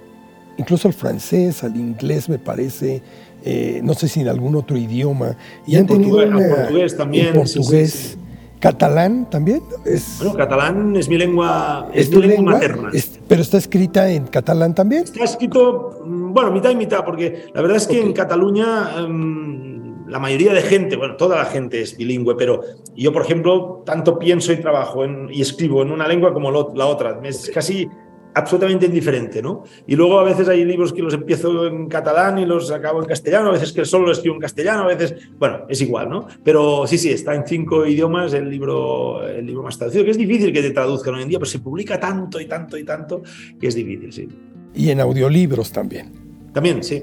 incluso 0.56 0.88
al 0.88 0.94
francés, 0.94 1.64
al 1.64 1.76
inglés, 1.76 2.28
me 2.28 2.38
parece, 2.38 3.02
eh, 3.44 3.80
no 3.82 3.94
sé 3.94 4.08
si 4.08 4.20
en 4.20 4.28
algún 4.28 4.54
otro 4.54 4.76
idioma. 4.76 5.36
Y, 5.66 5.76
en 5.76 5.86
portugués, 5.86 6.96
también. 6.96 7.28
En 7.28 7.34
portugués. 7.34 8.18
¿Catalán 8.60 9.28
también? 9.28 9.60
Es, 9.84 10.18
bueno, 10.18 10.34
catalán 10.34 10.94
es 10.94 11.08
mi 11.08 11.18
lengua, 11.18 11.88
es, 11.92 12.14
mi 12.14 12.22
lengua, 12.22 12.52
materna. 12.52 12.90
pero 13.26 13.42
está 13.42 13.58
escrita 13.58 14.08
en 14.08 14.28
catalán 14.28 14.72
también. 14.72 15.02
Está 15.02 15.24
escrito, 15.24 16.00
mm, 16.06 16.32
bueno, 16.32 16.52
mitad 16.52 16.70
y 16.70 16.76
mitad, 16.76 17.04
porque 17.04 17.46
la 17.52 17.60
verdad 17.60 17.78
es 17.78 17.88
que 17.88 18.00
en 18.00 18.12
Cataluña 18.12 18.98
em, 18.98 20.06
la 20.06 20.20
mayoría 20.20 20.52
de 20.52 20.62
gente, 20.62 20.94
bueno, 20.94 21.16
toda 21.16 21.38
la 21.38 21.46
gente 21.46 21.82
es 21.82 21.96
bilingüe, 21.96 22.36
pero 22.36 22.60
yo, 22.94 23.12
por 23.12 23.22
ejemplo, 23.22 23.82
tanto 23.84 24.16
pienso 24.16 24.52
y 24.52 24.58
trabajo 24.58 25.04
y 25.28 25.42
escribo 25.42 25.82
en 25.82 25.90
una 25.90 26.06
lengua 26.06 26.32
como 26.32 26.52
la 26.52 26.86
otra. 26.86 27.18
Es 27.24 27.50
casi 27.52 27.88
absolutamente 28.34 28.86
indiferente, 28.86 29.42
¿no? 29.42 29.64
Y 29.86 29.94
luego 29.94 30.18
a 30.18 30.24
veces 30.24 30.48
hay 30.48 30.64
libros 30.64 30.92
que 30.92 31.02
los 31.02 31.14
empiezo 31.14 31.66
en 31.66 31.88
catalán 31.88 32.38
y 32.38 32.46
los 32.46 32.70
acabo 32.70 33.00
en 33.02 33.06
castellano, 33.06 33.50
a 33.50 33.52
veces 33.52 33.72
que 33.72 33.84
solo 33.84 34.06
los 34.06 34.18
escribo 34.18 34.36
en 34.36 34.40
castellano, 34.40 34.82
a 34.82 34.86
veces, 34.86 35.14
bueno, 35.38 35.66
es 35.68 35.80
igual, 35.80 36.08
¿no? 36.08 36.26
Pero 36.42 36.86
sí, 36.86 36.98
sí, 36.98 37.10
está 37.10 37.34
en 37.34 37.46
cinco 37.46 37.86
idiomas 37.86 38.32
el 38.32 38.48
libro, 38.48 39.26
el 39.26 39.46
libro 39.46 39.62
más 39.62 39.76
traducido, 39.76 40.04
que 40.04 40.12
es 40.12 40.18
difícil 40.18 40.52
que 40.52 40.62
te 40.62 40.70
traduzcan 40.70 41.14
hoy 41.14 41.22
en 41.22 41.28
día, 41.28 41.38
pero 41.38 41.50
se 41.50 41.58
publica 41.58 42.00
tanto 42.00 42.40
y 42.40 42.46
tanto 42.46 42.78
y 42.78 42.84
tanto 42.84 43.22
que 43.60 43.66
es 43.66 43.74
difícil, 43.74 44.12
sí. 44.12 44.28
Y 44.74 44.90
en 44.90 45.00
audiolibros 45.00 45.70
también. 45.70 46.12
También, 46.52 46.82
sí. 46.82 47.02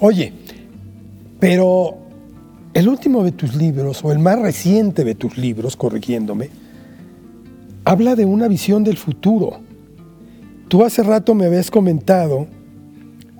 Oye, 0.00 0.32
pero 1.40 1.96
el 2.74 2.88
último 2.88 3.24
de 3.24 3.32
tus 3.32 3.56
libros, 3.56 4.04
o 4.04 4.12
el 4.12 4.20
más 4.20 4.40
reciente 4.40 5.02
de 5.02 5.14
tus 5.16 5.36
libros, 5.36 5.76
corrigiéndome, 5.76 6.50
habla 7.84 8.14
de 8.14 8.24
una 8.24 8.46
visión 8.46 8.84
del 8.84 8.96
futuro 8.96 9.60
Tú 10.68 10.84
hace 10.84 11.02
rato 11.02 11.34
me 11.34 11.46
habías 11.46 11.70
comentado 11.70 12.46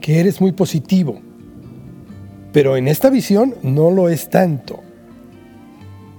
que 0.01 0.19
eres 0.19 0.41
muy 0.41 0.53
positivo, 0.53 1.21
pero 2.53 2.77
en 2.77 2.89
esta 2.89 3.11
visión 3.11 3.55
no 3.63 3.91
lo 3.91 4.09
es 4.09 4.31
tanto. 4.31 4.81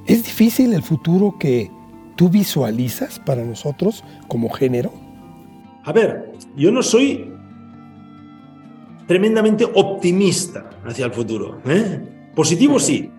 ¿Es 0.06 0.24
difícil 0.24 0.72
el 0.74 0.84
futuro 0.84 1.36
que 1.40 1.72
tú 2.16 2.30
visualizas 2.30 3.18
para 3.18 3.44
nosotros 3.44 4.04
como 4.28 4.50
género? 4.50 4.94
A 5.84 5.92
ver, 5.92 6.32
yo 6.56 6.72
no 6.72 6.84
soy 6.84 7.34
tremendamente 9.08 9.66
optimista 9.66 10.70
hacia 10.86 11.06
el 11.06 11.12
futuro. 11.12 11.60
¿eh? 11.66 12.30
Positivo 12.36 12.78
sí, 12.78 13.10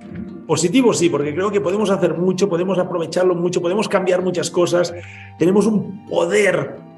positivo 0.47 0.95
sí, 0.95 1.09
porque 1.09 1.35
creo 1.35 1.51
que 1.51 1.61
podemos 1.61 1.91
hacer 1.91 2.17
mucho, 2.17 2.49
podemos 2.49 2.79
aprovecharlo 2.79 3.35
mucho, 3.35 3.61
podemos 3.61 3.89
cambiar 3.89 4.23
muchas 4.23 4.49
cosas, 4.49 4.95
tenemos 5.39 5.67
un 5.67 6.07
poder 6.07 6.90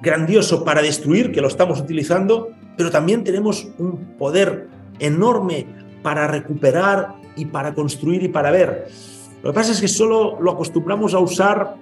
grandioso 0.00 0.64
para 0.64 0.82
destruir, 0.82 1.32
que 1.32 1.40
lo 1.40 1.48
estamos 1.48 1.80
utilizando, 1.80 2.50
pero 2.76 2.90
también 2.90 3.24
tenemos 3.24 3.68
un 3.78 4.16
poder 4.18 4.68
enorme 4.98 5.66
para 6.02 6.26
recuperar 6.26 7.14
y 7.36 7.46
para 7.46 7.74
construir 7.74 8.22
y 8.22 8.28
para 8.28 8.50
ver. 8.50 8.88
Lo 9.42 9.50
que 9.50 9.54
pasa 9.54 9.72
es 9.72 9.80
que 9.80 9.88
solo 9.88 10.38
lo 10.40 10.52
acostumbramos 10.52 11.14
a 11.14 11.18
usar 11.18 11.76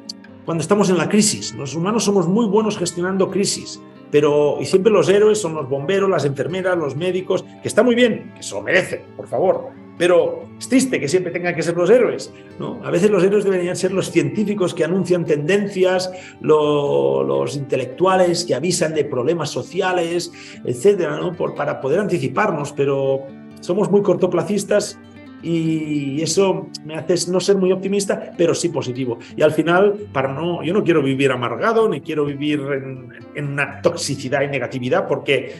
cuando 0.45 0.63
estamos 0.63 0.89
en 0.91 0.99
la 0.99 1.09
crisis. 1.09 1.55
Los 1.55 1.75
humanos 1.75 2.05
somos 2.05 2.27
muy 2.27 2.47
buenos 2.47 2.79
gestionando 2.79 3.31
crisis, 3.31 3.81
pero 4.11 4.59
y 4.61 4.65
siempre 4.65 4.93
los 4.93 5.09
héroes 5.09 5.41
son 5.41 5.55
los 5.55 5.69
bomberos, 5.69 6.09
las 6.09 6.25
enfermeras, 6.25 6.77
los 6.77 6.97
médicos, 6.97 7.45
que 7.63 7.69
está 7.69 7.83
muy 7.83 7.95
bien, 7.95 8.33
que 8.37 8.43
se 8.43 8.55
lo 8.55 8.63
merecen, 8.63 9.03
por 9.17 9.27
favor, 9.27 9.71
pero 9.99 10.49
es 10.59 10.69
triste 10.69 11.01
que 11.01 11.09
siempre 11.09 11.33
tengan 11.33 11.55
que 11.55 11.63
ser 11.63 11.77
los 11.77 11.91
héroes. 11.91 12.33
¿no? 12.59 12.81
A 12.85 12.91
veces 12.91 13.11
los 13.11 13.23
héroes 13.23 13.45
deberían 13.45 13.77
ser 13.77 13.93
los 13.93 14.11
científicos 14.11 14.73
que 14.73 14.85
anuncian 14.85 15.25
tendencias, 15.25 16.11
los 16.41 17.57
intelectuales 17.57 18.45
que 18.45 18.55
avisan 18.55 18.95
de 18.95 19.05
problemas 19.05 19.51
sociales, 19.51 20.33
etcétera, 20.65 21.17
¿no? 21.17 21.35
Para 21.35 21.81
poder 21.81 21.99
anticiparnos, 22.01 22.73
pero 22.73 23.27
somos 23.61 23.91
muy 23.91 24.03
cortoplacistas 24.03 24.99
y 25.43 26.21
eso 26.23 26.69
me 26.85 26.97
hace 26.97 27.31
no 27.31 27.41
ser 27.41 27.57
muy 27.57 27.73
optimista, 27.73 28.33
pero 28.37 28.55
sí 28.55 28.69
positivo. 28.69 29.19
Y 29.37 29.43
al 29.43 29.53
final, 29.53 29.95
para 30.13 30.33
no, 30.33 30.63
yo 30.63 30.75
no 30.75 30.83
quiero 30.83 31.03
vivir 31.03 31.31
amargado, 31.31 31.89
ni 31.89 32.01
quiero 32.01 32.25
vivir 32.25 32.61
en, 32.61 33.09
en 33.35 33.49
una 33.49 33.81
toxicidad 33.81 34.43
y 34.43 34.49
negatividad, 34.49 35.07
porque 35.07 35.55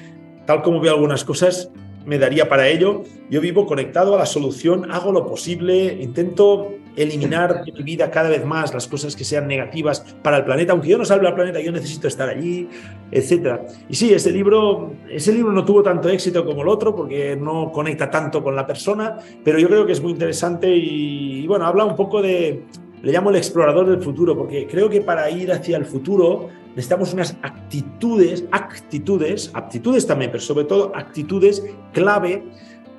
tal 0.47 0.63
como 0.63 0.81
veo 0.81 0.95
algunas 0.95 1.25
cosas, 1.25 1.71
me 2.09 2.19
daría 2.19 2.49
para 2.49 2.69
ello. 2.69 3.05
Yo 3.29 3.41
vivo 3.41 3.67
conectado 3.67 4.15
a 4.15 4.19
la 4.19 4.27
solución, 4.27 4.91
hago 4.91 5.13
lo 5.13 5.27
posible, 5.27 5.99
intento 6.01 6.78
eliminar 7.03 7.65
de 7.65 7.73
mi 7.73 7.83
vida 7.83 8.11
cada 8.11 8.29
vez 8.29 8.45
más 8.45 8.75
las 8.75 8.87
cosas 8.87 9.15
que 9.15 9.25
sean 9.25 9.47
negativas 9.47 10.01
para 10.23 10.39
el 10.39 10.45
planeta, 10.45 10.73
aunque 10.73 10.89
yo 10.89 10.99
no 10.99 11.05
salve 11.05 11.29
al 11.29 11.35
planeta, 11.35 11.61
yo 11.61 11.73
necesito 11.73 12.09
estar 12.09 12.29
allí, 12.29 12.69
etc. 13.11 13.61
Y 13.89 13.95
sí, 13.95 14.13
ese 14.13 14.31
libro, 14.31 14.95
ese 15.11 15.33
libro 15.33 15.53
no 15.53 15.65
tuvo 15.65 15.83
tanto 15.83 16.09
éxito 16.09 16.45
como 16.45 16.63
el 16.63 16.69
otro 16.69 16.95
porque 16.95 17.37
no 17.37 17.71
conecta 17.73 18.11
tanto 18.11 18.43
con 18.43 18.55
la 18.57 18.67
persona, 18.67 19.17
pero 19.45 19.59
yo 19.59 19.69
creo 19.69 19.87
que 19.87 19.93
es 19.93 20.03
muy 20.03 20.13
interesante 20.13 20.69
y, 20.75 21.41
y 21.45 21.47
bueno, 21.47 21.67
habla 21.67 21.85
un 21.85 21.97
poco 21.97 22.21
de, 22.21 22.65
le 23.03 23.13
llamo 23.13 23.31
el 23.31 23.37
explorador 23.37 23.89
del 23.89 24.03
futuro, 24.03 24.37
porque 24.37 24.67
creo 24.67 24.89
que 24.91 25.01
para 25.01 25.31
ir 25.31 25.53
hacia 25.53 25.77
el 25.77 25.85
futuro 25.85 26.49
necesitamos 26.71 27.13
unas 27.13 27.37
actitudes, 27.43 28.45
actitudes, 28.51 29.51
aptitudes 29.55 30.07
también, 30.07 30.31
pero 30.31 30.43
sobre 30.43 30.65
todo 30.65 30.93
actitudes 30.95 31.65
clave 31.93 32.45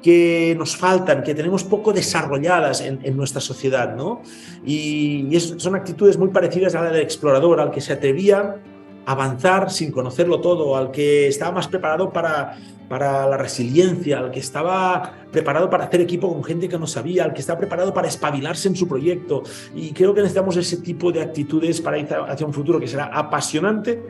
que 0.01 0.55
nos 0.57 0.75
faltan, 0.75 1.23
que 1.23 1.35
tenemos 1.35 1.63
poco 1.63 1.93
desarrolladas 1.93 2.81
en, 2.81 3.17
nuestra 3.17 3.41
sociedad, 3.41 3.95
¿no? 3.95 4.21
Y, 4.65 5.37
son 5.39 5.75
actitudes 5.75 6.17
muy 6.17 6.29
parecidas 6.29 6.75
a 6.75 6.81
la 6.81 6.91
del 6.91 7.01
explorador, 7.01 7.59
al 7.59 7.71
que 7.71 7.81
se 7.81 7.93
atrevía 7.93 8.57
a 9.05 9.11
avanzar 9.11 9.71
sin 9.71 9.91
conocerlo 9.91 10.39
todo, 10.41 10.75
al 10.75 10.91
que 10.91 11.27
estaba 11.27 11.51
más 11.51 11.67
preparado 11.67 12.11
para 12.11 12.57
para 12.89 13.29
la 13.29 13.37
resiliencia, 13.37 14.17
al 14.17 14.31
que 14.31 14.39
estaba 14.39 15.13
preparado 15.31 15.69
para 15.69 15.85
hacer 15.85 16.01
equipo 16.01 16.33
con 16.33 16.43
gente 16.43 16.67
que 16.67 16.77
no 16.77 16.87
sabía, 16.87 17.23
al 17.23 17.33
que 17.33 17.39
estaba 17.39 17.59
preparado 17.59 17.93
para 17.93 18.07
espabilarse 18.07 18.67
en 18.67 18.75
su 18.75 18.87
proyecto. 18.87 19.43
Y 19.75 19.93
creo 19.93 20.13
que 20.13 20.21
necesitamos 20.21 20.57
ese 20.57 20.77
tipo 20.77 21.11
de 21.11 21.21
actitudes 21.21 21.79
para 21.79 21.99
ir 21.99 22.07
hacia 22.11 22.45
un 22.45 22.53
futuro 22.53 22.79
que 22.79 22.87
será 22.87 23.05
apasionante, 23.05 24.01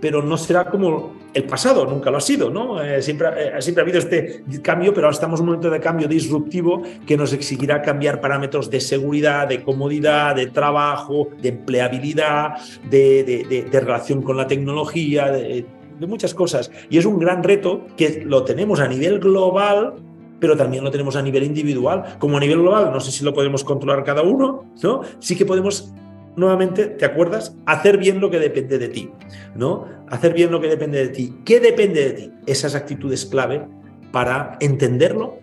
pero 0.00 0.22
no 0.22 0.36
será 0.36 0.66
como 0.66 1.14
el 1.32 1.44
pasado, 1.44 1.86
nunca 1.86 2.10
lo 2.10 2.18
ha 2.18 2.20
sido, 2.20 2.50
¿no? 2.50 2.82
Eh, 2.82 3.02
siempre, 3.02 3.28
eh, 3.36 3.62
siempre 3.62 3.82
ha 3.82 3.84
habido 3.84 3.98
este 3.98 4.44
cambio, 4.62 4.94
pero 4.94 5.06
ahora 5.06 5.14
estamos 5.14 5.40
en 5.40 5.44
un 5.44 5.46
momento 5.46 5.70
de 5.70 5.80
cambio 5.80 6.08
disruptivo 6.08 6.82
que 7.06 7.16
nos 7.16 7.32
exigirá 7.32 7.82
cambiar 7.82 8.20
parámetros 8.20 8.70
de 8.70 8.80
seguridad, 8.80 9.48
de 9.48 9.62
comodidad, 9.62 10.34
de 10.34 10.46
trabajo, 10.46 11.28
de 11.40 11.50
empleabilidad, 11.50 12.54
de, 12.88 13.66
de 13.70 13.80
relación 13.80 14.22
con 14.22 14.36
la 14.36 14.46
tecnología, 14.46 15.30
de, 15.30 15.66
de 15.98 16.06
muchas 16.06 16.34
cosas. 16.34 16.70
Y 16.90 16.98
es 16.98 17.06
un 17.06 17.18
gran 17.18 17.42
reto 17.42 17.86
que 17.96 18.22
lo 18.24 18.44
tenemos 18.44 18.80
a 18.80 18.88
nivel 18.88 19.18
global, 19.18 19.94
pero 20.38 20.56
también 20.56 20.84
lo 20.84 20.90
tenemos 20.90 21.16
a 21.16 21.22
nivel 21.22 21.44
individual. 21.44 22.16
Como 22.18 22.36
a 22.36 22.40
nivel 22.40 22.60
global, 22.60 22.90
no 22.92 23.00
sé 23.00 23.10
si 23.10 23.24
lo 23.24 23.32
podemos 23.32 23.64
controlar 23.64 24.04
cada 24.04 24.22
uno, 24.22 24.64
¿no? 24.82 25.00
Sí 25.18 25.36
que 25.36 25.46
podemos 25.46 25.92
nuevamente, 26.36 26.86
¿te 26.86 27.04
acuerdas? 27.04 27.56
Hacer 27.66 27.98
bien 27.98 28.20
lo 28.20 28.30
que 28.30 28.38
depende 28.38 28.78
de 28.78 28.88
ti, 28.88 29.10
¿no? 29.54 29.86
Hacer 30.08 30.34
bien 30.34 30.50
lo 30.50 30.60
que 30.60 30.68
depende 30.68 30.98
de 30.98 31.08
ti. 31.08 31.34
¿Qué 31.44 31.60
depende 31.60 32.04
de 32.04 32.12
ti? 32.12 32.32
Esas 32.46 32.74
actitudes 32.74 33.26
clave 33.26 33.66
para 34.12 34.56
entenderlo, 34.60 35.38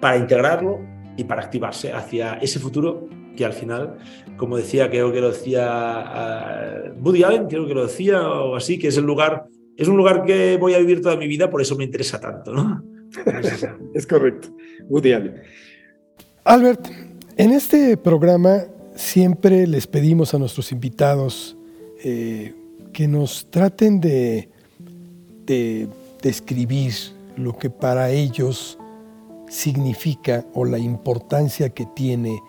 para 0.00 0.16
integrarlo 0.16 0.80
y 1.16 1.24
para 1.24 1.42
activarse 1.42 1.92
hacia 1.92 2.34
ese 2.34 2.58
futuro 2.58 3.08
que 3.36 3.44
al 3.44 3.52
final, 3.52 3.98
como 4.36 4.56
decía, 4.56 4.88
creo 4.88 5.12
que 5.12 5.20
lo 5.20 5.30
decía 5.30 5.66
ah, 5.68 6.92
Woody 7.02 7.22
Allen, 7.22 7.46
creo 7.48 7.66
que 7.66 7.74
lo 7.74 7.86
decía 7.86 8.26
o 8.28 8.56
así, 8.56 8.78
que 8.78 8.88
es 8.88 8.96
el 8.96 9.04
lugar 9.04 9.46
es 9.76 9.88
un 9.88 9.96
lugar 9.96 10.24
que 10.24 10.56
voy 10.56 10.74
a 10.74 10.78
vivir 10.78 11.02
toda 11.02 11.16
mi 11.16 11.28
vida, 11.28 11.50
por 11.50 11.60
eso 11.60 11.76
me 11.76 11.84
interesa 11.84 12.18
tanto, 12.18 12.52
¿no? 12.52 12.82
es 13.94 14.06
correcto. 14.06 14.48
Woody 14.88 15.12
Allen. 15.12 15.42
Albert, 16.44 16.88
en 17.36 17.52
este 17.52 17.96
programa 17.96 18.64
siempre 18.96 19.66
les 19.66 19.86
pedimos 19.86 20.34
a 20.34 20.38
nuestros 20.38 20.72
invitados 20.72 21.56
eh, 22.02 22.54
que 22.92 23.06
nos 23.06 23.50
traten 23.50 24.00
de, 24.00 24.48
de 25.44 25.88
describir 26.22 26.92
lo 27.36 27.56
que 27.56 27.70
para 27.70 28.10
ellos 28.10 28.78
significa 29.48 30.44
o 30.54 30.64
la 30.64 30.78
importancia 30.78 31.70
que 31.70 31.86
tiene 31.86 32.40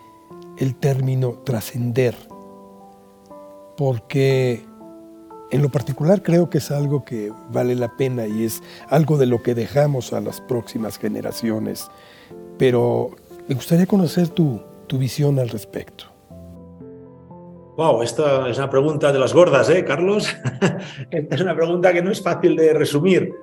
el 0.58 0.76
término 0.76 1.34
trascender, 1.46 2.16
porque 3.78 4.66
en 5.52 5.62
lo 5.62 5.70
particular 5.70 6.24
creo 6.24 6.50
que 6.50 6.58
es 6.58 6.72
algo 6.72 7.06
que 7.06 7.32
vale 7.52 7.76
la 7.76 7.96
pena 7.96 8.28
y 8.28 8.44
es 8.44 8.62
algo 8.90 9.18
de 9.18 9.28
lo 9.28 9.44
que 9.44 9.54
dejamos 9.54 10.14
a 10.14 10.22
las 10.22 10.42
próximas 10.42 10.98
generaciones, 10.98 11.88
pero 12.58 13.12
me 13.48 13.56
gustaría 13.56 13.86
conocer 13.86 14.30
tu, 14.30 14.60
visión 14.94 15.38
al 15.40 15.50
respecto. 15.50 16.06
Wow, 17.78 18.02
esta 18.02 18.50
es 18.50 18.58
una 18.58 18.72
pregunta 18.72 19.14
de 19.14 19.20
las 19.20 19.36
gordas, 19.36 19.70
¿eh, 19.70 19.86
Carlos? 19.86 20.36
esta 21.12 21.36
es 21.36 21.42
una 21.42 21.56
pregunta 21.56 21.94
que 21.94 22.02
no 22.02 22.10
es 22.10 22.24
fácil 22.24 22.56
de 22.56 22.74
resumir. 22.74 23.36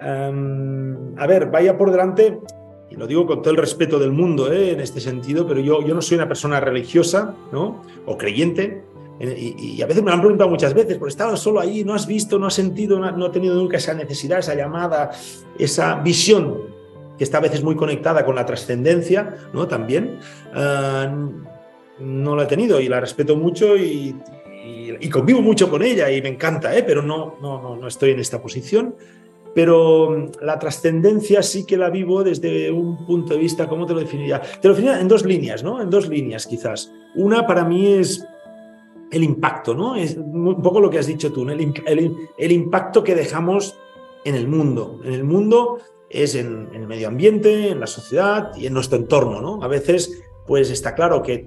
Em, 0.00 1.14
a 1.18 1.26
ver, 1.26 1.50
vaya 1.50 1.76
por 1.76 1.90
delante 1.90 2.40
y 2.88 2.96
lo 2.96 3.06
digo 3.06 3.26
con 3.26 3.42
todo 3.42 3.50
el 3.50 3.58
respeto 3.58 3.98
del 3.98 4.10
mundo 4.10 4.50
¿eh? 4.50 4.72
en 4.72 4.80
este 4.80 4.98
sentido, 4.98 5.46
pero 5.46 5.60
yo, 5.60 5.86
yo 5.86 5.94
no 5.94 6.00
soy 6.00 6.16
una 6.16 6.26
persona 6.26 6.58
religiosa 6.58 7.34
¿no? 7.52 7.82
o 8.06 8.16
creyente, 8.16 8.82
eh, 9.20 9.54
y, 9.58 9.82
a 9.82 9.86
veces 9.86 10.02
me 10.02 10.08
lo 10.08 10.14
han 10.14 10.20
preguntado 10.20 10.48
muchas 10.48 10.72
veces, 10.72 10.96
porque 10.96 11.10
estaba 11.10 11.36
solo 11.36 11.60
ahí, 11.60 11.84
no 11.84 11.92
has 11.92 12.06
visto, 12.06 12.38
no 12.38 12.46
has 12.46 12.54
sentido, 12.54 12.98
no, 12.98 13.10
no 13.12 13.30
tenido 13.30 13.54
nunca 13.56 13.76
esa 13.76 13.92
necesidad, 13.92 14.38
esa 14.38 14.54
llamada, 14.54 15.10
esa 15.58 15.96
visión 15.96 16.62
que 17.18 17.24
está 17.24 17.38
a 17.38 17.42
veces 17.42 17.62
muy 17.62 17.76
conectada 17.76 18.24
con 18.24 18.36
la 18.36 18.46
trascendencia, 18.46 19.36
¿no? 19.52 19.68
También. 19.68 20.18
Ah, 20.54 21.14
no 22.02 22.36
la 22.36 22.44
he 22.44 22.46
tenido 22.46 22.80
y 22.80 22.88
la 22.88 23.00
respeto 23.00 23.36
mucho 23.36 23.76
y, 23.76 24.16
convivo 25.10 25.42
mucho 25.42 25.68
con 25.68 25.82
ella 25.82 26.10
y 26.10 26.22
me 26.22 26.28
encanta, 26.28 26.76
¿eh? 26.76 26.82
pero 26.82 27.02
no, 27.02 27.36
no, 27.42 27.60
no, 27.60 27.76
no 27.76 27.86
estoy 27.88 28.12
en 28.12 28.20
esta 28.20 28.40
posición 28.40 28.94
pero 29.54 30.10
mm, 30.10 30.44
la 30.44 30.58
trascendencia 30.58 31.42
sí 31.42 31.64
que 31.64 31.76
la 31.76 31.90
vivo 31.90 32.22
desde 32.24 32.70
un 32.70 33.06
punto 33.06 33.34
de 33.34 33.40
vista, 33.40 33.68
¿cómo 33.68 33.86
te 33.86 33.94
lo 33.94 34.00
definiría? 34.00 34.40
Te 34.40 34.68
lo 34.68 34.74
definiría 34.74 35.00
en 35.00 35.08
dos 35.08 35.24
líneas, 35.24 35.62
¿no? 35.62 35.80
En 35.80 35.90
dos 35.90 36.08
líneas 36.08 36.46
quizás. 36.46 36.92
Una 37.14 37.46
para 37.46 37.64
mí 37.64 37.92
es 37.92 38.24
el 39.10 39.22
impacto, 39.24 39.74
¿no? 39.74 39.94
Es 39.94 40.16
un 40.16 40.62
poco 40.62 40.80
lo 40.80 40.88
que 40.88 40.98
has 40.98 41.06
dicho 41.06 41.32
tú, 41.32 41.46
el, 41.48 42.52
impacto 42.52 43.04
que 43.04 43.14
dejamos 43.14 43.76
en 44.24 44.34
el 44.34 44.48
mundo. 44.48 45.00
En 45.04 45.12
el 45.12 45.24
mundo 45.24 45.78
es 46.08 46.34
en, 46.34 46.68
en, 46.72 46.82
el 46.82 46.86
medio 46.86 47.08
ambiente, 47.08 47.70
en 47.70 47.80
la 47.80 47.86
sociedad 47.86 48.52
y 48.56 48.66
en 48.66 48.72
nuestro 48.72 48.98
entorno, 48.98 49.40
¿no? 49.42 49.62
A 49.62 49.68
veces, 49.68 50.22
pues 50.46 50.70
está 50.70 50.94
claro 50.94 51.22
que 51.22 51.46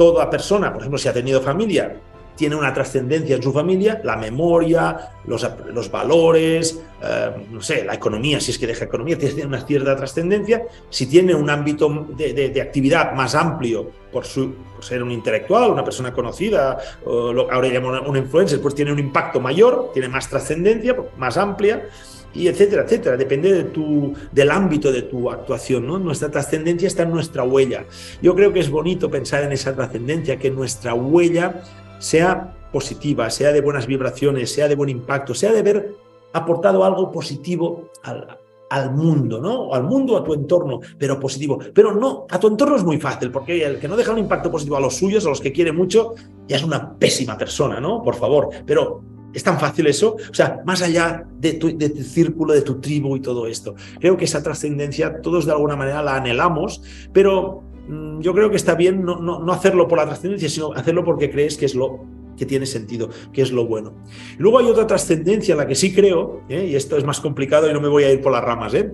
toda 0.00 0.30
persona, 0.30 0.72
por 0.72 0.80
ejemplo, 0.80 0.96
si 0.96 1.08
ha 1.08 1.12
tenido 1.12 1.42
familia, 1.42 1.94
tiene 2.34 2.56
una 2.56 2.72
trascendencia 2.72 3.36
en 3.36 3.42
su 3.42 3.52
familia, 3.52 4.00
la 4.02 4.16
memoria, 4.16 5.10
los, 5.26 5.46
los 5.74 5.90
valores, 5.90 6.80
eh, 7.02 7.30
no 7.50 7.60
sé, 7.60 7.84
la 7.84 7.92
economía, 7.92 8.40
si 8.40 8.50
es 8.50 8.58
que 8.58 8.66
deja 8.66 8.86
economía, 8.86 9.18
tiene 9.18 9.44
una 9.44 9.60
cierta 9.60 9.94
trascendencia. 9.94 10.62
Si 10.88 11.04
tiene 11.04 11.34
un 11.34 11.50
ámbito 11.50 12.06
de, 12.16 12.62
actividad 12.62 13.12
más 13.12 13.34
amplio 13.34 13.90
por, 14.10 14.24
su, 14.24 14.54
ser 14.80 15.02
un 15.02 15.10
intelectual, 15.10 15.70
una 15.70 15.84
persona 15.84 16.14
conocida, 16.14 16.78
lo, 17.04 17.52
ahora 17.52 17.68
llamamos 17.68 18.00
un 18.08 18.16
influencer, 18.16 18.58
pues 18.62 18.74
tiene 18.74 18.92
un 18.92 19.00
impacto 19.00 19.38
mayor, 19.38 19.90
tiene 19.92 20.08
más 20.08 20.30
trascendencia, 20.30 20.96
más 21.18 21.36
amplia 21.36 21.90
y 22.34 22.48
etcétera, 22.48 22.84
etcétera. 22.84 23.16
Depende 23.16 23.52
de 23.52 23.64
tu, 23.64 24.14
del 24.32 24.50
ámbito 24.50 24.92
de 24.92 25.02
tu 25.02 25.30
actuación. 25.30 25.86
Nuestra 25.86 26.30
trascendencia 26.30 26.86
está 26.86 27.02
en 27.02 27.10
nuestra 27.10 27.44
huella. 27.44 27.84
Yo 28.22 28.34
creo 28.34 28.52
que 28.52 28.60
es 28.60 28.70
bonito 28.70 29.10
pensar 29.10 29.42
en 29.44 29.52
esa 29.52 29.74
trascendencia, 29.74 30.38
que 30.38 30.50
nuestra 30.50 30.94
huella 30.94 31.62
sea 31.98 32.56
positiva, 32.72 33.30
sea 33.30 33.52
de 33.52 33.60
buenas 33.60 33.86
vibraciones, 33.86 34.52
sea 34.52 34.68
de 34.68 34.76
buen 34.76 34.90
impacto, 34.90 35.34
sea 35.34 35.52
de 35.52 35.58
haber 35.58 35.94
aportado 36.32 36.84
algo 36.84 37.10
positivo 37.10 37.90
al, 38.04 38.38
al 38.70 38.92
mundo, 38.92 39.40
¿no? 39.40 39.74
Al 39.74 39.82
mundo, 39.82 40.16
a 40.16 40.24
tu 40.24 40.32
entorno, 40.32 40.80
pero 40.96 41.18
positivo. 41.18 41.58
Pero 41.74 41.92
no, 41.92 42.26
a 42.30 42.38
tu 42.38 42.46
entorno 42.46 42.76
es 42.76 42.84
muy 42.84 42.98
fácil, 42.98 43.30
porque 43.30 43.64
el 43.64 43.80
que 43.80 43.88
no 43.88 43.96
deja 43.96 44.12
un 44.12 44.18
impacto 44.18 44.50
positivo 44.50 44.76
a 44.76 44.80
los 44.80 44.96
suyos, 44.96 45.26
a 45.26 45.28
los 45.28 45.40
que 45.40 45.52
quiere 45.52 45.72
mucho, 45.72 46.14
ya 46.46 46.56
es 46.56 46.62
una 46.62 46.96
pésima 46.96 47.36
persona, 47.36 47.80
¿no? 47.80 48.02
Por 48.02 48.14
favor. 48.14 48.48
Pero 48.64 49.02
es 49.32 49.42
tan 49.42 49.58
fácil 49.58 49.86
eso, 49.86 50.16
o 50.30 50.34
sea, 50.34 50.60
más 50.64 50.82
allá 50.82 51.24
de 51.38 51.54
tu, 51.54 51.70
círculo, 52.02 52.52
de 52.52 52.62
tu 52.62 52.80
tribu 52.80 53.16
y 53.16 53.20
todo 53.20 53.46
esto. 53.46 53.74
Creo 54.00 54.16
que 54.16 54.24
esa 54.24 54.42
trascendencia 54.42 55.20
todos 55.22 55.46
de 55.46 55.52
alguna 55.52 55.76
manera 55.76 56.02
la 56.02 56.16
anhelamos, 56.16 56.82
pero 57.12 57.64
Mm, 57.90 58.20
yo 58.20 58.32
creo 58.34 58.50
que 58.50 58.56
está 58.56 58.76
bien 58.76 59.04
no, 59.04 59.18
no, 59.18 59.52
hacerlo 59.52 59.88
por 59.88 59.98
la 59.98 60.06
trascendencia, 60.06 60.48
sino 60.48 60.72
hacerlo 60.72 61.04
porque 61.04 61.28
crees 61.28 61.56
que 61.56 61.66
es 61.66 61.74
lo 61.74 62.00
que 62.36 62.46
tiene 62.46 62.64
sentido, 62.64 63.10
que 63.32 63.42
es 63.42 63.50
lo 63.50 63.66
bueno. 63.66 63.92
Luego 64.38 64.60
hay 64.60 64.66
otra 64.66 64.86
trascendencia 64.86 65.52
en 65.52 65.58
la 65.58 65.66
que 65.66 65.74
sí 65.74 65.92
creo, 65.92 66.42
¿eh? 66.48 66.68
y 66.70 66.76
esto 66.76 66.96
es 66.96 67.04
más 67.04 67.20
complicado 67.20 67.68
y 67.68 67.72
no 67.72 67.80
me 67.80 67.88
voy 67.88 68.04
a 68.04 68.12
ir 68.12 68.20
por 68.20 68.30
las 68.30 68.44
ramas, 68.44 68.74
¿eh? 68.74 68.92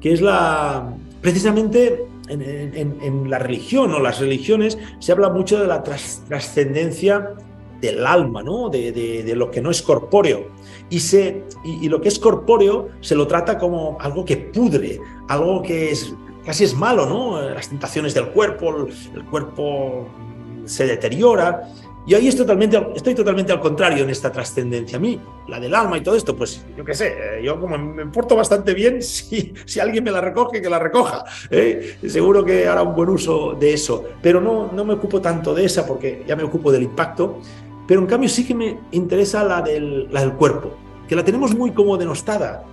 que 0.00 0.12
es 0.12 0.20
la, 0.20 0.94
precisamente 1.22 2.04
en, 2.28 3.30
la 3.30 3.38
religión 3.38 3.92
o 3.92 4.00
las 4.00 4.20
religiones 4.20 4.78
se 5.00 5.12
habla 5.12 5.30
mucho 5.30 5.58
de 5.58 5.66
la 5.66 5.82
trascendencia 5.82 7.30
del 7.82 8.06
alma, 8.06 8.42
¿no? 8.42 8.70
De, 8.70 9.34
lo 9.36 9.50
que 9.50 9.60
no 9.60 9.70
es 9.70 9.82
corpóreo. 9.82 10.46
Y, 10.88 11.00
se, 11.00 11.42
y, 11.64 11.88
lo 11.88 12.00
que 12.00 12.08
es 12.08 12.18
corpóreo 12.18 12.90
se 13.00 13.14
lo 13.14 13.26
trata 13.26 13.58
como 13.58 13.98
algo 14.00 14.24
que 14.24 14.36
pudre, 14.36 15.00
algo 15.28 15.62
que 15.62 15.90
es 15.90 16.14
casi 16.46 16.64
es 16.64 16.74
malo, 16.74 17.06
¿no? 17.06 17.40
Las 17.40 17.68
tentaciones 17.68 18.14
del 18.14 18.28
cuerpo, 18.28 18.86
el, 19.14 19.24
cuerpo 19.24 20.06
se 20.64 20.86
deteriora. 20.86 21.68
Y 22.04 22.14
ahí 22.14 22.26
estoy 22.26 22.44
totalmente, 22.44 22.84
estoy 22.96 23.14
totalmente 23.14 23.52
al 23.52 23.60
contrario 23.60 24.02
en 24.02 24.10
esta 24.10 24.30
trascendencia. 24.30 24.98
A 24.98 25.00
mí, 25.00 25.20
la 25.48 25.60
del 25.60 25.72
alma 25.72 25.98
y 25.98 26.00
todo 26.00 26.16
esto, 26.16 26.36
pues 26.36 26.64
yo 26.76 26.84
qué 26.84 26.94
sé, 26.94 27.14
eh, 27.38 27.42
yo 27.44 27.60
como 27.60 27.78
me 27.78 28.06
porto 28.06 28.34
bastante 28.34 28.74
bien, 28.74 29.02
si, 29.02 29.54
si 29.64 29.78
alguien 29.78 30.02
me 30.02 30.10
la 30.10 30.20
recoge, 30.20 30.60
que 30.60 30.68
la 30.68 30.80
recoja. 30.80 31.24
¿eh? 31.50 31.96
Seguro 32.06 32.44
que 32.44 32.66
hará 32.66 32.82
un 32.82 32.94
buen 32.94 33.08
uso 33.08 33.56
de 33.58 33.72
eso. 33.72 34.04
Pero 34.20 34.40
no, 34.40 34.70
no 34.72 34.84
me 34.84 34.94
ocupo 34.94 35.20
tanto 35.20 35.54
de 35.54 35.64
esa 35.64 35.86
porque 35.86 36.24
ya 36.26 36.36
me 36.36 36.42
ocupo 36.42 36.70
del 36.70 36.82
impacto. 36.82 37.40
Pero 37.92 38.00
en 38.00 38.06
cambio 38.06 38.30
sí 38.30 38.46
que 38.46 38.54
me 38.54 38.78
interesa 38.92 39.44
la 39.44 39.60
del, 39.60 40.10
la 40.10 40.20
del 40.20 40.32
cuerpo, 40.32 40.70
que 41.06 41.14
la 41.14 41.22
tenemos 41.22 41.54
muy 41.54 41.72
como 41.72 41.98
denostada. 41.98 42.64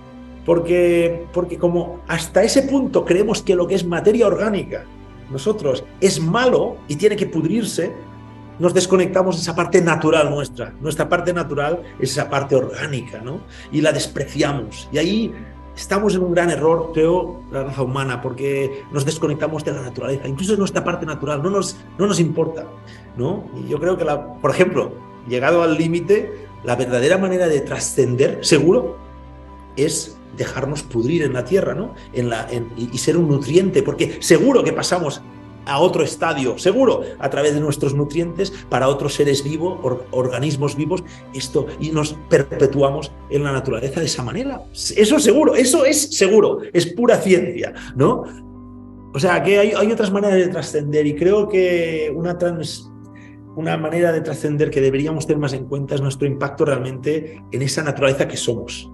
Porque, 0.46 1.26
porque 1.34 1.58
como 1.58 2.00
hasta 2.08 2.42
ese 2.42 2.62
punto 2.62 3.04
creemos 3.04 3.42
que 3.42 3.54
lo 3.54 3.66
que 3.66 3.74
es 3.74 3.84
materia 3.84 4.26
orgánica, 4.26 4.86
nosotros, 5.30 5.84
es 6.00 6.18
malo 6.22 6.78
y 6.88 6.96
tiene 6.96 7.16
que 7.16 7.26
pudrirse, 7.26 7.92
nos 8.58 8.72
desconectamos 8.72 9.36
de 9.36 9.42
esa 9.42 9.54
parte 9.54 9.82
natural 9.82 10.30
nuestra. 10.30 10.72
Nuestra 10.80 11.06
parte 11.06 11.34
natural 11.34 11.82
es 11.98 12.12
esa 12.12 12.30
parte 12.30 12.56
orgánica, 12.56 13.20
¿no? 13.22 13.40
Y 13.70 13.82
la 13.82 13.92
despreciamos. 13.92 14.88
Y 14.90 14.96
ahí 14.96 15.34
estamos 15.76 16.14
en 16.14 16.22
un 16.22 16.32
gran 16.32 16.48
error, 16.48 16.92
creo, 16.94 17.42
la 17.52 17.64
raza 17.64 17.82
humana, 17.82 18.22
porque 18.22 18.84
nos 18.90 19.04
desconectamos 19.04 19.66
de 19.66 19.72
la 19.72 19.82
naturaleza. 19.82 20.26
Incluso 20.26 20.56
nuestra 20.56 20.82
parte 20.82 21.04
natural 21.04 21.42
no 21.42 21.50
nos, 21.50 21.76
no 21.98 22.06
nos 22.06 22.18
importa, 22.20 22.64
¿no? 23.18 23.44
Y 23.62 23.68
yo 23.68 23.78
creo 23.78 23.98
que, 23.98 24.06
la, 24.06 24.32
por 24.40 24.50
ejemplo, 24.50 25.09
llegado 25.28 25.62
al 25.62 25.76
límite, 25.76 26.32
la 26.64 26.76
verdadera 26.76 27.18
manera 27.18 27.48
de 27.48 27.60
trascender, 27.60 28.38
seguro, 28.42 28.98
es 29.76 30.16
dejarnos 30.36 30.82
pudrir 30.82 31.22
en 31.22 31.32
la 31.32 31.44
tierra 31.44 31.74
¿no? 31.74 31.94
y, 32.76 32.98
ser 32.98 33.16
un 33.16 33.28
nutriente, 33.28 33.82
porque 33.82 34.18
seguro 34.20 34.62
que 34.62 34.72
pasamos 34.72 35.22
a 35.66 35.78
otro 35.78 36.02
estadio, 36.02 36.58
seguro, 36.58 37.02
a 37.18 37.28
través 37.30 37.54
de 37.54 37.60
nuestros 37.60 37.94
nutrientes 37.94 38.52
para 38.68 38.88
otros 38.88 39.14
seres 39.14 39.44
vivos, 39.44 39.78
organismos 40.10 40.76
vivos, 40.76 41.04
esto, 41.34 41.66
y 41.78 41.90
nos 41.90 42.14
perpetuamos 42.28 43.12
en 43.28 43.44
la 43.44 43.52
naturaleza 43.52 44.00
de 44.00 44.06
esa 44.06 44.22
manera. 44.22 44.62
Eso 44.72 45.18
seguro, 45.18 45.54
eso 45.54 45.84
es 45.84 46.16
seguro, 46.16 46.60
es 46.72 46.86
pura 46.86 47.16
ciencia, 47.18 47.74
¿no? 47.94 48.24
O 49.12 49.18
sea, 49.18 49.42
que 49.42 49.58
hay 49.58 49.92
otras 49.92 50.10
maneras 50.10 50.36
de 50.36 50.48
trascender 50.48 51.06
y 51.06 51.16
creo 51.16 51.48
que 51.48 52.12
una, 52.14 52.38
trans, 52.38 52.89
una 53.56 53.76
manera 53.76 54.12
de 54.12 54.20
trascender 54.20 54.70
que 54.70 54.80
deberíamos 54.80 55.26
tener 55.26 55.40
más 55.40 55.52
en 55.52 55.66
cuenta 55.66 55.94
es 55.94 56.00
nuestro 56.00 56.26
impacto 56.26 56.64
realmente 56.64 57.42
en 57.50 57.62
esa 57.62 57.82
naturaleza 57.82 58.28
que 58.28 58.36
somos. 58.36 58.90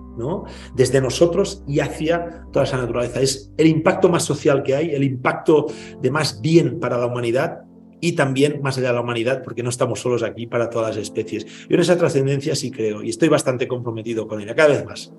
Desde 0.74 1.00
nosotros 1.00 1.62
y 1.66 1.80
hacia 1.80 2.46
toda 2.50 2.64
esa 2.64 2.78
naturaleza. 2.78 3.20
Es 3.20 3.52
el 3.58 3.66
impacto 3.66 4.08
más 4.08 4.22
social 4.22 4.62
que 4.62 4.74
hay, 4.74 4.94
el 4.94 5.04
impacto 5.04 5.66
de 6.00 6.10
más 6.10 6.40
bien 6.40 6.80
para 6.80 6.96
la 6.96 7.06
humanidad 7.06 7.58
y 8.00 8.12
también 8.12 8.60
más 8.62 8.78
allá 8.78 8.88
de 8.88 8.94
la 8.94 9.00
humanidad, 9.02 9.42
porque 9.42 9.62
no 9.62 9.68
estamos 9.68 10.00
solos 10.00 10.22
aquí 10.22 10.46
para 10.46 10.70
todas 10.70 10.96
las 10.96 11.02
especies. 11.02 11.44
Yo 11.68 11.74
en 11.74 11.80
esa 11.80 11.98
trascendencia 11.98 12.54
sí 12.54 12.70
creo 12.70 13.02
y 13.02 13.10
estoy 13.10 13.28
bastante 13.28 13.68
comprometido 13.68 14.26
con 14.26 14.40
ella, 14.40 14.54
cada 14.54 14.70
vez 14.70 14.84
más. 14.86 15.12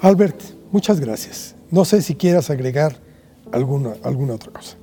Albert, 0.00 0.40
muchas 0.72 1.00
gracias. 1.00 1.56
No 1.70 1.84
sé 1.84 2.00
si 2.00 2.14
quieras 2.14 2.48
agregar 2.48 2.96
alguna, 3.52 3.96
alguna 4.02 4.34
otra 4.34 4.52
cosa. 4.52 4.78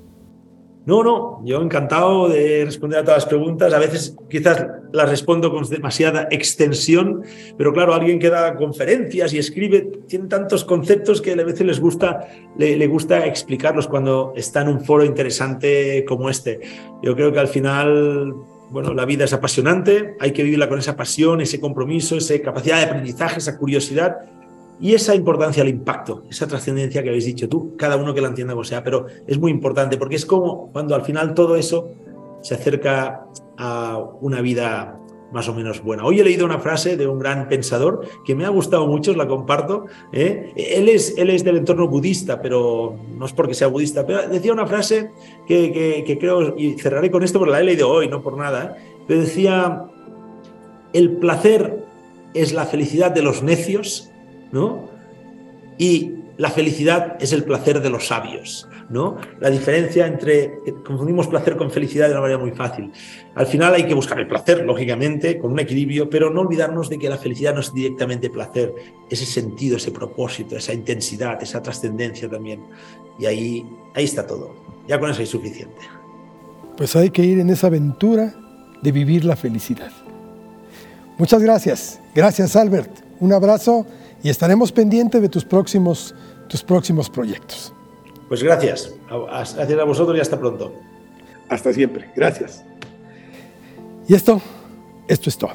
No, 0.85 1.01
no, 1.01 1.41
yo 1.45 1.61
encantado 1.61 2.27
de 2.27 2.65
responder 2.65 2.99
a 2.99 3.03
todas 3.03 3.23
las 3.23 3.29
preguntas. 3.29 3.73
A 3.73 3.79
veces 3.79 4.17
quizás 4.29 4.67
las 4.91 5.09
respondo 5.09 5.49
con 5.49 5.67
demasiada 5.69 6.27
extensión, 6.29 7.23
pero 7.57 7.71
claro, 7.71 7.93
alguien 7.93 8.19
que 8.19 8.29
da 8.29 8.55
conferencias 8.55 9.33
y 9.33 9.37
escribe, 9.37 9.89
tiene 10.07 10.27
tantos 10.27 10.65
conceptos 10.65 11.21
que 11.21 11.31
a 11.31 11.35
veces 11.35 11.65
les 11.65 11.79
gusta, 11.79 12.27
le, 12.57 12.85
gusta 12.87 13.25
explicarlos 13.25 13.87
cuando 13.87 14.33
está 14.35 14.61
en 14.61 14.67
un 14.67 14.81
foro 14.81 15.05
interesante 15.05 16.03
como 16.05 16.29
este. 16.29 16.59
Yo 17.01 17.15
creo 17.15 17.31
que 17.31 17.39
al 17.39 17.47
final 17.47 18.33
bueno, 18.69 18.93
la 18.93 19.05
vida 19.05 19.25
es 19.25 19.33
apasionante, 19.33 20.15
hay 20.19 20.31
que 20.31 20.43
vivirla 20.43 20.67
con 20.67 20.79
esa 20.79 20.95
pasión, 20.95 21.39
ese 21.41 21.61
compromiso, 21.61 22.17
esa 22.17 22.37
capacidad 22.41 22.77
de 22.77 22.85
aprendizaje, 22.85 23.37
esa 23.37 23.57
curiosidad 23.57 24.17
Y 24.83 24.93
esa 24.93 25.15
importancia 25.15 25.63
al 25.63 25.69
impacto, 25.69 26.23
esa 26.29 26.45
trascendencia 26.45 27.01
que 27.01 27.07
habéis 27.07 27.23
dicho 27.23 27.47
tú, 27.47 27.73
cada 27.77 27.95
uno 27.95 28.13
que 28.13 28.19
la 28.19 28.27
entienda 28.27 28.51
como 28.51 28.65
sea, 28.65 28.83
pero 28.83 29.05
es 29.25 29.39
muy 29.39 29.49
importante 29.49 29.95
porque 29.95 30.17
es 30.17 30.25
como 30.25 30.73
cuando 30.73 30.93
al 30.93 31.03
final 31.03 31.33
todo 31.33 31.55
eso 31.55 31.91
se 32.41 32.55
acerca 32.55 33.25
a 33.57 33.97
una 34.19 34.41
vida 34.41 34.99
más 35.31 35.47
o 35.47 35.53
menos 35.53 35.81
buena. 35.81 36.03
Hoy 36.03 36.19
he 36.19 36.23
leído 36.25 36.45
una 36.45 36.59
frase 36.59 36.97
de 36.97 37.07
un 37.07 37.17
gran 37.17 37.47
pensador 37.47 38.01
que 38.25 38.35
me 38.35 38.43
ha 38.43 38.49
gustado 38.49 38.85
mucho, 38.85 39.11
os 39.11 39.17
la 39.17 39.25
comparto. 39.25 39.85
¿eh? 40.11 40.51
Él, 40.57 40.89
es, 40.89 41.17
él 41.17 41.29
es 41.29 41.45
del 41.45 41.55
entorno 41.55 41.87
budista, 41.87 42.41
pero 42.41 42.97
no 43.17 43.25
es 43.25 43.31
porque 43.31 43.53
sea 43.53 43.67
budista, 43.67 44.05
pero 44.05 44.27
decía 44.27 44.51
una 44.51 44.67
frase 44.67 45.11
que, 45.47 46.03
que, 46.05 46.17
creo, 46.19 46.57
y 46.57 46.73
cerraré 46.73 47.09
con 47.09 47.23
esto 47.23 47.39
porque 47.39 47.53
la 47.53 47.61
he 47.61 47.63
leído 47.63 47.89
hoy, 47.89 48.09
no 48.09 48.21
por 48.21 48.37
nada, 48.37 48.75
¿eh? 48.77 49.03
pero 49.07 49.21
decía, 49.21 49.85
el 50.91 51.11
placer 51.19 51.85
es 52.33 52.51
la 52.51 52.65
felicidad 52.65 53.11
de 53.11 53.21
los 53.21 53.43
necios, 53.43 54.09
¿no? 54.53 54.89
Y 55.77 56.13
la 56.37 56.49
felicidad 56.49 57.17
es 57.19 57.33
el 57.33 57.43
placer 57.43 57.81
de 57.81 57.89
los 57.89 58.07
sabios. 58.07 58.69
¿no? 58.89 59.17
La 59.39 59.49
diferencia 59.49 60.05
entre 60.05 60.59
confundimos 60.85 61.27
placer 61.27 61.57
con 61.57 61.71
felicidad 61.71 62.07
de 62.07 62.11
una 62.11 62.21
manera 62.21 62.39
muy 62.39 62.51
fácil. 62.51 62.91
Al 63.35 63.47
final 63.47 63.73
hay 63.73 63.85
que 63.85 63.93
buscar 63.93 64.19
el 64.19 64.27
placer, 64.27 64.63
lógicamente, 64.65 65.39
con 65.39 65.51
un 65.53 65.59
equilibrio, 65.59 66.09
pero 66.09 66.29
no 66.29 66.41
olvidarnos 66.41 66.89
de 66.89 66.99
que 66.99 67.09
la 67.09 67.17
felicidad 67.17 67.53
no 67.53 67.61
es 67.61 67.73
directamente 67.73 68.29
placer, 68.29 68.73
ese 69.09 69.25
sentido, 69.25 69.77
ese 69.77 69.91
propósito, 69.91 70.55
esa 70.55 70.73
intensidad, 70.73 71.41
esa 71.41 71.61
trascendencia 71.61 72.29
también. 72.29 72.61
Y 73.19 73.25
ahí, 73.25 73.65
ahí 73.95 74.03
está 74.03 74.27
todo. 74.27 74.53
Ya 74.87 74.99
con 74.99 75.09
eso 75.09 75.21
hay 75.21 75.27
suficiente. 75.27 75.81
Pues 76.77 76.95
hay 76.95 77.09
que 77.09 77.23
ir 77.23 77.39
en 77.39 77.49
esa 77.49 77.67
aventura 77.67 78.35
de 78.81 78.91
vivir 78.91 79.25
la 79.25 79.35
felicidad. 79.35 79.91
Muchas 81.17 81.41
gracias. 81.41 81.99
Gracias, 82.13 82.55
Albert. 82.55 82.91
Un 83.19 83.33
abrazo 83.33 83.85
y 84.23 84.29
estaremos 84.29 84.71
pendientes 84.71 85.21
de 85.21 85.27
tus 85.29 85.43
próximos, 85.43 86.15
tus 86.47 86.63
próximos 86.63 87.09
proyectos. 87.09 87.73
Pues 88.29 88.41
gracias. 88.41 88.93
Gracias 89.09 89.79
a 89.79 89.83
vosotros 89.83 90.17
y 90.17 90.21
hasta 90.21 90.39
pronto. 90.39 90.73
Hasta 91.49 91.73
siempre. 91.73 92.09
Gracias. 92.15 92.63
Y 94.07 94.15
esto, 94.15 94.41
esto 95.07 95.29
es 95.29 95.37
todo. 95.37 95.51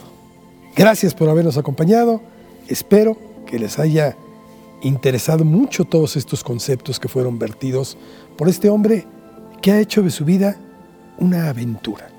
Gracias 0.77 1.15
por 1.15 1.29
habernos 1.31 1.57
acompañado. 1.57 2.21
Espero 2.69 3.17
que 3.47 3.59
les 3.59 3.79
haya 3.79 4.17
interesado 4.83 5.45
mucho 5.45 5.85
todos 5.85 6.17
estos 6.17 6.45
conceptos 6.45 7.01
que 7.01 7.09
fueron 7.09 7.39
vertidos 7.39 7.97
por 8.37 8.49
este 8.49 8.69
hombre 8.69 9.07
que 9.63 9.73
ha 9.73 9.81
hecho 9.81 10.03
de 10.03 10.11
su 10.11 10.25
vida 10.25 10.57
una 11.19 11.49
aventura. 11.49 12.11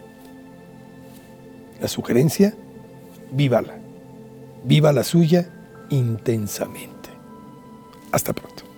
La 1.79 1.87
sugerencia, 1.87 2.55
vívala. 3.31 3.75
Viva 4.65 4.91
la 4.91 5.05
suya 5.05 5.47
intensamente. 5.89 7.09
Hasta 8.11 8.33
pronto. 8.33 8.68